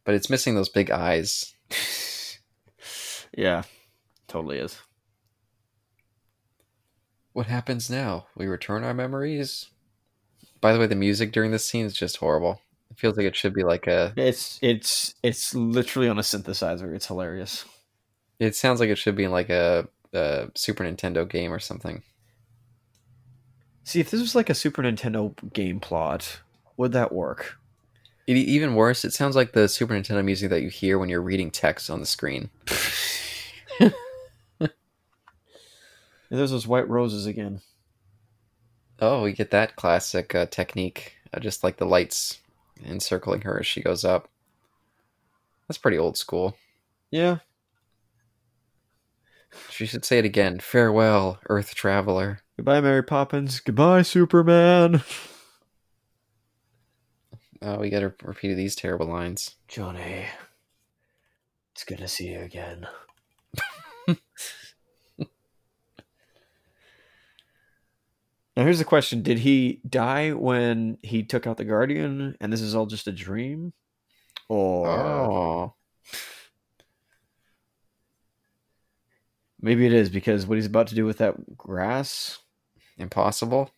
[0.10, 1.53] But it's missing those big eyes.
[3.38, 3.61] yeah,
[4.27, 4.81] totally is.
[7.34, 8.26] What happens now?
[8.36, 9.69] We return our memories.
[10.61, 12.60] By the way, the music during this scene is just horrible.
[12.90, 14.11] It feels like it should be like a.
[14.18, 16.91] It's it's it's literally on a synthesizer.
[16.95, 17.65] It's hilarious.
[18.40, 22.02] It sounds like it should be in like a, a Super Nintendo game or something.
[23.84, 26.40] See, if this was like a Super Nintendo game plot,
[26.77, 27.60] would that work?
[28.30, 31.19] It, even worse, it sounds like the Super Nintendo music that you hear when you're
[31.19, 32.51] reading text on the screen.
[36.30, 37.61] There's those white roses again.
[38.99, 42.38] Oh, we get that classic uh, technique, uh, just like the lights
[42.85, 44.30] encircling her as she goes up.
[45.68, 46.56] That's pretty old school.
[47.10, 47.38] Yeah.
[49.72, 50.60] She should say it again.
[50.60, 52.41] Farewell, Earth Traveler.
[52.57, 53.60] Goodbye, Mary Poppins.
[53.60, 55.01] Goodbye, Superman.
[57.61, 59.56] Oh, we gotta repeat these terrible lines.
[59.68, 60.26] Johnny,
[61.73, 62.88] it's good to see you again.
[64.07, 64.15] now,
[68.56, 72.76] here's the question Did he die when he took out the Guardian and this is
[72.76, 73.73] all just a dream?
[74.48, 75.73] Or Oh,
[79.61, 82.40] maybe it is because what he's about to do with that grass?
[82.98, 83.72] impossible.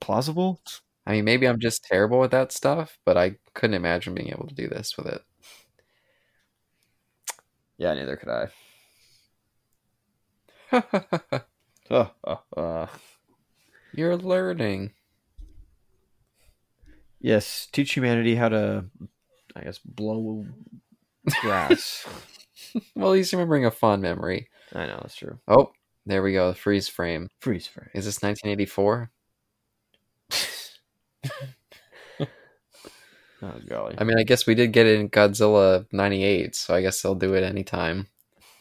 [0.00, 0.60] Plausible?
[1.08, 4.46] I mean, maybe I'm just terrible with that stuff, but I couldn't imagine being able
[4.46, 5.22] to do this with it.
[7.78, 8.48] Yeah, neither could I.
[12.54, 12.86] Uh.
[13.94, 14.92] You're learning.
[17.20, 18.84] Yes, teach humanity how to,
[19.56, 20.46] I guess, blow
[21.40, 22.06] grass.
[22.96, 24.48] Well, he's remembering a fond memory.
[24.74, 25.38] I know that's true.
[25.46, 25.70] Oh,
[26.04, 26.52] there we go.
[26.52, 27.28] Freeze frame.
[27.40, 27.88] Freeze frame.
[27.94, 29.10] Is this 1984?
[33.40, 33.94] Oh golly.
[33.98, 37.14] I mean, I guess we did get it in Godzilla 98, so I guess they'll
[37.14, 38.08] do it anytime.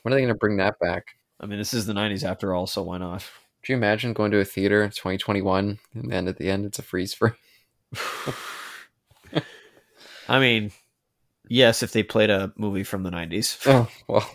[0.01, 1.15] When are they going to bring that back?
[1.39, 3.25] I mean, this is the '90s after all, so why not?
[3.63, 6.79] Do you imagine going to a theater in 2021 and then at the end it's
[6.79, 7.33] a freeze frame?
[10.29, 10.71] I mean,
[11.47, 13.57] yes, if they played a movie from the '90s.
[13.65, 14.29] Oh, well,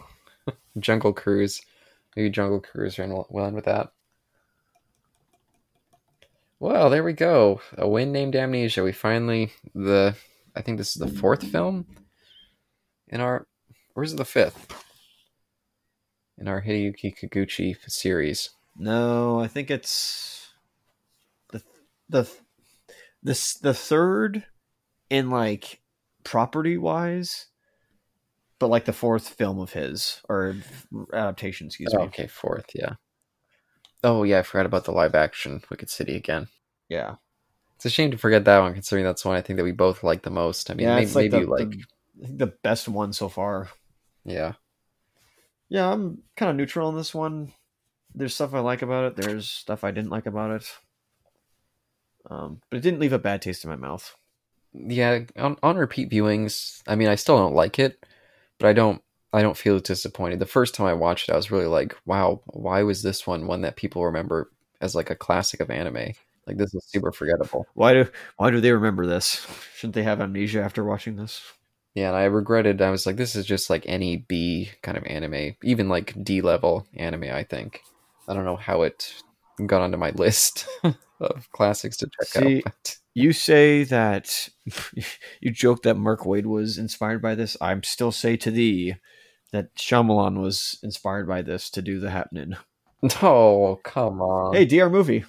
[0.78, 1.62] Jungle Cruise.
[2.16, 3.92] Maybe Jungle Cruise well in with that.
[6.62, 7.60] Well, there we go.
[7.76, 8.84] A Wind named Amnesia.
[8.84, 10.14] We finally the
[10.54, 11.86] I think this is the fourth film
[13.08, 13.48] in our
[13.96, 14.72] or is it the fifth?
[16.38, 18.50] In our Hideyuki Kikuchi series.
[18.76, 20.50] No, I think it's
[21.50, 21.64] the
[22.08, 22.30] the
[23.24, 24.46] this the third
[25.10, 25.80] in like
[26.22, 27.46] property wise,
[28.60, 30.54] but like the fourth film of his or
[31.12, 31.66] adaptation.
[31.66, 32.04] Excuse Oh, me.
[32.04, 32.94] okay, fourth, yeah.
[34.04, 36.48] Oh yeah, I forgot about the live action Wicked City again.
[36.88, 37.16] Yeah,
[37.76, 40.02] It's a shame to forget that one, considering that's one I think that we both
[40.02, 40.70] like the most.
[40.70, 41.76] I mean, yeah, maybe, like maybe the, you like, the,
[42.24, 43.68] I think the best one so far.
[44.24, 44.54] yeah,
[45.68, 47.52] Yeah, I'm kind of neutral on this one.
[48.14, 49.16] There's stuff I like about it.
[49.16, 50.66] There's stuff I didn't like about it.
[52.28, 54.14] Um, but it didn't leave a bad taste in my mouth.
[54.72, 55.20] yeah.
[55.36, 58.04] On, on repeat viewings, I mean, I still don't like it,
[58.58, 60.38] but I don't, I don't feel disappointed.
[60.38, 63.46] The first time I watched it, I was really like, wow, why was this one
[63.46, 64.50] one that people remember
[64.80, 66.12] as like a classic of anime?
[66.46, 67.66] Like this is super forgettable.
[67.74, 68.06] Why do
[68.36, 69.46] why do they remember this?
[69.76, 71.42] Shouldn't they have amnesia after watching this?
[71.94, 72.82] Yeah, and I regretted.
[72.82, 76.40] I was like, this is just like any B kind of anime, even like D
[76.40, 77.24] level anime.
[77.24, 77.82] I think.
[78.28, 79.14] I don't know how it
[79.66, 80.66] got onto my list
[81.20, 82.96] of classics to check See, out.
[83.14, 84.48] You say that
[85.40, 87.56] you joke that Mark Waid was inspired by this.
[87.60, 88.96] I'm still say to thee
[89.52, 92.56] that Shyamalan was inspired by this to do the happening.
[93.02, 94.54] no, oh, come on.
[94.54, 95.24] Hey, DR movie.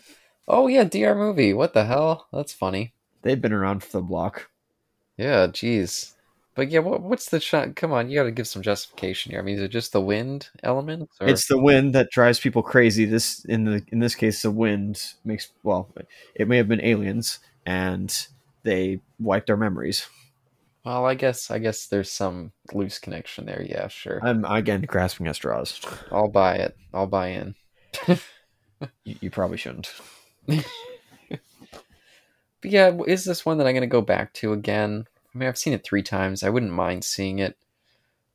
[0.48, 1.54] Oh yeah, DR movie.
[1.54, 2.28] What the hell?
[2.34, 2.94] That's funny.
[3.22, 4.50] They've been around for the block.
[5.18, 6.14] Yeah, jeez.
[6.56, 7.76] But yeah, what, what's the shot?
[7.76, 9.40] Come on, you got to give some justification here.
[9.40, 11.10] I mean, is it just the wind element?
[11.20, 11.28] Or...
[11.28, 13.06] It's the wind that drives people crazy.
[13.06, 15.90] This in the in this case, the wind makes well,
[16.36, 18.28] it may have been aliens, and
[18.64, 20.08] they wiped our memories.
[20.86, 23.62] Well, I guess I guess there's some loose connection there.
[23.62, 24.20] Yeah, sure.
[24.24, 25.80] I'm again grasping at straws.
[26.12, 26.76] I'll buy it.
[26.94, 27.56] I'll buy in.
[29.06, 29.94] You, you probably shouldn't.
[32.64, 35.06] But yeah, is this one that I'm going to go back to again?
[35.36, 36.44] I mean, I've seen it three times.
[36.44, 37.58] I wouldn't mind seeing it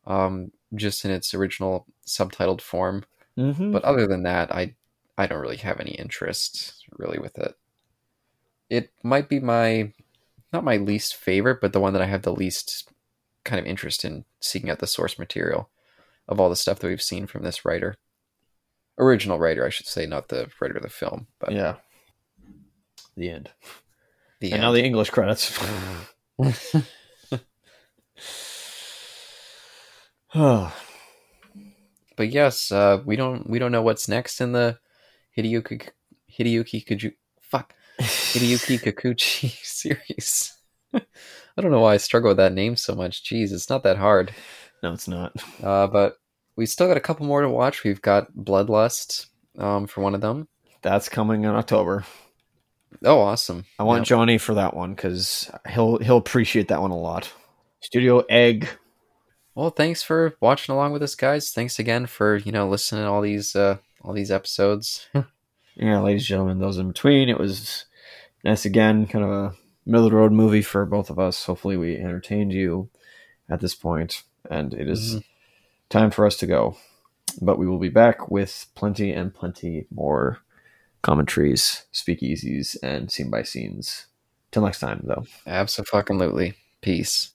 [0.06, 3.06] um, just in its original subtitled form.
[3.38, 3.72] Mm-hmm.
[3.72, 4.74] But other than that, I
[5.16, 7.54] I don't really have any interest really with it.
[8.68, 9.94] It might be my
[10.52, 12.90] not my least favorite, but the one that I have the least
[13.44, 15.70] kind of interest in seeking out the source material
[16.28, 17.96] of all the stuff that we've seen from this writer.
[18.98, 21.76] Original writer, I should say, not the writer of the film, but yeah.
[23.16, 23.50] The end.
[24.40, 25.58] the and now the English credits.
[30.34, 30.72] but
[32.18, 34.78] yes, uh, we don't we don't know what's next in the
[35.36, 35.88] Hideyuki
[36.38, 37.16] Hideyuki
[38.32, 40.52] Hideyuki Kikuchi series.
[40.94, 43.24] I don't know why I struggle with that name so much.
[43.24, 44.32] Jeez, it's not that hard.
[44.82, 45.32] no, it's not.
[45.62, 46.16] Uh, but
[46.56, 47.84] we still got a couple more to watch.
[47.84, 49.26] We've got Bloodlust
[49.58, 50.48] um, for one of them.
[50.82, 52.04] That's coming in October.
[53.04, 53.64] Oh, awesome!
[53.78, 54.06] I want Yep.
[54.06, 57.30] Johnny for that one because he'll he'll appreciate that one a lot.
[57.80, 58.68] Studio Egg.
[59.54, 61.50] Well, thanks for watching along with us, guys.
[61.50, 65.08] Thanks again for you know listening to all these uh, all these episodes.
[65.80, 67.28] Yeah, ladies and gentlemen, those in between.
[67.28, 67.84] It was
[68.44, 69.54] nice again, kind of a
[69.86, 71.44] middle of the road movie for both of us.
[71.44, 72.90] Hopefully, we entertained you
[73.48, 75.24] at this point, and it is Mhm.
[75.88, 76.76] time for us to go.
[77.40, 80.40] But we will be back with plenty and plenty more
[81.02, 84.06] commentaries, speakeasies, and scene by scenes.
[84.50, 85.26] Till next time, though.
[85.46, 86.54] Absolutely.
[86.80, 87.32] Peace.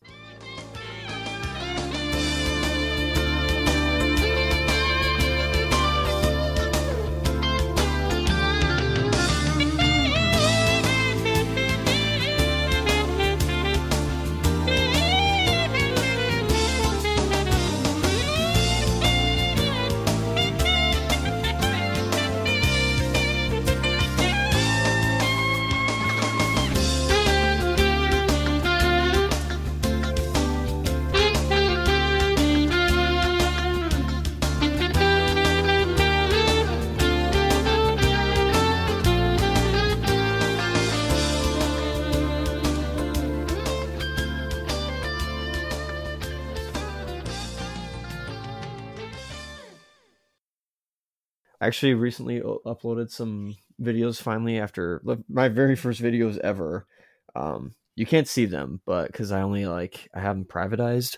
[51.83, 56.87] Actually recently uploaded some videos finally after my very first videos ever.
[57.35, 61.17] Um, you can't see them, but because I only like I have them privatized,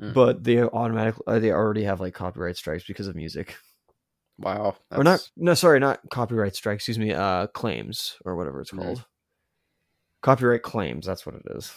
[0.00, 0.14] Mm.
[0.14, 3.56] but they automatically they already have like copyright strikes because of music.
[4.38, 4.76] Wow.
[4.92, 6.82] or not no sorry not copyright strikes.
[6.86, 8.78] excuse me uh claims or whatever it's Mhm.
[8.78, 9.04] called
[10.22, 11.74] copyright claims that's what it is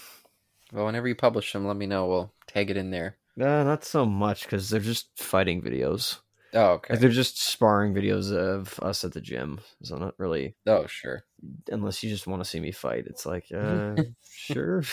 [0.71, 2.05] Well, whenever you publish them, let me know.
[2.07, 3.17] We'll tag it in there.
[3.39, 6.19] uh, not so much because they're just fighting videos
[6.53, 6.93] Oh, okay.
[6.93, 11.23] like they're just sparring videos of us at the gym so not really Oh, sure.
[11.69, 13.95] unless you just want to see me fight it's like uh
[14.29, 14.83] sure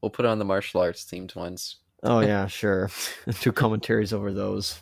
[0.00, 1.76] We'll put on the martial arts themed ones.
[2.02, 2.90] oh yeah sure
[3.40, 4.80] two commentaries over those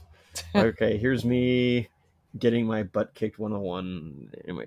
[0.55, 1.89] okay here's me
[2.39, 4.67] getting my butt kicked 101 anyway